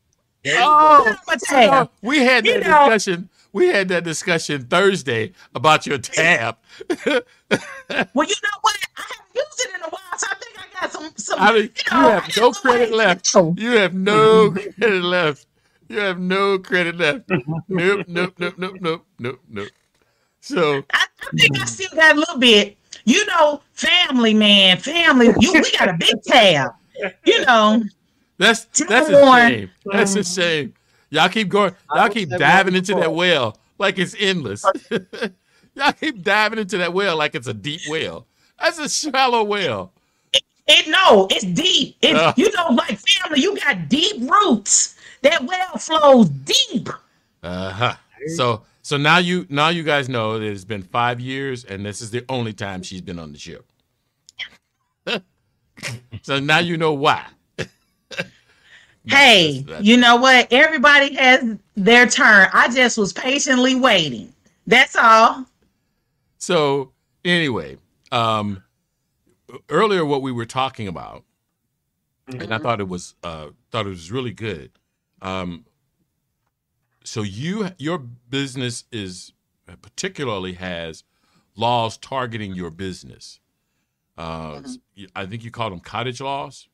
Oh, 0.47 1.16
oh 1.51 1.91
we 2.01 2.19
had 2.19 2.45
that 2.45 2.55
you 2.55 2.61
discussion. 2.61 3.29
We 3.53 3.69
had 3.69 3.89
that 3.89 4.05
discussion 4.05 4.66
Thursday 4.66 5.33
about 5.55 5.87
your 5.87 5.99
tab. 5.99 6.57
well, 6.89 7.03
you 7.09 7.14
know 7.14 8.59
what? 8.61 8.77
I 8.97 9.03
haven't 9.03 9.35
used 9.35 9.61
it 9.61 9.75
in 9.75 9.83
a 9.83 9.89
while, 9.89 10.19
so 10.19 10.27
I 10.31 10.35
think 10.37 10.59
I 10.59 10.81
got 10.81 10.93
some. 10.93 11.11
some 11.16 11.41
I 11.41 11.53
mean, 11.53 11.62
you, 11.62 11.69
know, 11.91 12.21
oh. 12.21 12.25
you 12.29 12.37
have 12.37 12.37
no 12.37 12.53
credit 12.53 12.93
left. 12.93 13.37
You 13.59 13.71
have 13.73 13.95
no 13.95 14.51
credit 14.51 15.05
left. 15.05 15.47
You 15.89 15.99
have 15.99 16.19
no 16.19 16.59
credit 16.59 16.97
left. 16.99 17.31
nope, 17.69 18.05
nope, 18.07 18.35
nope, 18.39 18.55
nope, 18.59 18.77
nope, 18.81 19.07
nope, 19.19 19.41
nope. 19.49 19.69
So 20.41 20.85
I, 20.93 21.07
I 21.23 21.37
think 21.37 21.61
I 21.61 21.64
still 21.64 21.91
got 21.95 22.16
a 22.16 22.19
little 22.19 22.39
bit. 22.39 22.77
You 23.05 23.25
know, 23.27 23.62
family 23.73 24.35
man, 24.35 24.79
family. 24.79 25.29
You, 25.41 25.53
we 25.55 25.71
got 25.73 25.89
a 25.89 25.97
big 25.99 26.23
tab. 26.25 26.73
You 27.25 27.45
know. 27.45 27.83
That's 28.39 28.64
that's 28.64 29.09
a 29.09 29.24
shame. 29.24 29.70
That's 29.84 30.14
a 30.14 30.24
shame. 30.24 30.74
Y'all 31.11 31.28
keep 31.28 31.49
going. 31.49 31.74
Y'all 31.95 32.09
keep 32.09 32.28
diving 32.28 32.74
into 32.74 32.95
that 32.95 33.12
well 33.12 33.59
like 33.78 33.99
it's 33.99 34.14
endless. 34.18 34.64
Y'all 35.74 35.93
keep 35.93 36.22
diving 36.22 36.59
into 36.59 36.78
that 36.78 36.93
well 36.93 37.16
like 37.16 37.34
it's 37.34 37.47
a 37.47 37.55
deep 37.55 37.80
well. 37.89 38.26
That's 38.61 38.78
a 38.78 38.89
shallow 38.89 39.43
well. 39.45 39.93
It, 40.32 40.43
it 40.66 40.89
no, 40.89 41.26
it's 41.30 41.45
deep. 41.45 41.97
It, 42.03 42.14
uh, 42.14 42.32
you 42.36 42.51
know, 42.53 42.68
like 42.70 42.99
family, 42.99 43.41
you 43.41 43.57
got 43.57 43.89
deep 43.89 44.30
roots. 44.30 44.97
That 45.22 45.45
well 45.45 45.78
flows 45.78 46.28
deep. 46.28 46.89
Uh 47.43 47.70
huh. 47.70 47.95
So 48.36 48.62
so 48.82 48.97
now 48.97 49.18
you 49.18 49.47
now 49.49 49.68
you 49.68 49.82
guys 49.82 50.09
know 50.09 50.39
that 50.39 50.47
it's 50.47 50.64
been 50.64 50.82
five 50.82 51.18
years, 51.18 51.64
and 51.64 51.84
this 51.84 52.01
is 52.01 52.11
the 52.11 52.24
only 52.28 52.53
time 52.53 52.82
she's 52.82 53.01
been 53.01 53.18
on 53.18 53.32
the 53.32 53.39
ship. 53.39 53.64
so 56.22 56.39
now 56.39 56.59
you 56.59 56.76
know 56.76 56.93
why 56.93 57.24
hey, 59.07 59.65
you 59.81 59.97
know 59.97 60.17
what? 60.17 60.53
Everybody 60.53 61.15
has 61.17 61.57
their 61.77 62.07
turn. 62.07 62.49
I 62.53 62.69
just 62.69 62.99
was 62.99 63.13
patiently 63.13 63.75
waiting. 63.75 64.33
That's 64.67 64.97
all. 64.97 65.47
So 66.39 66.93
anyway, 67.25 67.79
um, 68.13 68.63
earlier 69.69 70.05
what 70.05 70.23
we 70.23 70.33
were 70.33 70.47
talking 70.47 70.89
about, 70.89 71.25
mm-hmm. 72.29 72.41
and 72.41 72.53
I 72.53 72.57
mm-hmm. 72.57 72.65
thought 72.65 72.81
it 72.81 72.89
was 72.89 73.15
uh, 73.23 73.49
thought 73.71 73.87
it 73.87 73.91
was 73.91 74.13
really 74.13 74.33
good. 74.33 74.71
Um, 75.23 75.65
so 77.05 77.23
you 77.23 77.71
your 77.79 77.99
business 77.99 78.85
is 78.93 79.33
particularly 79.83 80.55
has 80.55 81.05
laws 81.57 81.97
targeting 81.97 82.55
your 82.55 82.71
business. 82.71 83.41
Uh, 84.17 84.61
mm-hmm. 84.61 85.05
I 85.15 85.27
think 85.27 85.45
you 85.45 85.51
call 85.51 85.71
them 85.71 85.81
cottage 85.81 86.21
laws. 86.21 86.69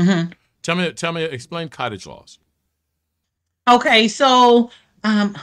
Mm-hmm. 0.00 0.32
Tell 0.62 0.76
me, 0.76 0.92
tell 0.92 1.12
me, 1.12 1.24
explain 1.24 1.68
cottage 1.68 2.06
laws. 2.06 2.38
Okay, 3.68 4.08
so 4.08 4.70
um, 5.04 5.36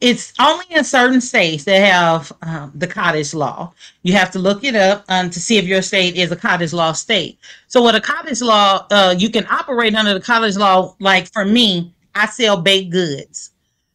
it's 0.00 0.32
only 0.40 0.64
in 0.70 0.82
certain 0.82 1.20
states 1.20 1.62
that 1.64 1.78
have 1.78 2.32
um, 2.42 2.72
the 2.74 2.88
cottage 2.88 3.34
law. 3.34 3.72
You 4.02 4.14
have 4.14 4.32
to 4.32 4.40
look 4.40 4.64
it 4.64 4.74
up 4.74 5.04
um, 5.08 5.30
to 5.30 5.40
see 5.40 5.58
if 5.58 5.64
your 5.64 5.80
state 5.80 6.16
is 6.16 6.32
a 6.32 6.36
cottage 6.36 6.72
law 6.72 6.92
state. 6.92 7.38
So, 7.68 7.84
with 7.84 7.94
a 7.94 8.00
cottage 8.00 8.42
law, 8.42 8.86
uh, 8.90 9.14
you 9.16 9.30
can 9.30 9.46
operate 9.46 9.94
under 9.94 10.12
the 10.12 10.20
cottage 10.20 10.56
law. 10.56 10.96
Like 10.98 11.32
for 11.32 11.44
me, 11.44 11.94
I 12.16 12.26
sell 12.26 12.60
baked 12.60 12.90
goods. 12.90 13.50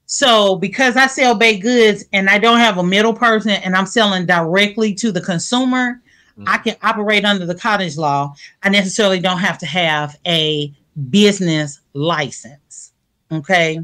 So, 0.06 0.56
because 0.56 0.96
I 0.96 1.08
sell 1.08 1.36
baked 1.36 1.64
goods 1.64 2.06
and 2.14 2.30
I 2.30 2.40
don't 2.40 2.60
have 2.60 2.78
a 2.78 2.84
middle 2.84 3.14
person 3.14 3.52
and 3.52 3.76
I'm 3.76 3.86
selling 3.86 4.26
directly 4.26 4.94
to 4.96 5.12
the 5.12 5.20
consumer, 5.20 6.02
mm-hmm. 6.38 6.48
I 6.48 6.58
can 6.58 6.76
operate 6.82 7.26
under 7.26 7.46
the 7.46 7.56
cottage 7.56 7.98
law. 7.98 8.34
I 8.64 8.70
necessarily 8.70 9.20
don't 9.20 9.40
have 9.40 9.58
to 9.60 9.66
have 9.66 10.18
a 10.26 10.74
business 11.10 11.82
license. 11.94 12.94
Okay. 13.32 13.80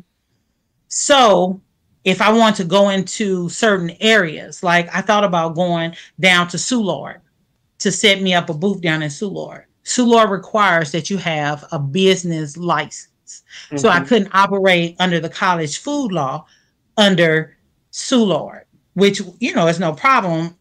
So 0.88 1.62
if 2.04 2.22
I 2.22 2.32
want 2.32 2.56
to 2.58 2.64
go 2.64 2.90
into 2.90 3.50
certain 3.50 3.92
areas, 4.00 4.64
like 4.64 4.94
I 4.94 5.02
thought 5.02 5.24
about 5.24 5.56
going 5.56 5.96
down 6.20 6.48
to 6.50 6.58
Soulard 6.58 7.22
to 7.80 7.92
set 7.92 8.22
me 8.22 8.34
up 8.34 8.50
a 8.50 8.54
booth 8.54 8.82
down 8.82 9.02
in 9.02 9.10
Soulard. 9.10 9.66
Soulard 9.84 10.30
requires 10.30 10.92
that 10.92 11.10
you 11.10 11.18
have 11.18 11.66
a 11.72 11.80
business 11.80 12.56
license. 12.58 13.10
Mm-hmm. 13.26 13.78
So 13.78 13.90
I 13.90 13.98
mm-hmm. 13.98 14.06
couldn't 14.06 14.36
operate 14.36 14.96
under 15.00 15.20
the 15.20 15.30
cottage 15.30 15.80
food 15.80 16.12
law 16.12 16.46
under 16.98 17.58
Soulard, 17.92 18.64
which, 18.94 19.22
you 19.40 19.54
know, 19.54 19.68
is 19.68 19.80
no 19.80 19.94
problem. 19.94 20.56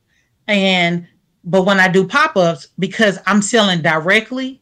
And 0.49 1.07
but 1.45 1.63
when 1.63 1.81
I 1.81 1.89
do 1.89 2.07
pop 2.07 2.37
ups, 2.37 2.69
because 2.79 3.19
I'm 3.27 3.43
selling 3.43 3.83
directly 3.83 4.61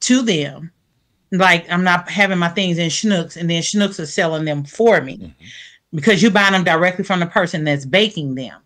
to 0.00 0.22
them, 0.22 0.70
like 1.32 1.70
I'm 1.70 1.84
not 1.84 2.08
having 2.08 2.38
my 2.38 2.48
things 2.48 2.78
in 2.78 2.90
Schnucks 2.90 3.36
and 3.36 3.50
then 3.50 3.62
Schnucks 3.62 3.98
are 3.98 4.06
selling 4.06 4.44
them 4.44 4.64
for 4.64 5.00
me 5.00 5.18
mm-hmm. 5.18 5.44
because 5.94 6.22
you're 6.22 6.30
buying 6.30 6.52
them 6.52 6.64
directly 6.64 7.04
from 7.04 7.20
the 7.20 7.26
person 7.26 7.64
that's 7.64 7.84
baking 7.84 8.34
them. 8.34 8.60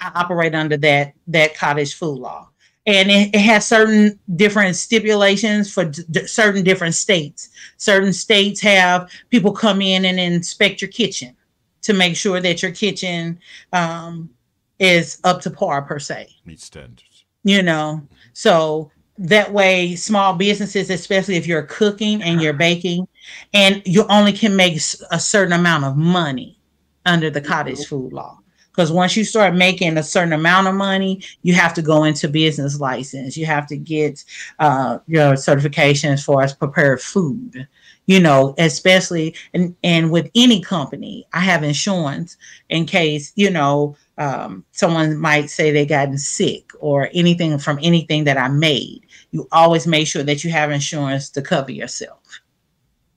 I 0.00 0.12
operate 0.14 0.54
under 0.54 0.76
that 0.78 1.14
that 1.28 1.56
cottage 1.56 1.94
food 1.94 2.18
law. 2.18 2.48
And 2.86 3.10
it, 3.10 3.34
it 3.34 3.40
has 3.40 3.66
certain 3.66 4.18
different 4.36 4.76
stipulations 4.76 5.72
for 5.72 5.84
d- 5.84 6.26
certain 6.26 6.64
different 6.64 6.94
states. 6.94 7.50
Certain 7.76 8.12
states 8.12 8.60
have 8.62 9.10
people 9.30 9.52
come 9.52 9.82
in 9.82 10.04
and 10.04 10.18
inspect 10.18 10.80
your 10.80 10.90
kitchen 10.90 11.36
to 11.82 11.92
make 11.92 12.16
sure 12.16 12.40
that 12.40 12.62
your 12.62 12.72
kitchen 12.72 13.38
um, 13.72 14.30
is 14.78 15.20
up 15.24 15.40
to 15.42 15.50
par 15.50 15.82
per 15.82 15.98
se. 15.98 16.28
Meet 16.44 16.60
standards. 16.60 17.24
You 17.44 17.62
know, 17.62 18.06
so 18.32 18.90
that 19.18 19.52
way 19.52 19.96
small 19.96 20.34
businesses 20.34 20.90
especially 20.90 21.34
if 21.34 21.46
you're 21.46 21.62
cooking 21.62 22.22
and 22.22 22.40
you're 22.40 22.52
baking 22.52 23.08
and 23.52 23.82
you 23.84 24.06
only 24.08 24.32
can 24.32 24.54
make 24.54 24.76
a 25.10 25.18
certain 25.18 25.52
amount 25.52 25.84
of 25.84 25.96
money 25.96 26.56
under 27.04 27.28
the 27.28 27.40
cottage 27.40 27.84
food 27.86 28.12
law. 28.12 28.38
Because 28.70 28.92
once 28.92 29.16
you 29.16 29.24
start 29.24 29.56
making 29.56 29.96
a 29.98 30.02
certain 30.04 30.32
amount 30.32 30.68
of 30.68 30.74
money 30.74 31.20
you 31.42 31.52
have 31.54 31.74
to 31.74 31.82
go 31.82 32.04
into 32.04 32.28
business 32.28 32.78
license. 32.78 33.36
You 33.36 33.46
have 33.46 33.66
to 33.68 33.76
get 33.76 34.24
uh, 34.60 34.98
your 35.08 35.32
certifications 35.32 36.24
for 36.24 36.42
as 36.42 36.54
prepared 36.54 37.00
food 37.00 37.66
you 38.08 38.18
know 38.18 38.52
especially 38.58 39.32
and 39.54 39.76
and 39.84 40.10
with 40.10 40.28
any 40.34 40.60
company 40.60 41.24
i 41.32 41.38
have 41.38 41.62
insurance 41.62 42.36
in 42.68 42.84
case 42.84 43.32
you 43.36 43.50
know 43.50 43.96
um, 44.18 44.64
someone 44.72 45.16
might 45.16 45.48
say 45.48 45.70
they 45.70 45.86
gotten 45.86 46.18
sick 46.18 46.72
or 46.80 47.08
anything 47.14 47.56
from 47.56 47.78
anything 47.80 48.24
that 48.24 48.36
i 48.36 48.48
made 48.48 49.06
you 49.30 49.46
always 49.52 49.86
make 49.86 50.06
sure 50.06 50.22
that 50.22 50.44
you 50.44 50.50
have 50.50 50.70
insurance 50.70 51.30
to 51.30 51.42
cover 51.42 51.72
yourself. 51.72 52.40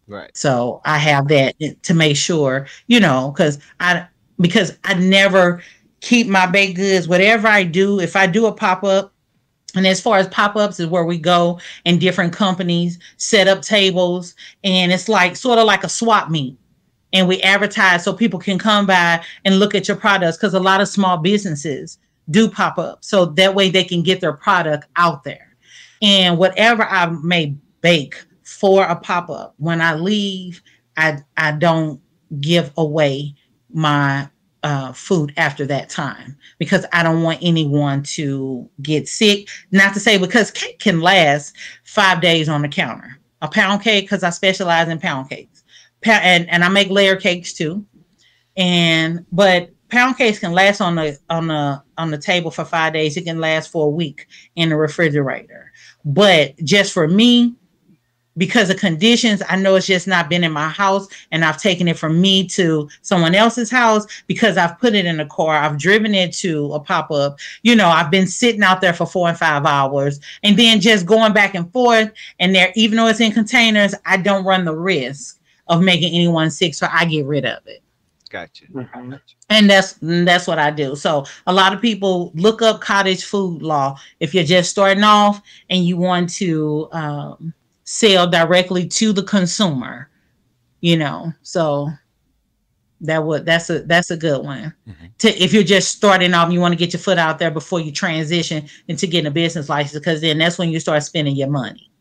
Right. 0.07 0.35
So 0.35 0.81
I 0.83 0.97
have 0.97 1.27
that 1.29 1.55
to 1.83 1.93
make 1.93 2.17
sure, 2.17 2.67
you 2.87 2.99
know, 2.99 3.31
because 3.31 3.59
I 3.79 4.07
because 4.39 4.77
I 4.83 4.95
never 4.95 5.61
keep 6.01 6.27
my 6.27 6.45
baked 6.45 6.75
goods. 6.75 7.07
Whatever 7.07 7.47
I 7.47 7.63
do, 7.63 7.99
if 7.99 8.15
I 8.15 8.27
do 8.27 8.47
a 8.47 8.51
pop 8.51 8.83
up, 8.83 9.11
and 9.76 9.88
as 9.88 10.01
far 10.01 10.17
as 10.17 10.28
pop 10.28 10.55
ups 10.55 10.80
is 10.80 10.88
where 10.88 11.05
we 11.05 11.17
go 11.17 11.59
and 11.86 11.99
different 11.99 12.34
companies 12.34 12.99
set 13.17 13.47
up 13.47 13.61
tables, 13.61 14.36
and 14.63 14.91
it's 14.91 15.09
like 15.09 15.36
sort 15.36 15.59
of 15.59 15.65
like 15.65 15.84
a 15.84 15.89
swap 15.89 16.30
meet. 16.30 16.57
And 17.13 17.28
we 17.28 17.41
advertise 17.41 18.03
so 18.03 18.13
people 18.13 18.39
can 18.39 18.57
come 18.57 18.86
by 18.86 19.22
and 19.43 19.59
look 19.59 19.76
at 19.76 19.88
your 19.88 19.97
products 19.97 20.38
because 20.38 20.53
a 20.53 20.59
lot 20.59 20.80
of 20.80 20.88
small 20.88 21.17
businesses 21.17 21.97
do 22.30 22.49
pop 22.49 22.78
up. 22.78 23.03
So 23.03 23.26
that 23.26 23.53
way 23.53 23.69
they 23.69 23.84
can 23.84 24.01
get 24.01 24.22
their 24.22 24.34
product 24.34 24.88
out 24.95 25.26
there 25.26 25.51
and 26.01 26.38
whatever 26.38 26.84
I 26.84 27.07
may 27.07 27.55
bake 27.82 28.24
for 28.43 28.86
a 28.86 28.95
pop 28.95 29.30
up, 29.30 29.53
when 29.57 29.82
I 29.82 29.95
leave, 29.95 30.61
I 30.97 31.19
I 31.38 31.51
don't 31.51 32.01
give 32.39 32.72
away 32.78 33.36
my 33.72 34.30
uh, 34.64 34.93
food 34.93 35.34
after 35.38 35.66
that 35.66 35.89
time 35.89 36.38
because 36.59 36.86
I 36.93 37.03
don't 37.03 37.24
want 37.24 37.39
anyone 37.41 38.03
to 38.03 38.70
get 38.82 39.07
sick. 39.07 39.49
Not 39.72 39.93
to 39.93 39.99
say 39.99 40.18
because 40.18 40.51
cake 40.51 40.80
can 40.80 41.01
last 41.01 41.55
five 41.84 42.22
days 42.22 42.47
on 42.47 42.62
the 42.62 42.68
counter. 42.70 43.18
A 43.41 43.47
pound 43.47 43.82
cake 43.82 44.05
because 44.05 44.24
I 44.24 44.30
specialize 44.30 44.88
in 44.88 44.99
pound 44.99 45.30
cakes, 45.30 45.64
and 46.05 46.47
and 46.49 46.64
I 46.64 46.70
make 46.70 46.89
layer 46.89 47.16
cakes 47.16 47.53
too. 47.53 47.86
And 48.55 49.26
but 49.32 49.72
pound 49.89 50.18
cakes 50.18 50.38
can 50.38 50.51
last 50.51 50.80
on 50.80 50.95
the 50.95 51.18
on 51.30 51.47
the 51.47 51.82
on 51.97 52.12
the 52.12 52.20
table 52.20 52.51
for 52.51 52.66
five 52.66 52.93
days. 52.93 53.18
It 53.18 53.26
can 53.26 53.39
last 53.39 53.72
for 53.72 53.88
a 53.88 53.89
week 53.89 54.28
in 54.55 54.70
the 54.70 54.76
refrigerator. 54.76 55.72
But 56.05 56.55
just 56.57 56.93
for 56.93 57.07
me, 57.07 57.55
because 58.38 58.69
of 58.69 58.77
conditions, 58.77 59.41
I 59.47 59.55
know 59.57 59.75
it's 59.75 59.88
just 59.88 60.07
not 60.07 60.29
been 60.29 60.43
in 60.43 60.51
my 60.51 60.69
house 60.69 61.07
and 61.32 61.43
I've 61.43 61.61
taken 61.61 61.88
it 61.88 61.97
from 61.97 62.21
me 62.21 62.47
to 62.49 62.89
someone 63.01 63.36
else's 63.36 63.69
house 63.69 64.05
because 64.27 64.57
I've 64.57 64.79
put 64.79 64.95
it 64.95 65.05
in 65.05 65.19
a 65.19 65.25
car. 65.25 65.55
I've 65.55 65.77
driven 65.77 66.15
it 66.15 66.34
to 66.36 66.73
a 66.73 66.79
pop 66.79 67.11
up. 67.11 67.39
You 67.63 67.75
know, 67.75 67.88
I've 67.88 68.11
been 68.11 68.27
sitting 68.27 68.63
out 68.63 68.82
there 68.82 68.93
for 68.93 69.05
four 69.05 69.27
and 69.27 69.38
five 69.38 69.65
hours 69.65 70.19
and 70.43 70.57
then 70.57 70.79
just 70.79 71.05
going 71.05 71.34
back 71.34 71.55
and 71.55 71.71
forth. 71.73 72.11
And 72.39 72.55
there, 72.55 72.71
even 72.75 72.97
though 72.97 73.07
it's 73.07 73.19
in 73.19 73.32
containers, 73.32 73.93
I 74.05 74.17
don't 74.17 74.45
run 74.45 74.65
the 74.65 74.75
risk 74.75 75.39
of 75.67 75.82
making 75.82 76.13
anyone 76.13 76.51
sick. 76.51 76.73
So 76.73 76.88
I 76.91 77.05
get 77.05 77.25
rid 77.25 77.45
of 77.45 77.65
it. 77.67 77.84
Gotcha. 78.29 78.65
Mm-hmm. 78.67 79.15
And 79.49 79.69
that's 79.69 79.97
that's 80.01 80.47
what 80.47 80.57
I 80.57 80.71
do. 80.71 80.95
So 80.95 81.25
a 81.47 81.53
lot 81.53 81.73
of 81.73 81.82
people 81.82 82.32
look 82.34 82.61
up 82.61 82.79
cottage 82.79 83.25
food 83.25 83.61
law 83.61 83.97
if 84.21 84.34
you're 84.34 84.45
just 84.45 84.69
starting 84.71 85.03
off 85.03 85.41
and 85.69 85.84
you 85.84 85.97
want 85.97 86.29
to 86.36 86.88
um, 86.93 87.53
sell 87.91 88.25
directly 88.25 88.87
to 88.87 89.11
the 89.11 89.23
consumer. 89.23 90.09
You 90.79 90.97
know, 90.97 91.33
so 91.43 91.89
that 93.01 93.23
would 93.23 93.45
that's 93.45 93.69
a 93.69 93.83
that's 93.83 94.11
a 94.11 94.17
good 94.17 94.43
one. 94.43 94.73
Mm-hmm. 94.87 95.05
To 95.19 95.43
if 95.43 95.53
you're 95.53 95.63
just 95.63 95.91
starting 95.91 96.33
off, 96.33 96.51
you 96.51 96.59
want 96.59 96.71
to 96.71 96.77
get 96.77 96.93
your 96.93 97.01
foot 97.01 97.17
out 97.17 97.37
there 97.37 97.51
before 97.51 97.79
you 97.79 97.91
transition 97.91 98.67
into 98.87 99.07
getting 99.07 99.27
a 99.27 99.31
business 99.31 99.69
license, 99.69 99.99
because 99.99 100.21
then 100.21 100.37
that's 100.37 100.57
when 100.57 100.69
you 100.69 100.79
start 100.79 101.03
spending 101.03 101.35
your 101.35 101.49
money. 101.49 101.91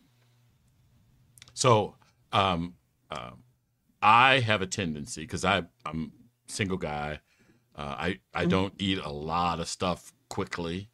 So, 1.54 1.96
um, 2.32 2.74
uh, 3.10 3.32
I 4.00 4.40
have 4.40 4.62
a 4.62 4.66
tendency 4.66 5.22
because 5.22 5.44
I 5.44 5.64
I'm 5.84 6.12
single 6.46 6.78
guy. 6.78 7.20
Uh, 7.76 7.96
I 7.98 8.18
I 8.32 8.42
mm-hmm. 8.42 8.50
don't 8.50 8.74
eat 8.78 8.98
a 8.98 9.10
lot 9.10 9.60
of 9.60 9.68
stuff 9.68 10.12
quickly. 10.28 10.88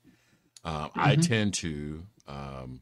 Uh, 0.65 0.89
mm-hmm. 0.89 1.01
I 1.01 1.17
tend 1.17 1.55
to 1.55 2.03
um, 2.27 2.81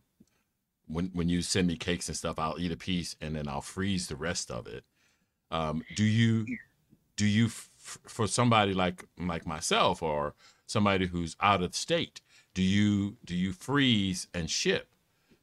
when 0.86 1.10
when 1.14 1.28
you 1.28 1.42
send 1.42 1.66
me 1.66 1.76
cakes 1.76 2.08
and 2.08 2.16
stuff, 2.16 2.38
I'll 2.38 2.58
eat 2.58 2.72
a 2.72 2.76
piece 2.76 3.16
and 3.20 3.36
then 3.36 3.48
I'll 3.48 3.60
freeze 3.60 4.08
the 4.08 4.16
rest 4.16 4.50
of 4.50 4.66
it. 4.66 4.84
Um, 5.50 5.84
do 5.94 6.04
you 6.04 6.46
do 7.16 7.26
you 7.26 7.46
f- 7.46 7.70
for 8.06 8.26
somebody 8.26 8.74
like 8.74 9.04
like 9.18 9.46
myself 9.46 10.02
or 10.02 10.34
somebody 10.66 11.06
who's 11.06 11.36
out 11.40 11.62
of 11.62 11.74
state? 11.74 12.20
Do 12.54 12.62
you 12.62 13.16
do 13.24 13.34
you 13.34 13.52
freeze 13.52 14.28
and 14.34 14.50
ship 14.50 14.88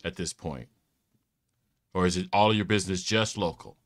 at 0.04 0.16
this 0.16 0.34
point, 0.34 0.68
or 1.94 2.06
is 2.06 2.18
it 2.18 2.28
all 2.34 2.54
your 2.54 2.66
business 2.66 3.04
just 3.04 3.38
local? 3.38 3.78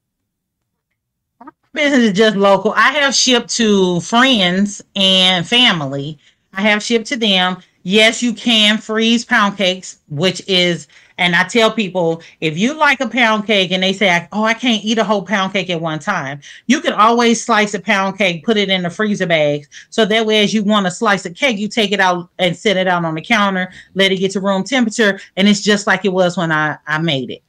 business 1.75 2.03
is 2.05 2.13
just 2.13 2.35
local. 2.35 2.73
I 2.75 2.93
have 2.93 3.13
shipped 3.13 3.49
to 3.57 3.99
friends 3.99 4.81
and 4.95 5.45
family. 5.45 6.17
I 6.53 6.61
have 6.61 6.81
shipped 6.81 7.07
to 7.07 7.17
them. 7.17 7.57
Yes, 7.87 8.23
you 8.23 8.33
can 8.33 8.79
freeze 8.79 9.23
pound 9.23 9.57
cakes, 9.57 9.99
which 10.09 10.41
is, 10.47 10.87
and 11.19 11.35
I 11.35 11.43
tell 11.43 11.71
people 11.71 12.23
if 12.41 12.57
you 12.57 12.73
like 12.73 12.99
a 12.99 13.07
pound 13.07 13.45
cake 13.45 13.69
and 13.69 13.83
they 13.83 13.93
say, 13.93 14.27
oh, 14.31 14.43
I 14.43 14.55
can't 14.55 14.83
eat 14.83 14.97
a 14.97 15.03
whole 15.03 15.21
pound 15.21 15.53
cake 15.53 15.69
at 15.69 15.79
one 15.79 15.99
time, 15.99 16.41
you 16.65 16.81
can 16.81 16.93
always 16.93 17.45
slice 17.45 17.75
a 17.75 17.79
pound 17.79 18.17
cake, 18.17 18.43
put 18.43 18.57
it 18.57 18.69
in 18.69 18.81
the 18.81 18.89
freezer 18.89 19.27
bag. 19.27 19.67
So 19.91 20.03
that 20.03 20.25
way, 20.25 20.43
as 20.43 20.51
you 20.51 20.63
want 20.63 20.87
to 20.87 20.91
slice 20.91 21.27
a 21.27 21.29
cake, 21.29 21.59
you 21.59 21.67
take 21.67 21.91
it 21.91 21.99
out 21.99 22.31
and 22.39 22.57
set 22.57 22.75
it 22.75 22.87
out 22.87 23.05
on 23.05 23.13
the 23.13 23.21
counter, 23.21 23.71
let 23.93 24.11
it 24.11 24.17
get 24.17 24.31
to 24.31 24.41
room 24.41 24.63
temperature, 24.63 25.19
and 25.37 25.47
it's 25.47 25.61
just 25.61 25.85
like 25.85 26.05
it 26.05 26.13
was 26.13 26.37
when 26.37 26.51
I, 26.51 26.79
I 26.87 26.97
made 26.97 27.29
it 27.29 27.43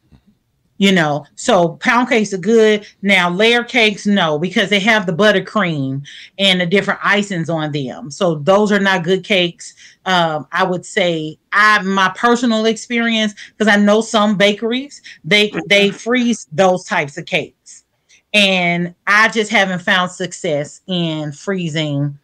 you 0.79 0.93
know 0.93 1.24
so 1.35 1.77
pound 1.77 2.09
cakes 2.09 2.33
are 2.33 2.39
good. 2.39 2.87
Now 3.03 3.31
layer 3.31 3.64
cakes 3.64 4.07
no 4.07 4.39
because 4.39 4.70
they 4.70 4.81
have 4.81 5.07
the 5.07 5.12
buttercream 5.12 6.07
and 6.39 6.61
the 6.61 6.66
different 6.66 7.01
icings 7.01 7.53
on 7.53 7.72
them. 7.72 8.11
So 8.11 8.37
those 8.37 8.72
are 8.72 8.81
not 8.81 9.05
good 9.05 9.24
cakes. 9.24 9.74
Um, 10.05 10.47
i 10.53 10.62
would 10.62 10.87
say 10.87 11.37
i 11.53 11.83
my 11.83 12.12
personal 12.16 12.66
experience 12.66 13.35
because 13.57 13.72
i 13.72 13.77
know 13.77 14.01
some 14.01 14.37
bakeries 14.37 15.03
they 15.24 15.53
they 15.66 15.91
freeze 15.91 16.47
those 16.53 16.85
types 16.85 17.18
of 17.18 17.27
cakes. 17.27 17.85
And 18.33 18.95
i 19.07 19.29
just 19.29 19.51
haven't 19.51 19.83
found 19.83 20.11
success 20.11 20.81
in 20.87 21.33
freezing 21.33 22.18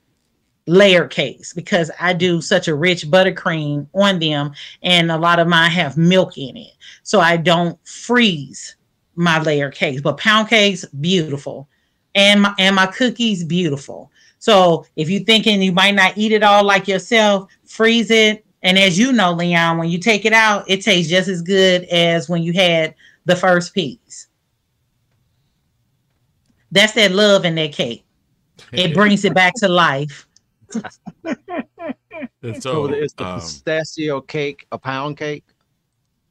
layer 0.67 1.07
cakes 1.07 1.53
because 1.53 1.91
I 2.01 2.13
do 2.13 2.41
such 2.41 2.69
a 2.69 2.75
rich 2.75 3.07
buttercream 3.07 3.87
on 3.95 4.19
them, 4.19 4.53
and 4.83 5.11
a 5.11 5.19
lot 5.19 5.39
of 5.39 5.49
mine 5.49 5.71
have 5.71 5.97
milk 5.97 6.39
in 6.39 6.57
it. 6.57 6.73
So 7.03 7.21
I 7.21 7.37
don't 7.37 7.79
freeze 7.87 8.77
my 9.15 9.41
layer 9.43 9.71
cakes. 9.71 10.01
But 10.01 10.19
pound 10.19 10.49
cakes, 10.49 10.85
beautiful. 11.01 11.69
And 12.15 12.43
my 12.43 12.55
and 12.59 12.77
my 12.77 12.87
cookies, 12.87 13.45
beautiful. 13.45 14.11
So 14.39 14.87
if 14.97 15.09
you're 15.09 15.25
thinking 15.25 15.63
you 15.63 15.73
might 15.73 15.95
not 15.95 16.17
eat 16.17 16.33
it 16.33 16.43
all 16.43 16.65
like 16.65 16.89
yourself, 16.89 17.51
freeze 17.65 18.11
it. 18.11 18.45
And 18.63 18.79
as 18.79 18.99
you 18.99 19.13
know, 19.13 19.33
Leon, 19.33 19.79
when 19.79 19.89
you 19.89 19.99
take 19.99 20.25
it 20.25 20.33
out, 20.33 20.69
it 20.69 20.83
tastes 20.83 21.11
just 21.11 21.29
as 21.29 21.43
good 21.43 21.85
as 21.85 22.29
when 22.29 22.43
you 22.43 22.53
had 22.53 22.95
the 23.25 23.35
first 23.35 23.75
piece. 23.75 24.29
That's 26.71 26.93
that 26.95 27.13
love 27.13 27.45
in 27.45 27.55
that 27.57 27.73
cake. 27.73 28.05
It 28.73 28.95
brings 28.95 29.25
it 29.25 29.35
back 29.35 29.55
to 29.57 29.69
life 29.69 30.27
and 32.43 32.63
so, 32.63 32.87
so 32.87 32.93
is 32.93 33.13
the 33.15 33.27
um, 33.27 33.41
pistachio 33.41 34.21
cake 34.21 34.67
a 34.73 34.79
pound 34.79 35.17
cake? 35.17 35.45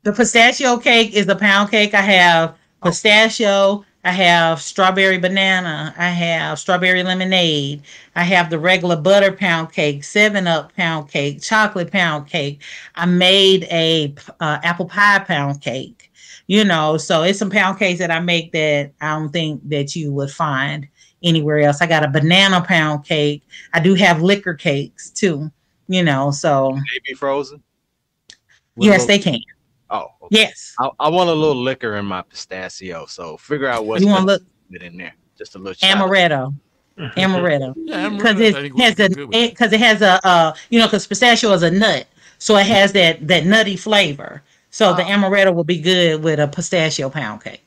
The 0.03 0.13
pistachio 0.13 0.77
cake 0.77 1.13
is 1.13 1.27
a 1.27 1.35
pound 1.35 1.71
cake. 1.71 1.93
I 1.93 2.01
have 2.01 2.55
oh. 2.81 2.89
pistachio. 2.89 3.85
I 4.03 4.11
have 4.11 4.59
strawberry 4.59 5.19
banana. 5.19 5.93
I 5.95 6.09
have 6.09 6.57
strawberry 6.57 7.03
lemonade. 7.03 7.83
I 8.15 8.23
have 8.23 8.49
the 8.49 8.57
regular 8.57 8.95
butter 8.95 9.31
pound 9.31 9.71
cake, 9.71 10.03
Seven 10.03 10.47
Up 10.47 10.75
pound 10.75 11.09
cake, 11.09 11.41
chocolate 11.41 11.91
pound 11.91 12.27
cake. 12.27 12.63
I 12.95 13.05
made 13.05 13.65
a 13.65 14.15
uh, 14.39 14.57
apple 14.63 14.87
pie 14.87 15.19
pound 15.19 15.61
cake. 15.61 16.11
You 16.47 16.63
know, 16.63 16.97
so 16.97 17.21
it's 17.21 17.39
some 17.39 17.51
pound 17.51 17.77
cakes 17.77 17.99
that 17.99 18.11
I 18.11 18.19
make 18.19 18.51
that 18.53 18.91
I 18.99 19.11
don't 19.11 19.31
think 19.31 19.69
that 19.69 19.95
you 19.95 20.11
would 20.11 20.31
find 20.31 20.87
anywhere 21.23 21.59
else. 21.61 21.81
I 21.81 21.87
got 21.87 22.03
a 22.03 22.07
banana 22.07 22.61
pound 22.61 23.05
cake. 23.05 23.43
I 23.73 23.79
do 23.79 23.93
have 23.95 24.21
liquor 24.21 24.53
cakes 24.53 25.09
too. 25.09 25.51
You 25.87 26.03
know, 26.03 26.31
so 26.31 26.71
They 26.93 26.99
be 27.11 27.13
frozen. 27.13 27.61
With 28.75 28.87
yes, 28.87 29.01
little- 29.01 29.07
they 29.07 29.19
can. 29.19 29.39
Oh, 29.89 30.05
okay. 30.23 30.39
Yes. 30.41 30.73
I, 30.79 30.89
I 31.01 31.09
want 31.09 31.29
a 31.29 31.33
little 31.33 31.61
liquor 31.61 31.97
in 31.97 32.05
my 32.05 32.21
pistachio, 32.21 33.05
so 33.07 33.35
figure 33.35 33.67
out 33.67 33.85
what 33.85 33.99
You 33.99 34.07
want 34.07 34.21
to 34.21 34.25
look 34.27 34.43
it 34.71 34.83
in 34.83 34.95
there. 34.97 35.13
Just 35.37 35.55
a 35.55 35.57
little 35.59 35.73
shot. 35.73 35.97
amaretto. 35.97 36.53
Amaretto. 37.17 37.73
Yeah, 37.77 38.09
because 38.09 38.35
really- 38.35 38.47
it 38.47 38.55
I 38.55 38.61
think 38.61 38.75
we 38.75 38.83
has 38.83 38.99
a 38.99 39.09
do 39.09 39.29
it. 39.33 39.49
because 39.51 39.73
it 39.73 39.79
has 39.79 40.01
a 40.01 40.25
uh 40.27 40.53
you 40.69 40.77
know 40.79 40.85
because 40.85 41.07
pistachio 41.07 41.51
is 41.53 41.63
a 41.63 41.71
nut 41.71 42.05
so 42.37 42.55
it 42.57 42.65
has 42.67 42.91
that 42.93 43.25
that 43.27 43.45
nutty 43.45 43.75
flavor 43.75 44.43
so 44.69 44.93
the 44.93 45.01
Oh. 45.03 45.07
amaretto 45.07 45.53
will 45.55 45.63
be 45.63 45.79
good 45.79 46.21
with 46.21 46.37
a 46.39 46.47
pistachio 46.47 47.09
pound 47.09 47.43
cake 47.43 47.63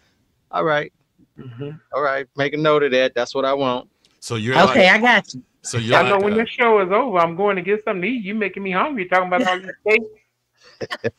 All 0.51 0.63
right, 0.63 0.93
Mhm. 1.39 1.81
all 1.93 2.03
right. 2.03 2.27
Make 2.37 2.55
a 2.55 2.57
note 2.57 2.83
of 2.83 2.93
that. 2.93 3.15
That's 3.15 3.35
what 3.35 3.45
I 3.45 3.55
want. 3.55 3.89
So 4.21 4.37
you're 4.37 4.59
okay 4.59 4.91
like, 4.91 4.99
i 4.99 4.99
got 4.99 5.35
you 5.35 5.43
so 5.63 5.79
you're 5.79 5.99
I 5.99 6.09
know 6.09 6.19
when 6.19 6.35
uh, 6.35 6.37
your 6.37 6.47
show 6.47 6.81
is 6.81 6.93
over, 6.93 7.19
I'm 7.19 7.37
going 7.37 7.57
to 7.57 7.63
get 7.63 7.83
something 7.85 8.03
to 8.03 8.09
eat. 8.09 8.23
You 8.23 8.35
making 8.35 8.63
me 8.63 8.71
hungry 8.71 9.07
talking 9.07 9.29
about 9.29 9.47
all 9.47 9.59
these 9.61 9.71
cakes. 9.89 11.11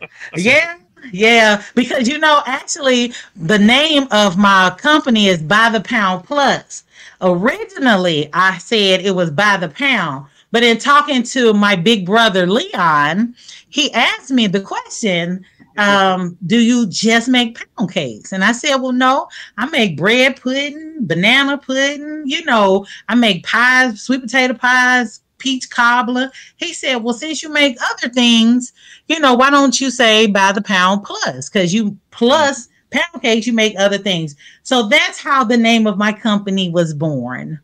yeah 0.36 0.78
yeah 1.12 1.62
because 1.74 2.08
you 2.08 2.18
know 2.18 2.42
actually 2.46 3.12
the 3.36 3.58
name 3.58 4.06
of 4.10 4.36
my 4.36 4.74
company 4.78 5.26
is 5.26 5.42
by 5.42 5.68
the 5.68 5.80
pound 5.80 6.24
plus 6.24 6.84
originally 7.20 8.28
i 8.32 8.56
said 8.58 9.00
it 9.00 9.14
was 9.14 9.30
by 9.30 9.56
the 9.56 9.68
pound 9.68 10.26
but 10.52 10.62
in 10.62 10.78
talking 10.78 11.22
to 11.22 11.52
my 11.52 11.74
big 11.74 12.06
brother 12.06 12.46
leon 12.46 13.34
he 13.68 13.92
asked 13.94 14.30
me 14.30 14.46
the 14.46 14.60
question 14.60 15.44
um, 15.78 16.36
do 16.46 16.58
you 16.58 16.86
just 16.86 17.28
make 17.28 17.58
pound 17.76 17.92
cakes? 17.92 18.32
And 18.32 18.44
I 18.44 18.52
said, 18.52 18.76
well, 18.76 18.92
no, 18.92 19.28
I 19.58 19.66
make 19.66 19.96
bread 19.96 20.40
pudding, 20.40 21.06
banana 21.06 21.58
pudding, 21.58 22.22
you 22.26 22.44
know, 22.44 22.86
I 23.08 23.14
make 23.14 23.44
pies, 23.44 24.02
sweet 24.02 24.22
potato 24.22 24.54
pies, 24.54 25.20
peach 25.38 25.70
cobbler. 25.70 26.30
He 26.56 26.72
said, 26.72 26.96
well, 26.96 27.14
since 27.14 27.42
you 27.42 27.48
make 27.48 27.76
other 27.90 28.08
things, 28.08 28.72
you 29.08 29.18
know, 29.20 29.34
why 29.34 29.50
don't 29.50 29.80
you 29.80 29.90
say 29.90 30.26
by 30.26 30.52
the 30.52 30.62
pound 30.62 31.04
plus? 31.04 31.48
Because 31.48 31.74
you 31.74 31.96
plus 32.10 32.68
pound 32.90 33.22
cakes, 33.22 33.46
you 33.46 33.52
make 33.52 33.74
other 33.78 33.98
things. 33.98 34.36
So 34.62 34.88
that's 34.88 35.20
how 35.20 35.44
the 35.44 35.56
name 35.56 35.86
of 35.86 35.98
my 35.98 36.12
company 36.12 36.70
was 36.70 36.94
born. 36.94 37.60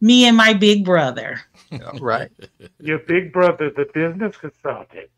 Me 0.00 0.26
and 0.26 0.36
my 0.36 0.52
big 0.52 0.84
brother. 0.84 1.40
All 1.72 1.98
right. 2.00 2.30
Your 2.80 2.98
big 2.98 3.32
brother, 3.32 3.70
the 3.70 3.86
business 3.94 4.36
consultant. 4.36 5.08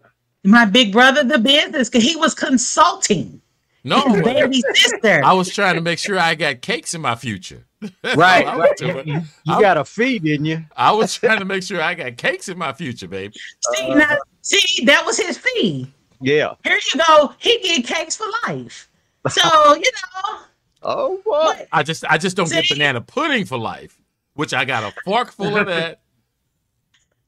My 0.46 0.64
big 0.64 0.92
brother, 0.92 1.24
the 1.24 1.38
business, 1.38 1.88
because 1.88 2.04
he 2.04 2.16
was 2.16 2.34
consulting 2.34 3.40
no, 3.84 4.00
his 4.02 4.22
baby 4.22 4.62
sister. 4.74 5.22
I 5.24 5.32
was 5.32 5.52
trying 5.52 5.74
to 5.76 5.80
make 5.80 5.98
sure 5.98 6.18
I 6.18 6.34
got 6.34 6.60
cakes 6.60 6.94
in 6.94 7.00
my 7.00 7.14
future. 7.14 7.64
Right, 8.16 8.46
right. 8.46 8.80
You, 8.80 9.02
you 9.04 9.22
I'm- 9.48 9.60
got 9.60 9.76
a 9.76 9.84
fee, 9.84 10.18
didn't 10.18 10.46
you? 10.46 10.64
I 10.76 10.92
was 10.92 11.14
trying 11.14 11.40
to 11.40 11.44
make 11.44 11.62
sure 11.62 11.80
I 11.82 11.94
got 11.94 12.16
cakes 12.16 12.48
in 12.48 12.56
my 12.56 12.72
future, 12.72 13.06
babe. 13.06 13.32
See, 13.74 13.94
now, 13.94 14.16
see, 14.40 14.84
that 14.86 15.04
was 15.04 15.18
his 15.18 15.36
fee. 15.36 15.92
Yeah. 16.20 16.54
Here 16.64 16.78
you 16.94 17.00
go. 17.06 17.34
He 17.38 17.58
get 17.58 17.84
cakes 17.86 18.16
for 18.16 18.26
life. 18.46 18.88
So 19.28 19.42
you 19.74 19.82
know, 19.82 20.38
Oh 20.82 21.20
boy. 21.24 21.66
I 21.72 21.82
just 21.82 22.04
I 22.08 22.16
just 22.16 22.36
don't 22.36 22.50
get 22.50 22.68
banana 22.68 23.00
pudding 23.00 23.44
for 23.44 23.58
life, 23.58 24.00
which 24.34 24.54
I 24.54 24.64
got 24.64 24.84
a 24.84 24.94
fork 25.04 25.32
full 25.32 25.56
of 25.56 25.66
that. 25.66 26.00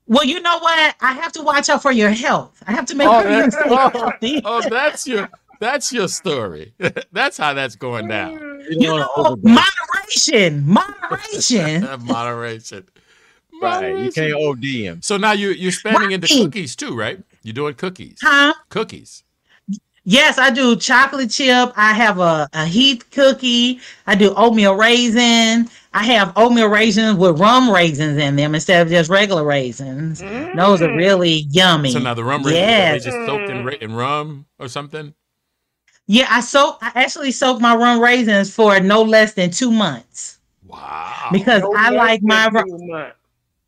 Well, 0.09 0.25
you 0.25 0.41
know 0.41 0.59
what? 0.59 0.97
I 1.01 1.13
have 1.13 1.33
to 1.33 1.43
watch 1.43 1.69
out 1.69 1.83
for 1.83 1.93
your 1.93 2.11
health. 2.11 2.61
I 2.67 2.73
have 2.73 2.87
to 2.87 2.95
make 2.97 3.07
Oh, 3.09 3.23
sure 3.23 3.31
you 3.31 3.43
that- 3.43 3.53
stay 3.53 3.63
oh, 3.69 3.89
healthy. 3.91 4.43
Oh, 4.45 4.69
that's 4.69 5.07
your 5.07 5.29
that's 5.61 5.93
your 5.93 6.09
story. 6.09 6.73
that's 7.13 7.37
how 7.37 7.55
that's 7.55 7.77
going 7.77 8.09
down. 8.09 8.39
Mm. 8.39 8.63
You 8.71 8.77
You 8.81 8.87
don't 8.87 8.99
know, 9.17 9.35
it. 9.35 9.45
moderation, 9.45 10.67
moderation. 10.67 11.83
Moderation. 12.07 12.85
Right. 13.61 13.99
You 13.99 14.13
can't 14.13 14.35
OD 14.35 14.65
him. 14.65 15.03
So 15.03 15.17
now 15.17 15.33
you 15.33 15.49
you're 15.51 15.71
expanding 15.71 16.13
into 16.13 16.29
cookies 16.29 16.77
too, 16.77 16.97
right? 16.97 17.21
You're 17.43 17.55
doing 17.55 17.75
cookies. 17.75 18.19
Huh? 18.23 18.55
Cookies. 18.69 19.25
Yes, 20.11 20.39
I 20.39 20.49
do 20.51 20.75
chocolate 20.75 21.31
chip. 21.31 21.71
I 21.77 21.93
have 21.93 22.19
a, 22.19 22.49
a 22.55 22.65
Heath 22.65 23.05
cookie. 23.11 23.81
I 24.07 24.15
do 24.15 24.33
oatmeal 24.35 24.75
raisin. 24.75 25.69
I 25.93 26.05
have 26.05 26.33
oatmeal 26.35 26.69
raisins 26.69 27.19
with 27.19 27.39
rum 27.39 27.71
raisins 27.71 28.17
in 28.17 28.37
them 28.37 28.55
instead 28.55 28.81
of 28.81 28.89
just 28.91 29.11
regular 29.11 29.45
raisins. 29.45 30.21
Those 30.55 30.81
are 30.81 30.95
really 30.97 31.47
yummy. 31.51 31.91
So 31.91 31.99
now 31.99 32.15
the 32.15 32.25
rum 32.25 32.43
raisins 32.43 32.57
are 32.63 32.67
Yes. 32.67 33.05
they 33.05 33.11
just 33.11 33.27
soaked 33.27 33.51
in, 33.51 33.69
in 33.83 33.95
rum 33.95 34.47
or 34.59 34.69
something. 34.69 35.13
Yeah, 36.07 36.27
I 36.31 36.41
soak. 36.41 36.79
I 36.81 36.91
actually 36.95 37.31
soak 37.33 37.61
my 37.61 37.77
rum 37.77 38.01
raisins 38.01 38.51
for 38.55 38.81
no 38.81 39.03
less 39.03 39.35
than 39.35 39.51
two 39.51 39.71
months 39.71 40.39
Wow. 40.67 41.29
because 41.33 41.61
No 41.61 41.75
I 41.77 41.91
like 41.91 42.23
my 42.23 42.49
ru- 42.49 42.65
two 42.65 43.13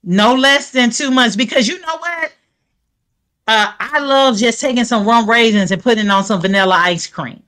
no 0.03 0.35
less 0.35 0.71
than 0.71 0.89
two 0.91 1.11
months 1.11 1.37
because 1.37 1.69
you 1.69 1.79
know 1.81 1.97
what? 1.99 2.33
Uh, 3.47 3.73
I 3.79 3.99
love 3.99 4.37
just 4.37 4.61
taking 4.61 4.85
some 4.85 5.07
rum 5.07 5.29
raisins 5.29 5.71
and 5.71 5.83
putting 5.83 6.09
on 6.11 6.25
some 6.25 6.41
vanilla 6.41 6.77
ice 6.77 7.07
cream, 7.07 7.43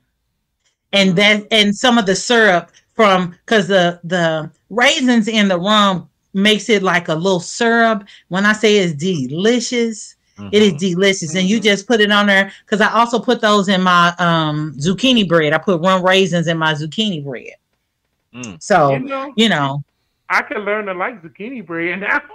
and 0.92 1.16
that 1.16 1.46
and 1.50 1.74
some 1.76 1.98
of 1.98 2.06
the 2.06 2.16
syrup 2.16 2.70
from 2.94 3.30
because 3.46 3.68
the 3.68 4.00
the 4.04 4.50
raisins 4.70 5.28
in 5.28 5.48
the 5.48 5.58
rum 5.58 6.08
makes 6.34 6.68
it 6.68 6.82
like 6.82 7.08
a 7.08 7.14
little 7.14 7.40
syrup. 7.40 8.04
When 8.28 8.46
I 8.46 8.52
say 8.52 8.78
it's 8.78 8.94
delicious, 8.94 10.16
it 10.50 10.62
is 10.62 10.72
delicious, 10.74 11.34
and 11.34 11.48
you 11.48 11.60
just 11.60 11.86
put 11.86 12.00
it 12.00 12.10
on 12.10 12.26
there 12.26 12.52
because 12.64 12.80
I 12.80 12.92
also 12.92 13.20
put 13.20 13.40
those 13.40 13.68
in 13.68 13.82
my 13.82 14.14
um 14.18 14.74
zucchini 14.78 15.28
bread. 15.28 15.52
I 15.52 15.58
put 15.58 15.80
rum 15.80 16.04
raisins 16.04 16.48
in 16.48 16.58
my 16.58 16.72
zucchini 16.74 17.24
bread. 17.24 17.54
Mm. 18.34 18.62
So 18.62 18.92
You 18.92 18.98
know, 19.00 19.32
you 19.36 19.48
know. 19.48 19.84
I 20.28 20.42
can 20.42 20.64
learn 20.64 20.86
to 20.86 20.94
like 20.94 21.22
zucchini 21.22 21.64
bread 21.64 22.00
now. 22.00 22.20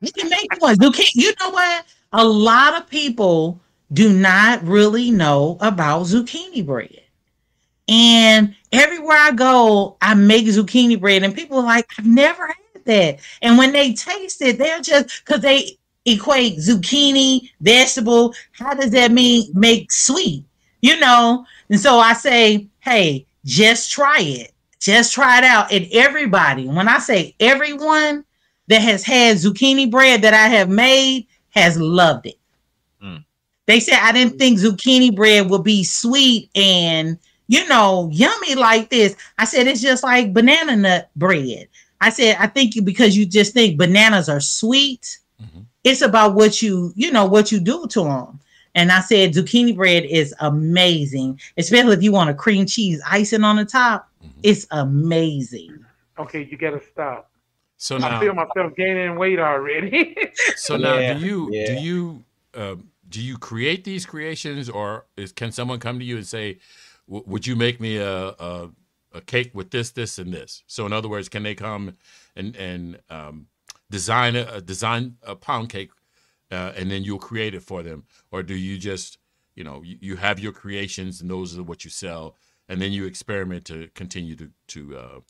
You 0.00 0.12
can 0.12 0.28
make 0.28 0.60
one. 0.60 0.76
Zucchini. 0.76 1.10
You 1.14 1.32
know 1.40 1.50
what? 1.50 1.84
A 2.12 2.24
lot 2.24 2.80
of 2.80 2.88
people 2.88 3.60
do 3.92 4.12
not 4.12 4.62
really 4.64 5.10
know 5.10 5.58
about 5.60 6.06
zucchini 6.06 6.64
bread. 6.64 7.02
And 7.86 8.54
everywhere 8.72 9.16
I 9.16 9.32
go, 9.32 9.96
I 10.02 10.14
make 10.14 10.46
zucchini 10.46 11.00
bread, 11.00 11.22
and 11.22 11.34
people 11.34 11.58
are 11.58 11.64
like, 11.64 11.86
I've 11.98 12.06
never 12.06 12.46
had 12.46 12.84
that. 12.84 13.20
And 13.40 13.56
when 13.56 13.72
they 13.72 13.94
taste 13.94 14.42
it, 14.42 14.58
they're 14.58 14.80
just 14.80 15.22
because 15.24 15.40
they 15.40 15.78
equate 16.04 16.58
zucchini, 16.58 17.50
vegetable. 17.60 18.34
How 18.52 18.74
does 18.74 18.90
that 18.90 19.10
mean 19.10 19.50
make 19.54 19.90
sweet? 19.92 20.44
You 20.80 20.98
know? 21.00 21.46
And 21.70 21.80
so 21.80 21.98
I 21.98 22.12
say, 22.12 22.68
hey, 22.80 23.26
just 23.44 23.90
try 23.90 24.20
it. 24.20 24.52
Just 24.80 25.12
try 25.12 25.38
it 25.38 25.44
out. 25.44 25.72
And 25.72 25.86
everybody, 25.92 26.66
when 26.66 26.88
I 26.88 26.98
say 26.98 27.34
everyone, 27.40 28.24
that 28.68 28.82
has 28.82 29.02
had 29.02 29.38
zucchini 29.38 29.90
bread 29.90 30.22
that 30.22 30.34
I 30.34 30.48
have 30.48 30.68
made 30.68 31.26
has 31.58 31.78
loved 31.78 32.26
it. 32.26 32.38
Mm. 33.02 33.24
They 33.66 33.80
said 33.80 33.98
I 34.00 34.12
didn't 34.12 34.38
think 34.38 34.58
zucchini 34.58 35.14
bread 35.14 35.50
would 35.50 35.64
be 35.64 35.84
sweet 35.84 36.50
and 36.54 37.18
you 37.48 37.66
know 37.68 38.08
yummy 38.12 38.54
like 38.54 38.90
this. 38.90 39.16
I 39.38 39.44
said 39.44 39.66
it's 39.66 39.80
just 39.82 40.02
like 40.02 40.32
banana 40.32 40.76
nut 40.76 41.10
bread. 41.16 41.68
I 42.00 42.10
said 42.10 42.36
I 42.38 42.46
think 42.46 42.76
you 42.76 42.82
because 42.82 43.16
you 43.16 43.26
just 43.26 43.52
think 43.54 43.76
bananas 43.78 44.28
are 44.28 44.40
sweet. 44.40 45.18
Mhm. 45.42 45.64
It's 45.84 46.02
about 46.02 46.34
what 46.34 46.62
you 46.62 46.92
you 46.96 47.10
know 47.12 47.26
what 47.26 47.52
you 47.52 47.60
do 47.60 47.86
to 47.88 48.04
them. 48.04 48.40
And 48.74 48.92
I 48.92 49.00
said 49.00 49.32
zucchini 49.32 49.74
bread 49.74 50.04
is 50.04 50.34
amazing, 50.40 51.40
especially 51.56 51.94
if 51.94 52.02
you 52.02 52.12
want 52.12 52.30
a 52.30 52.34
cream 52.34 52.66
cheese 52.66 53.02
icing 53.08 53.44
on 53.44 53.56
the 53.56 53.64
top. 53.64 54.08
Mhm. 54.24 54.30
It's 54.42 54.66
amazing. 54.70 55.84
okay, 56.18 56.48
you 56.50 56.56
gotta 56.56 56.80
stop. 56.92 57.30
So 57.78 57.96
I 57.96 58.20
feel 58.20 58.34
myself 58.34 58.74
gaining 58.76 59.16
weight 59.16 59.38
already. 59.38 60.16
so 60.56 60.76
now, 60.76 60.98
Yeah, 60.98 61.14
do 61.14 61.24
you 61.24 61.64
do 61.64 61.72
you 61.74 62.24
um, 62.54 62.90
do 63.08 63.22
you 63.22 63.38
create 63.38 63.84
these 63.84 64.04
creations, 64.04 64.68
or 64.68 65.06
is, 65.16 65.32
can 65.32 65.52
someone 65.52 65.78
come 65.78 65.98
to 66.00 66.04
you 66.04 66.16
and 66.16 66.26
say, 66.26 66.58
"Would 67.06 67.46
you 67.46 67.54
make 67.54 67.80
me 67.80 67.96
a, 67.98 68.30
a 68.30 68.70
a 69.12 69.20
cake 69.20 69.52
with 69.54 69.70
this, 69.70 69.90
this, 69.90 70.18
and 70.18 70.34
this?" 70.34 70.64
So, 70.66 70.86
in 70.86 70.92
other 70.92 71.08
words, 71.08 71.28
can 71.28 71.44
they 71.44 71.54
come 71.54 71.96
and 72.34 72.56
and 72.56 72.98
um, 73.10 73.46
design 73.90 74.34
a, 74.34 74.42
a 74.54 74.60
design 74.60 75.16
a 75.22 75.36
pound 75.36 75.68
cake, 75.68 75.90
uh, 76.50 76.72
and 76.76 76.90
then 76.90 77.04
you'll 77.04 77.20
create 77.20 77.54
it 77.54 77.62
for 77.62 77.84
them, 77.84 78.04
or 78.32 78.42
do 78.42 78.54
you 78.56 78.76
just 78.76 79.18
you 79.54 79.62
know 79.62 79.82
you, 79.84 79.98
you 80.00 80.16
have 80.16 80.40
your 80.40 80.52
creations 80.52 81.20
and 81.20 81.30
those 81.30 81.56
are 81.56 81.62
what 81.62 81.84
you 81.84 81.90
sell, 81.92 82.34
and 82.68 82.82
then 82.82 82.90
you 82.90 83.06
experiment 83.06 83.64
to 83.66 83.88
continue 83.94 84.34
to 84.34 84.50
to 84.66 84.96
uh, 84.98 85.20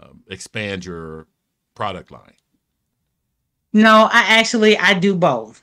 um, 0.00 0.22
expand 0.28 0.86
your 0.86 1.26
product 1.74 2.10
line? 2.10 2.34
No, 3.72 4.08
I 4.12 4.38
actually 4.38 4.76
I 4.76 4.94
do 4.94 5.14
both. 5.14 5.62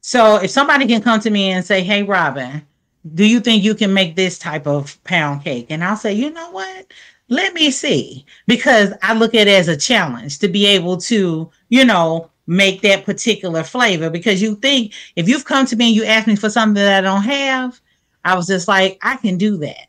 So 0.00 0.36
if 0.36 0.50
somebody 0.50 0.86
can 0.86 1.02
come 1.02 1.20
to 1.20 1.30
me 1.30 1.50
and 1.50 1.64
say, 1.64 1.82
"Hey, 1.82 2.02
Robin, 2.02 2.66
do 3.14 3.24
you 3.24 3.40
think 3.40 3.62
you 3.62 3.74
can 3.74 3.92
make 3.92 4.16
this 4.16 4.38
type 4.38 4.66
of 4.66 5.02
pound 5.04 5.44
cake?" 5.44 5.66
and 5.70 5.82
I'll 5.84 5.96
say, 5.96 6.12
"You 6.12 6.30
know 6.30 6.50
what? 6.50 6.86
Let 7.28 7.54
me 7.54 7.70
see," 7.70 8.24
because 8.46 8.92
I 9.02 9.14
look 9.14 9.34
at 9.34 9.48
it 9.48 9.58
as 9.58 9.68
a 9.68 9.76
challenge 9.76 10.38
to 10.38 10.48
be 10.48 10.66
able 10.66 10.96
to, 10.98 11.50
you 11.68 11.84
know, 11.84 12.30
make 12.46 12.82
that 12.82 13.04
particular 13.04 13.62
flavor. 13.64 14.10
Because 14.10 14.42
you 14.42 14.56
think 14.56 14.92
if 15.16 15.28
you've 15.28 15.44
come 15.44 15.66
to 15.66 15.76
me 15.76 15.88
and 15.88 15.96
you 15.96 16.04
ask 16.04 16.26
me 16.26 16.36
for 16.36 16.50
something 16.50 16.74
that 16.74 17.04
I 17.04 17.06
don't 17.06 17.22
have, 17.22 17.80
I 18.24 18.34
was 18.36 18.46
just 18.46 18.68
like, 18.68 18.98
I 19.02 19.16
can 19.16 19.38
do 19.38 19.56
that. 19.58 19.86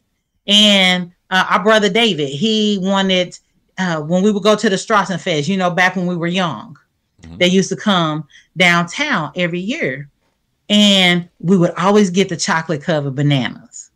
And 0.47 1.11
uh, 1.29 1.45
our 1.49 1.63
brother 1.63 1.89
David, 1.89 2.29
he 2.29 2.79
wanted 2.81 3.37
uh, 3.81 4.01
when 4.01 4.23
we 4.23 4.31
would 4.31 4.43
go 4.43 4.55
to 4.55 4.69
the 4.69 4.75
Strassen 4.75 5.19
Fest, 5.19 5.47
you 5.47 5.57
know, 5.57 5.71
back 5.71 5.95
when 5.95 6.07
we 6.07 6.15
were 6.15 6.27
young 6.27 6.77
Mhm. 7.21 7.39
They 7.39 7.47
used 7.47 7.69
to 7.69 7.75
come 7.75 8.27
downtown 8.57 9.31
every 9.35 9.59
year, 9.59 10.09
and 10.69 11.29
we 11.39 11.57
would 11.57 11.71
always 11.71 12.09
get 12.09 12.29
the 12.29 12.37
chocolate 12.37 12.81
covered 12.81 13.15
bananas. 13.15 13.91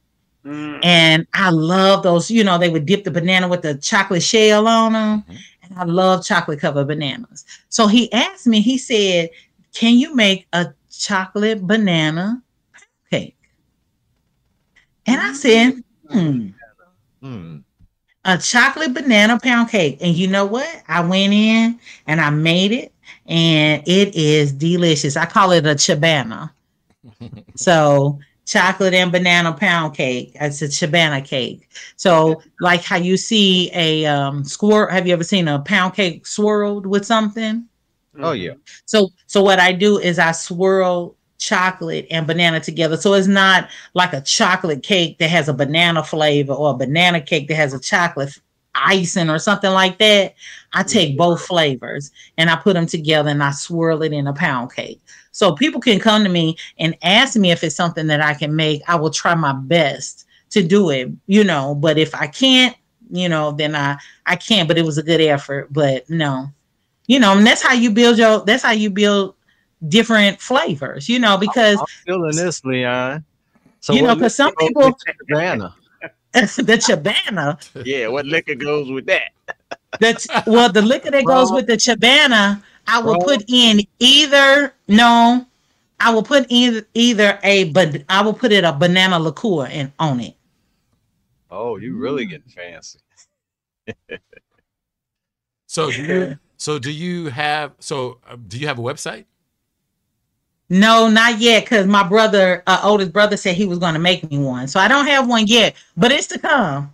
Mm. 0.45 0.79
And 0.83 1.27
I 1.33 1.49
love 1.49 2.03
those. 2.03 2.29
You 2.29 2.43
know, 2.43 2.57
they 2.57 2.69
would 2.69 2.85
dip 2.85 3.03
the 3.03 3.11
banana 3.11 3.47
with 3.47 3.63
the 3.63 3.75
chocolate 3.75 4.21
shell 4.21 4.67
on 4.67 4.93
them, 4.93 5.23
Mhm. 5.23 5.37
and 5.63 5.79
I 5.79 5.83
love 5.85 6.25
chocolate 6.25 6.59
covered 6.59 6.87
bananas. 6.87 7.45
So 7.69 7.87
he 7.87 8.11
asked 8.13 8.45
me. 8.45 8.61
He 8.61 8.77
said, 8.77 9.29
"Can 9.73 9.97
you 9.97 10.15
make 10.15 10.47
a 10.53 10.67
chocolate 10.91 11.65
banana 11.65 12.43
pound 12.73 13.09
cake?" 13.11 13.37
And 15.07 15.19
I 15.19 15.33
said, 15.33 15.83
"Hmm." 16.11 16.49
Hmm. 17.21 17.57
A 18.25 18.37
chocolate 18.37 18.93
banana 18.93 19.39
pound 19.39 19.69
cake. 19.69 19.97
And 20.01 20.15
you 20.15 20.27
know 20.27 20.45
what? 20.45 20.83
I 20.87 21.01
went 21.01 21.33
in 21.33 21.79
and 22.07 22.19
I 22.19 22.31
made 22.31 22.71
it, 22.71 22.91
and 23.27 23.81
it 23.87 24.15
is 24.15 24.51
delicious. 24.51 25.15
I 25.15 25.25
call 25.25 25.51
it 25.51 25.65
a 25.65 25.75
chabana. 25.75 26.51
so 27.55 28.19
chocolate 28.45 28.93
and 28.93 29.11
banana 29.11 29.53
pound 29.53 29.95
cake. 29.95 30.35
It's 30.35 30.61
a 30.61 30.67
chabana 30.67 31.23
cake. 31.23 31.69
So 31.95 32.41
like 32.59 32.83
how 32.83 32.97
you 32.97 33.15
see 33.17 33.71
a 33.73 34.05
um 34.05 34.43
swirl. 34.43 34.89
Have 34.89 35.07
you 35.07 35.13
ever 35.13 35.23
seen 35.23 35.47
a 35.47 35.59
pound 35.59 35.93
cake 35.93 36.25
swirled 36.25 36.85
with 36.85 37.05
something? 37.05 37.65
Oh 38.19 38.31
yeah. 38.31 38.53
So 38.85 39.09
so 39.27 39.43
what 39.43 39.59
I 39.59 39.71
do 39.71 39.99
is 39.99 40.19
I 40.19 40.31
swirl 40.31 41.14
chocolate 41.37 42.07
and 42.09 42.27
banana 42.27 42.59
together. 42.59 42.97
So 42.97 43.13
it's 43.13 43.27
not 43.27 43.69
like 43.93 44.13
a 44.13 44.21
chocolate 44.21 44.83
cake 44.83 45.17
that 45.19 45.29
has 45.29 45.49
a 45.49 45.53
banana 45.53 46.03
flavor 46.03 46.53
or 46.53 46.71
a 46.71 46.77
banana 46.77 47.21
cake 47.21 47.47
that 47.47 47.55
has 47.55 47.73
a 47.73 47.79
chocolate 47.79 48.37
icing 48.73 49.29
or 49.29 49.39
something 49.39 49.71
like 49.71 49.97
that. 49.99 50.35
I 50.73 50.83
take 50.83 51.11
mm-hmm. 51.11 51.17
both 51.17 51.45
flavors 51.45 52.11
and 52.37 52.49
I 52.49 52.55
put 52.55 52.73
them 52.73 52.85
together 52.85 53.29
and 53.29 53.43
I 53.43 53.51
swirl 53.51 54.03
it 54.03 54.13
in 54.13 54.27
a 54.27 54.33
pound 54.33 54.73
cake. 54.73 55.01
So 55.31 55.53
people 55.53 55.81
can 55.81 55.99
come 55.99 56.23
to 56.23 56.29
me 56.29 56.57
and 56.79 56.97
ask 57.03 57.35
me 57.35 57.51
if 57.51 57.63
it's 57.63 57.75
something 57.75 58.07
that 58.07 58.21
I 58.21 58.33
can 58.33 58.55
make. 58.55 58.81
I 58.87 58.95
will 58.95 59.09
try 59.09 59.35
my 59.35 59.53
best 59.53 60.25
to 60.51 60.63
do 60.63 60.89
it, 60.89 61.09
you 61.27 61.43
know, 61.43 61.75
but 61.75 61.97
if 61.97 62.15
I 62.15 62.27
can't, 62.27 62.75
you 63.11 63.27
know, 63.27 63.51
then 63.51 63.75
I 63.75 63.97
I 64.25 64.35
can't, 64.35 64.67
but 64.67 64.77
it 64.77 64.85
was 64.85 64.97
a 64.97 65.03
good 65.03 65.21
effort, 65.21 65.71
but 65.71 66.09
no 66.09 66.49
you 67.07 67.19
know, 67.19 67.37
and 67.37 67.45
that's 67.45 67.61
how 67.61 67.73
you 67.73 67.91
build 67.91 68.17
your 68.17 68.43
that's 68.45 68.63
how 68.63 68.71
you 68.71 68.89
build 68.89 69.34
different 69.89 70.41
flavors, 70.41 71.07
you 71.09 71.19
know, 71.19 71.37
because 71.37 71.79
I'm 71.79 71.85
feeling 72.05 72.35
this, 72.35 72.63
Leon. 72.65 73.23
So 73.79 73.93
You 73.93 74.01
know, 74.03 74.15
because 74.15 74.35
some 74.35 74.53
people- 74.55 74.81
goes 74.83 74.93
with 75.07 75.15
Savannah. 75.29 75.75
the 76.33 76.77
chabana, 76.77 77.85
Yeah, 77.85 78.07
what 78.09 78.25
liquor 78.25 78.55
goes 78.55 78.91
with 78.91 79.05
that? 79.05 79.31
that's 80.01 80.27
well, 80.45 80.69
the 80.69 80.81
liquor 80.81 81.09
that 81.11 81.23
goes 81.23 81.49
with 81.51 81.65
the 81.67 81.77
chabana, 81.77 82.61
I 82.87 82.99
will 82.99 83.13
Rum. 83.13 83.21
put 83.21 83.45
in 83.47 83.79
either 83.99 84.73
no, 84.89 85.45
I 85.99 86.13
will 86.13 86.23
put 86.23 86.45
either 86.49 86.85
either 86.93 87.39
a 87.43 87.65
but 87.71 88.03
I 88.09 88.21
will 88.21 88.33
put 88.33 88.51
it 88.51 88.65
a 88.65 88.73
banana 88.73 89.17
liqueur 89.17 89.67
and 89.67 89.93
on 89.97 90.19
it. 90.19 90.35
Oh, 91.49 91.77
you 91.77 91.95
really 91.95 92.25
getting 92.25 92.49
fancy. 92.49 92.99
So 95.67 95.89
do 95.91 96.01
you, 96.03 96.39
so 96.57 96.79
do 96.79 96.91
you 96.91 97.27
have 97.29 97.73
so 97.79 98.19
uh, 98.29 98.35
do 98.47 98.57
you 98.57 98.67
have 98.67 98.77
a 98.79 98.81
website? 98.81 99.23
No, 100.69 101.07
not 101.07 101.39
yet, 101.39 101.63
because 101.63 101.85
my 101.85 102.07
brother, 102.07 102.63
uh, 102.65 102.81
oldest 102.83 103.13
brother, 103.13 103.37
said 103.37 103.55
he 103.55 103.65
was 103.65 103.77
going 103.77 103.93
to 103.93 103.99
make 103.99 104.29
me 104.29 104.39
one. 104.39 104.67
So 104.67 104.79
I 104.79 104.87
don't 104.87 105.05
have 105.05 105.27
one 105.27 105.45
yet, 105.47 105.75
but 105.95 106.11
it's 106.11 106.27
to 106.27 106.39
come. 106.39 106.91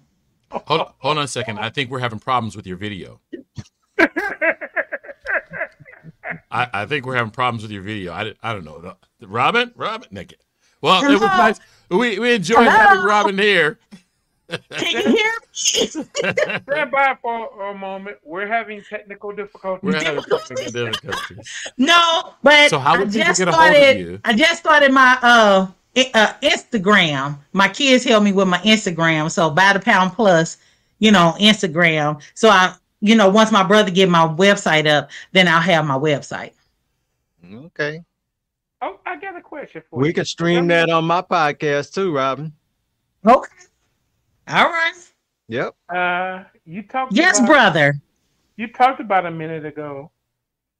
Hold 0.51 0.91
hold 0.97 1.17
on 1.17 1.23
a 1.23 1.27
second. 1.27 1.59
I 1.59 1.69
think 1.69 1.89
we're 1.89 1.99
having 1.99 2.19
problems 2.19 2.57
with 2.57 2.67
your 2.67 2.75
video. 2.75 3.21
I, 6.51 6.67
I 6.73 6.85
think 6.85 7.05
we're 7.05 7.15
having 7.15 7.31
problems 7.31 7.63
with 7.63 7.71
your 7.71 7.81
video. 7.81 8.11
I, 8.11 8.33
I 8.43 8.51
don't 8.53 8.65
know. 8.65 8.95
Robin, 9.21 9.71
Robin, 9.75 10.09
naked. 10.11 10.39
Well, 10.81 11.03
it 11.05 11.13
was 11.13 11.21
nice. 11.21 11.59
We 11.89 12.19
we 12.19 12.33
enjoyed 12.33 12.67
Hello? 12.67 12.69
having 12.69 13.03
Robin 13.03 13.37
here. 13.37 13.79
Can 14.71 14.91
you 14.91 15.11
hear 15.11 15.31
me? 15.31 15.47
Stand 15.53 16.91
by 16.91 17.17
for 17.21 17.69
a 17.69 17.73
moment. 17.73 18.17
We're 18.23 18.47
having 18.47 18.81
technical 18.83 19.31
difficulties. 19.31 19.83
We're 19.83 20.03
having 20.03 20.23
technical 20.23 20.83
difficulties. 20.85 21.71
No, 21.77 22.33
but 22.43 22.69
So 22.69 22.79
how 22.79 22.95
I 22.95 22.99
would 22.99 23.11
people 23.11 23.27
just 23.27 23.39
get 23.39 23.47
a 23.47 23.51
hold 23.51 23.69
of 23.69 23.75
started. 23.75 23.99
you? 23.99 24.19
I 24.23 24.35
just 24.35 24.59
started 24.59 24.91
my 24.91 25.17
uh, 25.21 25.67
uh 26.13 26.33
Instagram. 26.41 27.37
My 27.53 27.67
kids 27.69 28.03
help 28.03 28.23
me 28.23 28.31
with 28.31 28.47
my 28.47 28.59
Instagram. 28.59 29.29
So 29.31 29.49
by 29.49 29.73
the 29.73 29.79
pound 29.79 30.13
plus, 30.13 30.57
you 30.99 31.11
know, 31.11 31.35
Instagram. 31.39 32.21
So 32.33 32.49
I, 32.49 32.75
you 33.01 33.15
know, 33.15 33.29
once 33.29 33.51
my 33.51 33.63
brother 33.63 33.91
get 33.91 34.09
my 34.09 34.27
website 34.27 34.87
up, 34.87 35.09
then 35.31 35.47
I'll 35.47 35.61
have 35.61 35.85
my 35.85 35.97
website. 35.97 36.53
Okay. 37.53 38.03
Oh, 38.81 38.99
I 39.05 39.15
got 39.17 39.35
a 39.35 39.41
question 39.41 39.83
for 39.89 39.99
We 39.99 40.07
you. 40.07 40.09
We 40.09 40.13
can 40.13 40.25
stream 40.25 40.67
that 40.67 40.89
on 40.89 41.05
my 41.05 41.21
podcast 41.21 41.93
too, 41.93 42.15
Robin. 42.15 42.51
Okay. 43.25 43.49
All 44.51 44.69
right. 44.69 44.93
Yep. 45.47 45.75
Uh, 45.87 46.43
you 46.65 46.83
talked. 46.83 47.13
Yes, 47.13 47.39
about, 47.39 47.47
brother. 47.47 47.95
You 48.57 48.67
talked 48.67 48.99
about 48.99 49.25
a 49.25 49.31
minute 49.31 49.65
ago 49.65 50.11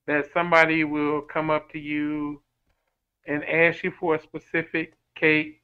that 0.08 0.26
somebody 0.34 0.84
will 0.84 1.22
come 1.22 1.50
up 1.50 1.72
to 1.72 1.80
you 1.80 2.42
and 3.26 3.46
ask 3.46 3.84
you 3.84 3.92
for 3.92 4.16
a 4.16 4.22
specific 4.22 4.94
cake, 5.16 5.62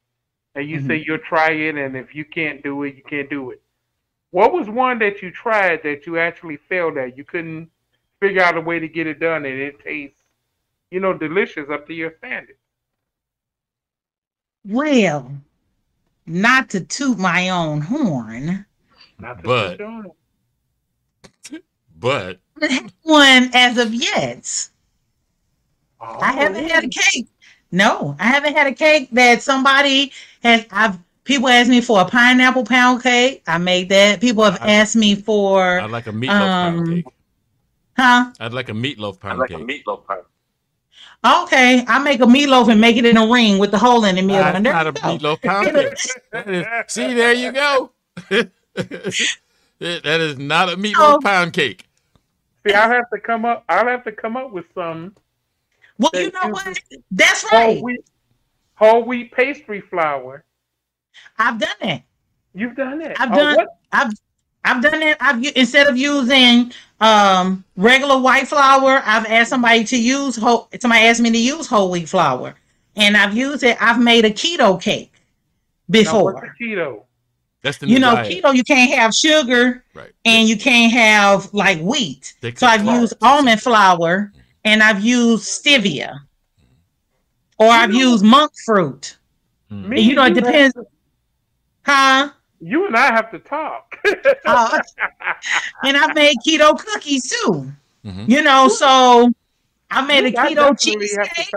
and 0.56 0.70
you 0.70 0.80
say 0.80 1.04
you'll 1.06 1.18
try 1.18 1.52
it, 1.52 1.76
and 1.76 1.98
if 1.98 2.16
you 2.16 2.24
can't 2.24 2.64
do 2.64 2.84
it, 2.84 2.96
you 2.96 3.04
can't 3.04 3.30
do 3.30 3.52
it. 3.52 3.62
What 4.32 4.54
was 4.54 4.70
one 4.70 5.00
that 5.00 5.22
you 5.22 5.32
tried 5.32 5.84
that 5.84 6.06
you 6.06 6.18
actually 6.18 6.58
failed 6.58 6.98
at? 6.98 7.18
You 7.18 7.24
couldn't 7.24 7.70
figure 8.20 8.42
out 8.42 8.58
a 8.58 8.62
way 8.62 8.80
to 8.80 8.88
get 8.88 9.08
it 9.08 9.20
done, 9.20 9.46
and 9.46 9.60
it 9.60 9.80
tastes, 9.84 10.22
you 10.92 11.00
know, 11.00 11.14
delicious 11.14 11.70
up 11.70 11.88
to 11.88 11.94
your 11.94 12.14
standards. 12.18 12.60
Well, 14.66 15.32
not 16.28 16.70
to 16.72 16.82
toot 16.82 17.18
my 17.18 17.50
own 17.50 17.82
horn, 17.82 18.66
Not 19.20 19.38
to 19.40 19.44
But- 19.44 19.70
put 19.72 19.80
you 19.80 19.86
on. 19.86 20.06
But 22.00 22.40
one 23.02 23.50
as 23.54 23.78
of 23.80 23.94
yet. 23.94 24.70
Oh, 26.00 26.20
I 26.22 26.32
haven't 26.34 26.70
had 26.70 26.84
a 26.84 26.88
cake. 26.90 27.28
No, 27.72 28.16
I 28.20 28.28
haven't 28.28 28.56
had 28.56 28.68
a 28.68 28.74
cake 28.74 29.10
that 29.14 29.42
somebody 29.42 30.12
has. 30.44 30.66
I've 30.72 30.98
people 31.24 31.50
asked 31.50 31.70
me 31.72 31.82
for 31.82 32.00
a 32.02 32.06
pineapple 32.06 32.66
pound 32.66 33.02
cake. 33.02 33.42
I 33.48 33.58
made 33.58 33.90
that. 33.90 34.22
People 34.22 34.44
have 34.44 34.62
I- 34.62 34.74
asked 34.74 34.96
me 34.96 35.16
for, 35.16 35.80
I'd 35.80 35.90
like 35.90 36.06
a 36.08 36.12
meatloaf 36.12 36.28
pound 36.28 36.78
Um, 36.80 36.96
cake. 36.96 37.06
huh? 37.98 38.32
I'd 38.40 38.54
like 38.54 38.70
a 38.70 38.74
meatloaf 38.74 39.20
pound 39.20 39.40
like 39.40 39.50
cake. 39.50 39.58
a 39.60 39.62
meatloaf 39.64 40.06
pie. 40.06 40.20
Okay, 41.26 41.84
I 41.88 42.00
make 42.00 42.20
a 42.22 42.26
meatloaf 42.26 42.70
and 42.72 42.80
make 42.80 42.96
it 42.96 43.06
in 43.06 43.18
a 43.18 43.28
ring 43.28 43.58
with 43.58 43.72
the 43.72 43.78
hole 43.78 44.06
in 44.06 44.16
the 44.16 44.22
middle. 44.22 44.44
Not, 44.44 44.64
there 44.64 44.74
not 44.74 44.88
a 44.88 44.94
meatloaf 44.94 45.42
pound 45.42 45.74
cake. 45.74 46.90
See, 46.90 47.14
there 47.14 47.34
you 47.34 47.52
go. 47.52 47.92
that 48.30 48.52
is 49.80 50.38
not 50.38 50.70
a 50.70 50.78
meatloaf 50.78 51.16
Oh. 51.16 51.20
pound 51.24 51.54
cake. 51.54 51.86
See, 52.66 52.74
I'll 52.74 52.90
have 52.90 53.10
to 53.12 53.20
come 53.20 53.46
up. 53.46 53.64
I'll 53.68 53.88
have 53.88 54.04
to 54.04 54.12
come 54.12 54.38
up 54.38 54.52
with 54.52 54.66
some 54.76 55.16
Well, 55.98 56.12
you 56.14 56.32
know 56.32 56.50
what? 56.50 56.78
That's 57.12 57.44
whole 57.50 57.60
right. 57.76 57.84
wheat, 57.84 58.02
whole 58.76 59.04
wheat 59.04 59.32
pastry 59.32 59.82
flour. 59.82 60.44
I've 61.40 61.60
done 61.60 61.76
that. 61.82 62.04
You've 62.54 62.76
done 62.76 63.00
that. 63.00 63.20
I've 63.20 63.32
Oh, 63.32 63.36
done. 63.36 63.56
what? 63.56 63.68
I've 63.92 64.14
I've 64.70 64.82
done 64.84 65.00
that. 65.00 65.18
I've 65.20 65.44
instead 65.56 65.88
of 65.88 65.98
using 65.98 66.72
um 67.00 67.64
regular 67.76 68.20
white 68.20 68.48
flour, 68.48 69.02
I've 69.06 69.26
asked 69.28 69.50
somebody 69.50 69.84
to 69.86 69.98
use 70.02 70.36
whole. 70.36 70.68
Somebody 70.80 71.06
asked 71.06 71.22
me 71.22 71.32
to 71.32 71.38
use 71.38 71.68
whole 71.68 71.90
wheat 71.92 72.10
flour, 72.10 72.56
and 72.96 73.16
I've 73.18 73.36
used 73.36 73.64
it. 73.64 73.78
I've 73.82 74.00
made 74.02 74.26
a 74.26 74.32
keto 74.32 74.82
cake 74.82 75.12
Now, 75.88 75.94
before. 76.04 76.34
what's 76.34 76.48
the 76.60 76.66
keto? 76.66 77.04
That's 77.64 77.78
the 77.80 77.88
new 77.88 77.94
you 77.94 78.00
know, 78.00 78.16
diet. 78.16 78.44
keto 78.44 78.56
you 78.56 78.64
can't 78.64 78.92
have 78.94 79.14
sugar 79.14 79.84
right? 79.94 80.12
and 80.26 80.48
you 80.48 80.58
can't 80.58 80.92
have 80.94 81.54
like 81.54 81.80
wheat. 81.82 82.36
Thick 82.42 82.58
So 82.60 82.68
I've 82.68 82.84
flour. 82.84 83.00
used 83.02 83.14
almond 83.22 83.62
flour 83.62 84.32
and 84.64 84.82
I've 84.84 85.04
used 85.04 85.44
stevia, 85.46 86.14
or 87.60 87.68
I've 87.70 87.92
know- 87.92 88.00
used 88.00 88.24
monk 88.24 88.52
fruit. 88.66 89.18
Mm. 89.72 89.88
Me 89.90 90.02
You 90.02 90.16
know, 90.16 90.26
it 90.26 90.34
depends. 90.34 90.76
have 90.76 90.86
Huh? 91.86 92.30
You 92.60 92.88
and 92.88 92.96
I 92.96 93.08
have 93.14 93.32
to 93.32 93.40
talk. 93.40 93.87
Uh, 94.46 94.80
and 95.84 95.98
I've 95.98 96.16
made 96.16 96.36
keto 96.48 96.78
cookies 96.78 97.30
too. 97.30 97.72
Mhm. 98.06 98.30
You 98.30 98.42
know, 98.44 98.68
so 98.68 99.32
I 99.92 100.02
made 100.02 100.26
a 100.26 100.32
You- 100.32 100.38
I 100.38 100.54
keto 100.54 100.56
definitely 100.56 101.10
have 101.18 101.28
to 101.30 101.36
cheesecake. 101.36 101.56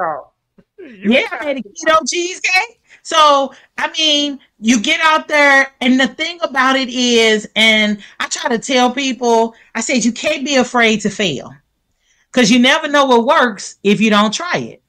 Yeah, 1.10 1.26
I 1.32 1.44
made 1.44 1.58
a 1.58 1.62
keto 1.62 1.98
cheesecake. 2.10 2.80
So 3.02 3.52
I 3.78 3.90
mean, 3.98 4.38
you 4.60 4.80
get 4.80 5.00
out 5.02 5.28
there, 5.28 5.72
and 5.80 5.98
the 5.98 6.06
thing 6.08 6.38
about 6.42 6.76
it 6.76 6.88
is, 6.88 7.48
and 7.56 7.98
I 8.18 8.26
try 8.28 8.50
to 8.50 8.58
tell 8.58 8.90
people, 8.92 9.54
I 9.74 9.80
said 9.80 10.04
you 10.04 10.12
can't 10.12 10.44
be 10.44 10.56
afraid 10.56 11.00
to 11.02 11.10
fail, 11.10 11.54
because 12.30 12.50
you 12.50 12.58
never 12.58 12.88
know 12.88 13.04
what 13.06 13.24
works 13.26 13.76
if 13.82 14.00
you 14.00 14.10
don't 14.10 14.32
try 14.34 14.58
it. 14.58 14.82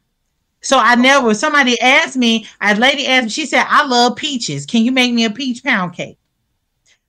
So 0.62 0.78
I 0.78 0.96
never. 0.96 1.34
Somebody 1.34 1.80
asked 1.80 2.18
me, 2.18 2.48
a 2.62 2.76
lady 2.76 3.08
asked 3.08 3.26
me, 3.26 3.30
she 3.30 3.46
said, 3.46 3.66
"I 3.68 3.86
love 3.86 4.16
peaches. 4.16 4.66
Can 4.66 4.84
you 4.84 4.92
make 4.92 5.14
me 5.14 5.26
a 5.26 5.30
peach 5.30 5.64
pound 5.64 5.94
cake?" 5.94 6.18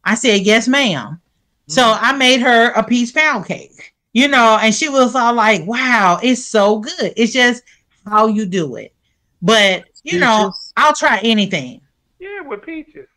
I 0.04 0.14
said, 0.14 0.42
"Yes, 0.42 0.68
ma'am." 0.68 1.20
So 1.68 1.82
mm-hmm. 1.82 2.04
I 2.04 2.12
made 2.12 2.40
her 2.40 2.70
a 2.72 2.82
peach 2.82 3.14
pound 3.14 3.46
cake, 3.46 3.94
you 4.12 4.28
know, 4.28 4.58
and 4.60 4.74
she 4.74 4.88
was 4.88 5.14
all 5.14 5.32
like, 5.32 5.66
wow, 5.66 6.18
it's 6.22 6.44
so 6.44 6.80
good. 6.80 7.12
It's 7.16 7.32
just 7.32 7.62
how 8.06 8.26
you 8.26 8.46
do 8.46 8.76
it. 8.76 8.92
But, 9.40 9.84
you 10.02 10.18
know, 10.18 10.52
I'll 10.76 10.94
try 10.94 11.18
anything 11.22 11.80
Yeah, 12.18 12.42
with 12.42 12.62
peaches. 12.62 13.08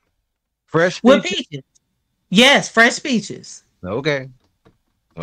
Fresh 0.68 1.04
with 1.04 1.24
peaches? 1.24 1.48
peaches. 1.48 1.64
Yes, 2.30 2.70
fresh 2.70 3.02
peaches. 3.02 3.64
Okay. 3.84 4.30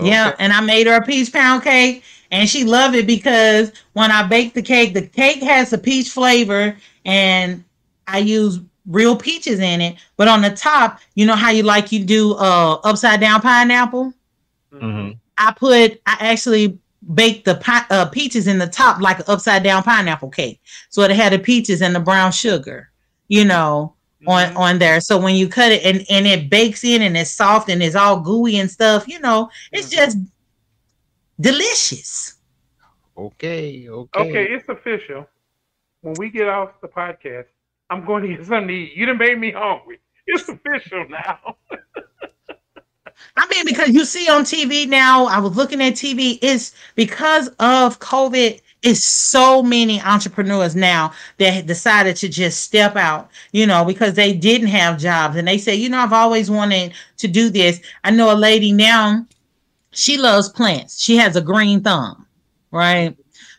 Yeah, 0.02 0.34
and 0.38 0.52
I 0.52 0.60
made 0.60 0.86
her 0.86 0.96
a 0.96 1.04
peach 1.04 1.32
pound 1.32 1.62
cake, 1.62 2.02
and 2.30 2.48
she 2.48 2.64
loved 2.64 2.94
it 2.94 3.06
because 3.06 3.72
when 3.92 4.10
I 4.10 4.22
baked 4.22 4.54
the 4.54 4.62
cake, 4.62 4.94
the 4.94 5.02
cake 5.02 5.42
has 5.42 5.72
a 5.72 5.78
peach 5.78 6.08
flavor, 6.08 6.76
and 7.04 7.62
I 8.06 8.18
use 8.18 8.60
real 8.86 9.16
peaches 9.16 9.60
in 9.60 9.80
it. 9.80 9.96
But 10.16 10.28
on 10.28 10.42
the 10.42 10.50
top, 10.50 11.00
you 11.14 11.26
know 11.26 11.36
how 11.36 11.50
you 11.50 11.62
like 11.62 11.92
you 11.92 12.04
do 12.04 12.34
uh 12.34 12.74
upside 12.84 13.20
down 13.20 13.40
pineapple. 13.40 14.12
Mhm. 14.72 15.18
I 15.38 15.52
put 15.52 16.00
I 16.06 16.16
actually 16.20 16.78
baked 17.14 17.44
the 17.46 17.56
pi- 17.56 17.86
uh, 17.90 18.06
peaches 18.06 18.46
in 18.46 18.58
the 18.58 18.66
top 18.66 19.00
like 19.00 19.18
an 19.18 19.24
upside 19.28 19.62
down 19.64 19.82
pineapple 19.82 20.30
cake, 20.30 20.60
so 20.88 21.02
it 21.02 21.10
had 21.10 21.32
the 21.32 21.38
peaches 21.38 21.82
and 21.82 21.94
the 21.94 22.00
brown 22.00 22.32
sugar, 22.32 22.90
you 23.28 23.44
know, 23.44 23.94
on 24.26 24.50
Mhm. 24.52 24.56
on 24.56 24.78
there. 24.78 25.00
So 25.00 25.18
when 25.18 25.34
you 25.34 25.48
cut 25.48 25.72
it 25.72 25.84
and 25.84 26.04
and 26.08 26.26
it 26.26 26.48
bakes 26.50 26.84
in 26.84 27.02
and 27.02 27.16
it's 27.16 27.30
soft 27.30 27.68
and 27.68 27.82
it's 27.82 27.96
all 27.96 28.20
gooey 28.20 28.56
and 28.58 28.70
stuff, 28.70 29.08
you 29.08 29.18
know, 29.20 29.50
it's 29.72 29.88
Mhm. 29.88 29.96
just 29.96 30.18
delicious. 31.40 32.34
Okay. 33.16 33.88
Okay. 33.88 34.20
Okay, 34.20 34.44
it's 34.54 34.68
official. 34.68 35.26
When 36.02 36.14
we 36.18 36.30
get 36.30 36.48
off 36.48 36.80
the 36.80 36.88
podcast, 36.88 37.46
I'm 37.92 38.06
going 38.06 38.22
to 38.22 38.28
get 38.36 38.46
something 38.46 38.68
to 38.68 38.74
eat. 38.74 38.94
You 38.96 39.04
done 39.04 39.18
made 39.18 39.38
me 39.38 39.52
hungry. 39.52 40.00
It's 40.26 40.48
official 40.48 41.06
now. 41.08 41.56
I 43.36 43.46
mean, 43.48 43.66
because 43.66 43.90
you 43.90 44.04
see 44.04 44.28
on 44.28 44.44
TV 44.44 44.88
now, 44.88 45.26
I 45.26 45.38
was 45.38 45.56
looking 45.56 45.82
at 45.82 45.94
TV, 45.94 46.38
it's 46.40 46.74
because 46.94 47.48
of 47.58 47.98
COVID, 47.98 48.60
it's 48.82 49.04
so 49.04 49.62
many 49.62 50.00
entrepreneurs 50.00 50.74
now 50.74 51.12
that 51.38 51.66
decided 51.66 52.16
to 52.16 52.28
just 52.28 52.62
step 52.62 52.96
out, 52.96 53.30
you 53.52 53.66
know, 53.66 53.84
because 53.84 54.14
they 54.14 54.32
didn't 54.32 54.68
have 54.68 54.98
jobs. 54.98 55.36
And 55.36 55.46
they 55.46 55.58
say, 55.58 55.74
you 55.74 55.88
know, 55.88 55.98
I've 55.98 56.12
always 56.12 56.50
wanted 56.50 56.94
to 57.18 57.28
do 57.28 57.50
this. 57.50 57.80
I 58.04 58.10
know 58.10 58.32
a 58.32 58.36
lady 58.36 58.72
now, 58.72 59.26
she 59.90 60.16
loves 60.16 60.48
plants. 60.48 61.00
She 61.00 61.16
has 61.16 61.36
a 61.36 61.42
green 61.42 61.82
thumb, 61.82 62.26
right? 62.70 63.16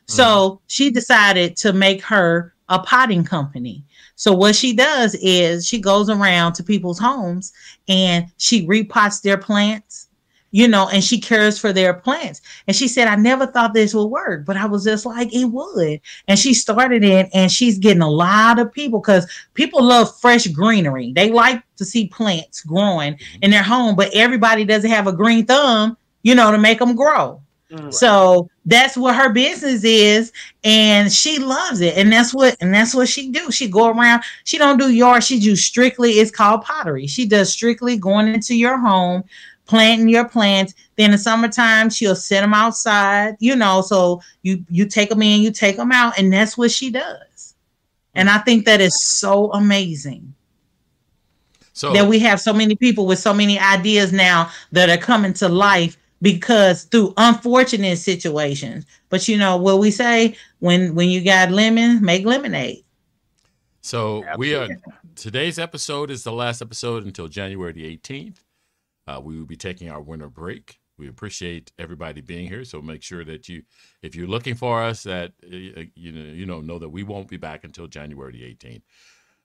So 0.08 0.24
mm-hmm. 0.24 0.64
she 0.68 0.92
decided 0.92 1.56
to 1.58 1.72
make 1.72 2.04
her 2.04 2.54
a 2.70 2.80
potting 2.80 3.24
company. 3.24 3.84
So 4.16 4.34
what 4.34 4.55
she 4.55 4.74
does 4.74 5.16
is 5.16 5.68
she 5.68 5.80
goes 5.80 6.09
around 6.09 6.53
to 6.53 6.64
people's 6.64 6.99
homes 6.99 7.53
and 7.88 8.26
she 8.38 8.68
repots 8.68 9.22
their 9.22 9.38
plants, 9.38 10.07
you 10.51 10.68
know, 10.68 10.88
and 10.89 11.03
she 11.03 11.20
cares 11.20 11.59
for 11.59 11.74
their 11.74 11.93
plants. 11.93 12.41
And 12.68 12.76
she 12.76 12.88
said, 12.88 13.07
I 13.07 13.16
never 13.16 13.47
thought 13.47 13.74
this 13.74 13.93
would 13.93 14.05
work, 14.05 14.45
but 14.45 14.55
I 14.55 14.66
was 14.66 14.84
just 14.84 15.05
like, 15.05 15.34
it 15.34 15.45
would. 15.45 15.99
And 16.28 16.39
she 16.39 16.53
started 16.53 17.03
it 17.03 17.30
and 17.34 17.51
she's 17.51 17.80
getting 17.80 18.03
a 18.03 18.09
lot 18.09 18.59
of 18.59 18.72
people 18.72 19.01
because 19.01 19.30
people 19.55 19.84
love 19.84 20.18
fresh 20.20 20.47
greenery. 20.47 21.11
They 21.14 21.32
like 21.32 21.64
to 21.78 21.86
see 21.86 22.07
plants 22.07 22.61
growing 22.61 23.16
mm-hmm. 23.16 23.43
in 23.43 23.51
their 23.51 23.64
home, 23.64 23.95
but 23.95 24.14
everybody 24.14 24.64
doesn't 24.64 24.89
have 24.89 25.07
a 25.07 25.14
green 25.14 25.45
thumb, 25.45 25.97
you 26.22 26.36
know, 26.36 26.51
to 26.51 26.57
make 26.57 26.80
them 26.80 26.95
grow. 26.95 27.43
So 27.90 28.50
that's 28.66 28.98
what 28.98 29.16
her 29.16 29.30
business 29.30 29.84
is, 29.84 30.32
and 30.64 31.12
she 31.12 31.40
loves 31.40 31.82
it. 31.82 31.98
And 31.98 32.12
that's 32.12 32.34
what 32.34 32.56
and 32.62 32.74
that's 32.74 32.94
what 32.94 33.10
she 33.10 33.30
do. 33.30 33.52
She 33.52 33.68
go 33.68 33.90
around. 33.90 34.24
She 34.44 34.58
don't 34.58 34.78
do 34.80 34.92
yard. 34.92 35.24
She 35.24 35.40
do 35.40 35.56
strictly. 35.56 36.12
It's 36.14 36.32
called 36.32 36.64
pottery. 36.64 37.08
She 37.08 37.26
does 37.28 37.52
strictly 37.52 37.98
going 37.98 38.28
into 38.28 38.56
your 38.56 38.78
home, 38.78 39.24
planting 39.66 40.10
your 40.10 40.28
plants. 40.28 40.74
Then 40.98 41.12
in 41.14 41.18
summertime, 41.18 41.90
she'll 41.90 42.16
set 42.16 42.42
them 42.42 42.54
outside. 42.54 43.36
You 43.40 43.56
know, 43.56 43.82
so 43.82 44.22
you 44.44 44.64
you 44.70 44.86
take 44.88 45.10
them 45.10 45.22
in, 45.22 45.42
you 45.42 45.52
take 45.52 45.78
them 45.78 45.92
out, 45.92 46.18
and 46.20 46.32
that's 46.32 46.58
what 46.58 46.72
she 46.72 46.92
does. 46.92 47.56
And 48.16 48.30
I 48.30 48.40
think 48.40 48.66
that 48.66 48.82
is 48.82 49.04
so 49.04 49.52
amazing 49.54 50.36
So 51.74 51.92
that 51.94 52.08
we 52.08 52.20
have 52.20 52.40
so 52.40 52.54
many 52.54 52.76
people 52.76 53.06
with 53.08 53.20
so 53.20 53.34
many 53.34 53.60
ideas 53.60 54.14
now 54.14 54.52
that 54.72 54.90
are 54.90 54.98
coming 54.98 55.34
to 55.36 55.50
life 55.50 55.98
because 56.24 56.86
through 56.86 57.14
unfortunate 57.18 57.98
situations. 57.98 58.86
But 59.10 59.28
you 59.28 59.38
know 59.38 59.58
what 59.58 59.78
we 59.78 59.92
say 59.92 60.36
when 60.60 60.96
when 60.96 61.10
you 61.10 61.24
got 61.24 61.52
lemon, 61.52 62.04
make 62.04 62.26
lemonade. 62.26 62.84
So 63.82 64.24
we 64.38 64.56
are 64.56 64.70
today's 65.16 65.60
episode 65.60 66.10
is 66.10 66.24
the 66.24 66.32
last 66.32 66.62
episode 66.62 67.06
until 67.06 67.28
January 67.28 67.74
the 67.74 67.98
18th. 67.98 68.38
Uh, 69.06 69.20
we 69.22 69.38
will 69.38 69.46
be 69.46 69.58
taking 69.58 69.90
our 69.90 70.02
winter 70.02 70.30
break. 70.30 70.80
We 70.98 71.10
appreciate 71.10 71.74
everybody 71.78 72.22
being 72.22 72.48
here. 72.48 72.64
So 72.64 72.82
make 72.82 73.04
sure 73.04 73.26
that 73.26 73.50
you, 73.50 73.64
if 74.02 74.16
you're 74.16 74.28
looking 74.28 74.56
for 74.56 74.82
us, 74.82 75.04
that 75.04 75.34
uh, 75.44 75.84
you 75.96 76.12
know 76.14 76.34
you 76.34 76.46
know 76.46 76.62
know 76.62 76.80
that 76.80 76.90
we 76.90 77.04
won't 77.04 77.28
be 77.28 77.38
back 77.38 77.66
until 77.66 77.88
January 77.88 78.32
the 78.32 78.56
18th. 78.56 78.84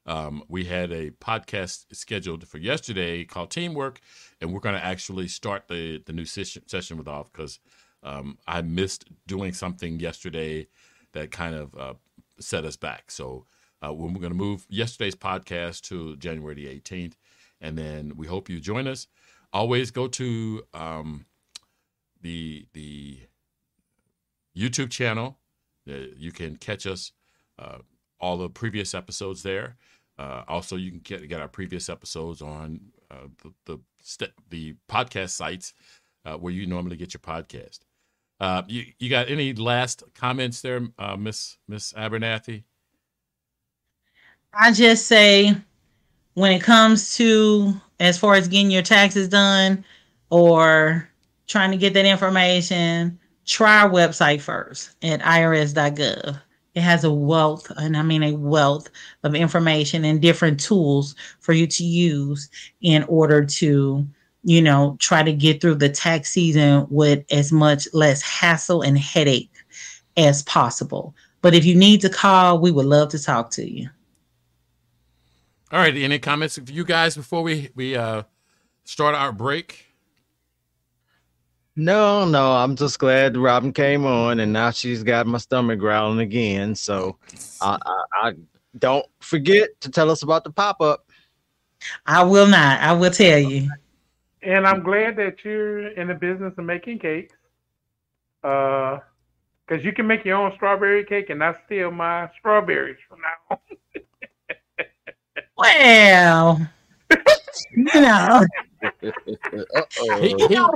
Um, 0.08 0.42
we 0.48 0.64
had 0.64 0.90
a 0.90 1.10
podcast 1.10 1.84
scheduled 1.94 2.48
for 2.48 2.56
yesterday 2.56 3.24
called 3.24 3.50
Teamwork, 3.50 4.00
and 4.40 4.52
we're 4.52 4.60
going 4.60 4.74
to 4.74 4.84
actually 4.84 5.28
start 5.28 5.68
the 5.68 6.02
the 6.06 6.14
new 6.14 6.24
session 6.24 6.66
session 6.66 6.96
with 6.96 7.06
off 7.06 7.30
because 7.30 7.60
um, 8.02 8.38
I 8.46 8.62
missed 8.62 9.04
doing 9.26 9.52
something 9.52 10.00
yesterday 10.00 10.66
that 11.12 11.30
kind 11.30 11.54
of 11.54 11.74
uh, 11.76 11.94
set 12.40 12.64
us 12.64 12.76
back. 12.76 13.10
So 13.10 13.44
uh, 13.84 13.92
we're 13.92 14.08
going 14.08 14.30
to 14.30 14.34
move 14.34 14.66
yesterday's 14.70 15.14
podcast 15.14 15.82
to 15.88 16.16
January 16.16 16.54
the 16.54 16.80
18th, 16.80 17.14
and 17.60 17.76
then 17.76 18.14
we 18.16 18.26
hope 18.26 18.48
you 18.48 18.60
join 18.60 18.88
us. 18.88 19.08
Always 19.52 19.90
go 19.90 20.08
to 20.08 20.62
um, 20.72 21.26
the 22.22 22.66
the 22.72 23.18
YouTube 24.56 24.90
channel. 24.90 25.36
Uh, 25.86 26.08
you 26.16 26.32
can 26.32 26.56
catch 26.56 26.86
us 26.86 27.12
uh, 27.58 27.78
all 28.20 28.38
the 28.38 28.48
previous 28.48 28.94
episodes 28.94 29.42
there. 29.42 29.76
Uh, 30.18 30.42
also, 30.48 30.76
you 30.76 30.90
can 30.90 31.00
get 31.00 31.28
get 31.28 31.40
our 31.40 31.48
previous 31.48 31.88
episodes 31.88 32.42
on 32.42 32.80
uh, 33.10 33.28
the 33.42 33.52
the, 33.66 33.80
st- 34.02 34.32
the 34.50 34.74
podcast 34.88 35.30
sites 35.30 35.74
uh, 36.24 36.36
where 36.36 36.52
you 36.52 36.66
normally 36.66 36.96
get 36.96 37.14
your 37.14 37.20
podcast. 37.20 37.80
Uh, 38.40 38.62
you 38.66 38.84
you 38.98 39.08
got 39.08 39.30
any 39.30 39.52
last 39.52 40.02
comments 40.14 40.60
there, 40.60 40.88
uh, 40.98 41.16
Miss 41.16 41.56
Miss 41.68 41.92
Abernathy? 41.92 42.64
I 44.52 44.72
just 44.72 45.06
say 45.06 45.54
when 46.34 46.52
it 46.52 46.62
comes 46.62 47.16
to 47.16 47.74
as 48.00 48.18
far 48.18 48.34
as 48.34 48.48
getting 48.48 48.70
your 48.70 48.82
taxes 48.82 49.28
done 49.28 49.84
or 50.30 51.08
trying 51.46 51.70
to 51.70 51.76
get 51.76 51.94
that 51.94 52.06
information, 52.06 53.18
try 53.44 53.80
our 53.82 53.90
website 53.90 54.40
first 54.40 54.90
at 55.02 55.20
irs.gov. 55.20 56.40
It 56.74 56.82
has 56.82 57.04
a 57.04 57.12
wealth, 57.12 57.70
and 57.76 57.96
I 57.96 58.02
mean 58.02 58.22
a 58.22 58.32
wealth 58.34 58.88
of 59.24 59.34
information 59.34 60.04
and 60.04 60.22
different 60.22 60.60
tools 60.60 61.14
for 61.40 61.52
you 61.52 61.66
to 61.66 61.84
use 61.84 62.48
in 62.80 63.02
order 63.04 63.44
to, 63.44 64.06
you 64.44 64.62
know, 64.62 64.96
try 65.00 65.22
to 65.22 65.32
get 65.32 65.60
through 65.60 65.76
the 65.76 65.88
tax 65.88 66.30
season 66.30 66.86
with 66.90 67.24
as 67.30 67.50
much 67.50 67.88
less 67.92 68.22
hassle 68.22 68.82
and 68.82 68.98
headache 68.98 69.52
as 70.16 70.42
possible. 70.44 71.14
But 71.40 71.54
if 71.54 71.64
you 71.64 71.74
need 71.74 72.00
to 72.02 72.08
call, 72.08 72.60
we 72.60 72.70
would 72.70 72.86
love 72.86 73.08
to 73.10 73.22
talk 73.22 73.50
to 73.52 73.68
you. 73.68 73.88
All 75.70 75.78
right. 75.78 75.94
Any 75.96 76.18
comments 76.18 76.58
for 76.58 76.72
you 76.72 76.84
guys 76.84 77.16
before 77.16 77.42
we 77.42 77.70
we 77.74 77.96
uh, 77.96 78.22
start 78.84 79.14
our 79.14 79.32
break? 79.32 79.87
No, 81.78 82.24
no, 82.24 82.54
I'm 82.54 82.74
just 82.74 82.98
glad 82.98 83.36
Robin 83.36 83.72
came 83.72 84.04
on, 84.04 84.40
and 84.40 84.52
now 84.52 84.72
she's 84.72 85.04
got 85.04 85.28
my 85.28 85.38
stomach 85.38 85.78
growling 85.78 86.18
again. 86.18 86.74
So, 86.74 87.16
I, 87.60 87.78
I, 87.86 88.02
I 88.28 88.32
don't 88.80 89.06
forget 89.20 89.80
to 89.82 89.88
tell 89.88 90.10
us 90.10 90.24
about 90.24 90.42
the 90.42 90.50
pop 90.50 90.80
up. 90.80 91.06
I 92.04 92.24
will 92.24 92.48
not. 92.48 92.80
I 92.80 92.94
will 92.94 93.12
tell 93.12 93.38
you. 93.38 93.70
And 94.42 94.66
I'm 94.66 94.82
glad 94.82 95.14
that 95.18 95.44
you're 95.44 95.90
in 95.90 96.08
the 96.08 96.14
business 96.14 96.52
of 96.58 96.64
making 96.64 96.98
cakes. 96.98 97.36
Uh, 98.42 98.98
because 99.64 99.84
you 99.84 99.92
can 99.92 100.06
make 100.06 100.24
your 100.24 100.36
own 100.36 100.52
strawberry 100.56 101.04
cake 101.04 101.30
and 101.30 101.38
not 101.38 101.58
steal 101.66 101.92
my 101.92 102.28
strawberries 102.40 102.96
from 103.08 103.20
now 103.20 103.56
on. 103.56 103.58
Well, 105.56 106.68
you 107.76 107.84
know, 108.00 108.44
Uh-oh. 108.82 110.16
you 110.22 110.36
know, 110.36 110.48
you 110.48 110.56
know 110.56 110.70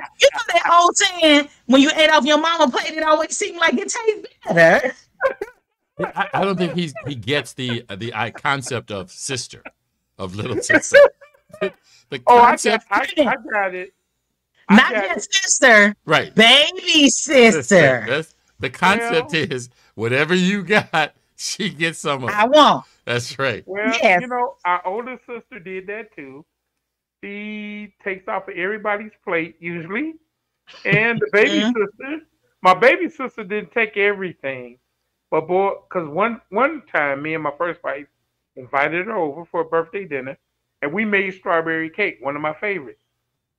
that 0.48 0.70
old 0.72 0.96
saying 0.96 1.48
when 1.66 1.80
you 1.82 1.90
ate 1.96 2.10
off 2.10 2.24
your 2.24 2.38
mama 2.38 2.70
plate, 2.70 2.90
it 2.92 3.02
always 3.02 3.36
seemed 3.36 3.58
like 3.58 3.74
it 3.74 3.88
tastes 3.88 4.28
better. 4.52 4.94
I, 6.00 6.28
I 6.34 6.44
don't 6.44 6.56
think 6.56 6.74
he's 6.74 6.94
he 7.06 7.14
gets 7.14 7.52
the 7.54 7.84
uh, 7.88 7.96
the 7.96 8.12
I 8.14 8.30
concept 8.30 8.90
of 8.90 9.10
sister, 9.10 9.62
of 10.18 10.34
little 10.34 10.56
sister. 10.62 10.98
The, 11.60 11.72
the 12.10 12.22
Oh, 12.26 12.38
I 12.38 12.40
got, 12.40 12.48
concept, 12.48 12.86
I, 12.90 13.06
I 13.18 13.36
got 13.50 13.74
it. 13.74 13.92
I 14.68 14.76
Not 14.76 14.90
got 14.92 15.14
just 15.14 15.32
sister, 15.32 15.94
right? 16.06 16.34
baby 16.34 17.08
sister. 17.10 18.04
That's, 18.08 18.34
the 18.58 18.70
concept 18.70 19.32
Well- 19.32 19.46
is 19.52 19.68
whatever 19.94 20.34
you 20.34 20.62
got, 20.62 21.14
she 21.36 21.68
gets 21.70 21.98
some 21.98 22.24
of. 22.24 22.30
I 22.30 22.46
won't. 22.46 22.84
That's 23.04 23.38
right. 23.38 23.62
Well, 23.66 23.92
Yes. 24.02 24.20
you 24.22 24.28
know, 24.28 24.54
our 24.64 24.84
older 24.86 25.18
sister 25.26 25.58
did 25.58 25.88
that 25.88 26.14
too. 26.14 26.44
She 27.22 27.94
takes 28.02 28.26
off 28.28 28.48
of 28.48 28.56
everybody's 28.56 29.12
plate 29.24 29.56
usually, 29.60 30.14
and 30.84 31.20
the 31.20 31.28
baby 31.32 31.60
Mhm. 31.60 31.72
sister. 31.72 32.26
My 32.62 32.74
baby 32.74 33.08
sister 33.08 33.44
didn't 33.44 33.72
take 33.72 33.96
everything, 33.96 34.78
but 35.30 35.46
boy, 35.46 35.74
because 35.88 36.08
one 36.08 36.40
one 36.50 36.82
time, 36.86 37.22
me 37.22 37.34
and 37.34 37.42
my 37.42 37.52
first 37.56 37.82
wife 37.82 38.06
invited 38.56 39.06
her 39.06 39.16
over 39.16 39.44
for 39.44 39.60
a 39.60 39.64
birthday 39.64 40.04
dinner, 40.04 40.36
and 40.82 40.92
we 40.92 41.04
made 41.04 41.34
strawberry 41.34 41.90
cake, 41.90 42.18
one 42.20 42.36
of 42.36 42.42
my 42.42 42.54
favorites. 42.54 43.02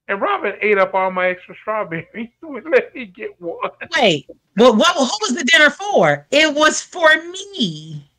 And 0.09 0.20
Robin 0.22 0.55
ate 0.61 0.78
up 0.78 0.93
all 0.93 1.11
my 1.11 1.30
extra 1.30 1.55
strawberries. 1.55 2.30
Would 2.41 2.66
let 2.66 2.93
me 2.93 3.05
get 3.05 3.39
one. 3.41 3.72
Wait, 3.95 4.30
well, 4.57 4.76
what? 4.76 4.95
Who 4.95 5.18
was 5.22 5.36
the 5.36 5.45
dinner 5.45 5.70
for? 5.70 6.28
It 6.32 6.53
was 6.53 6.82
for 6.82 7.16
me. 7.32 8.09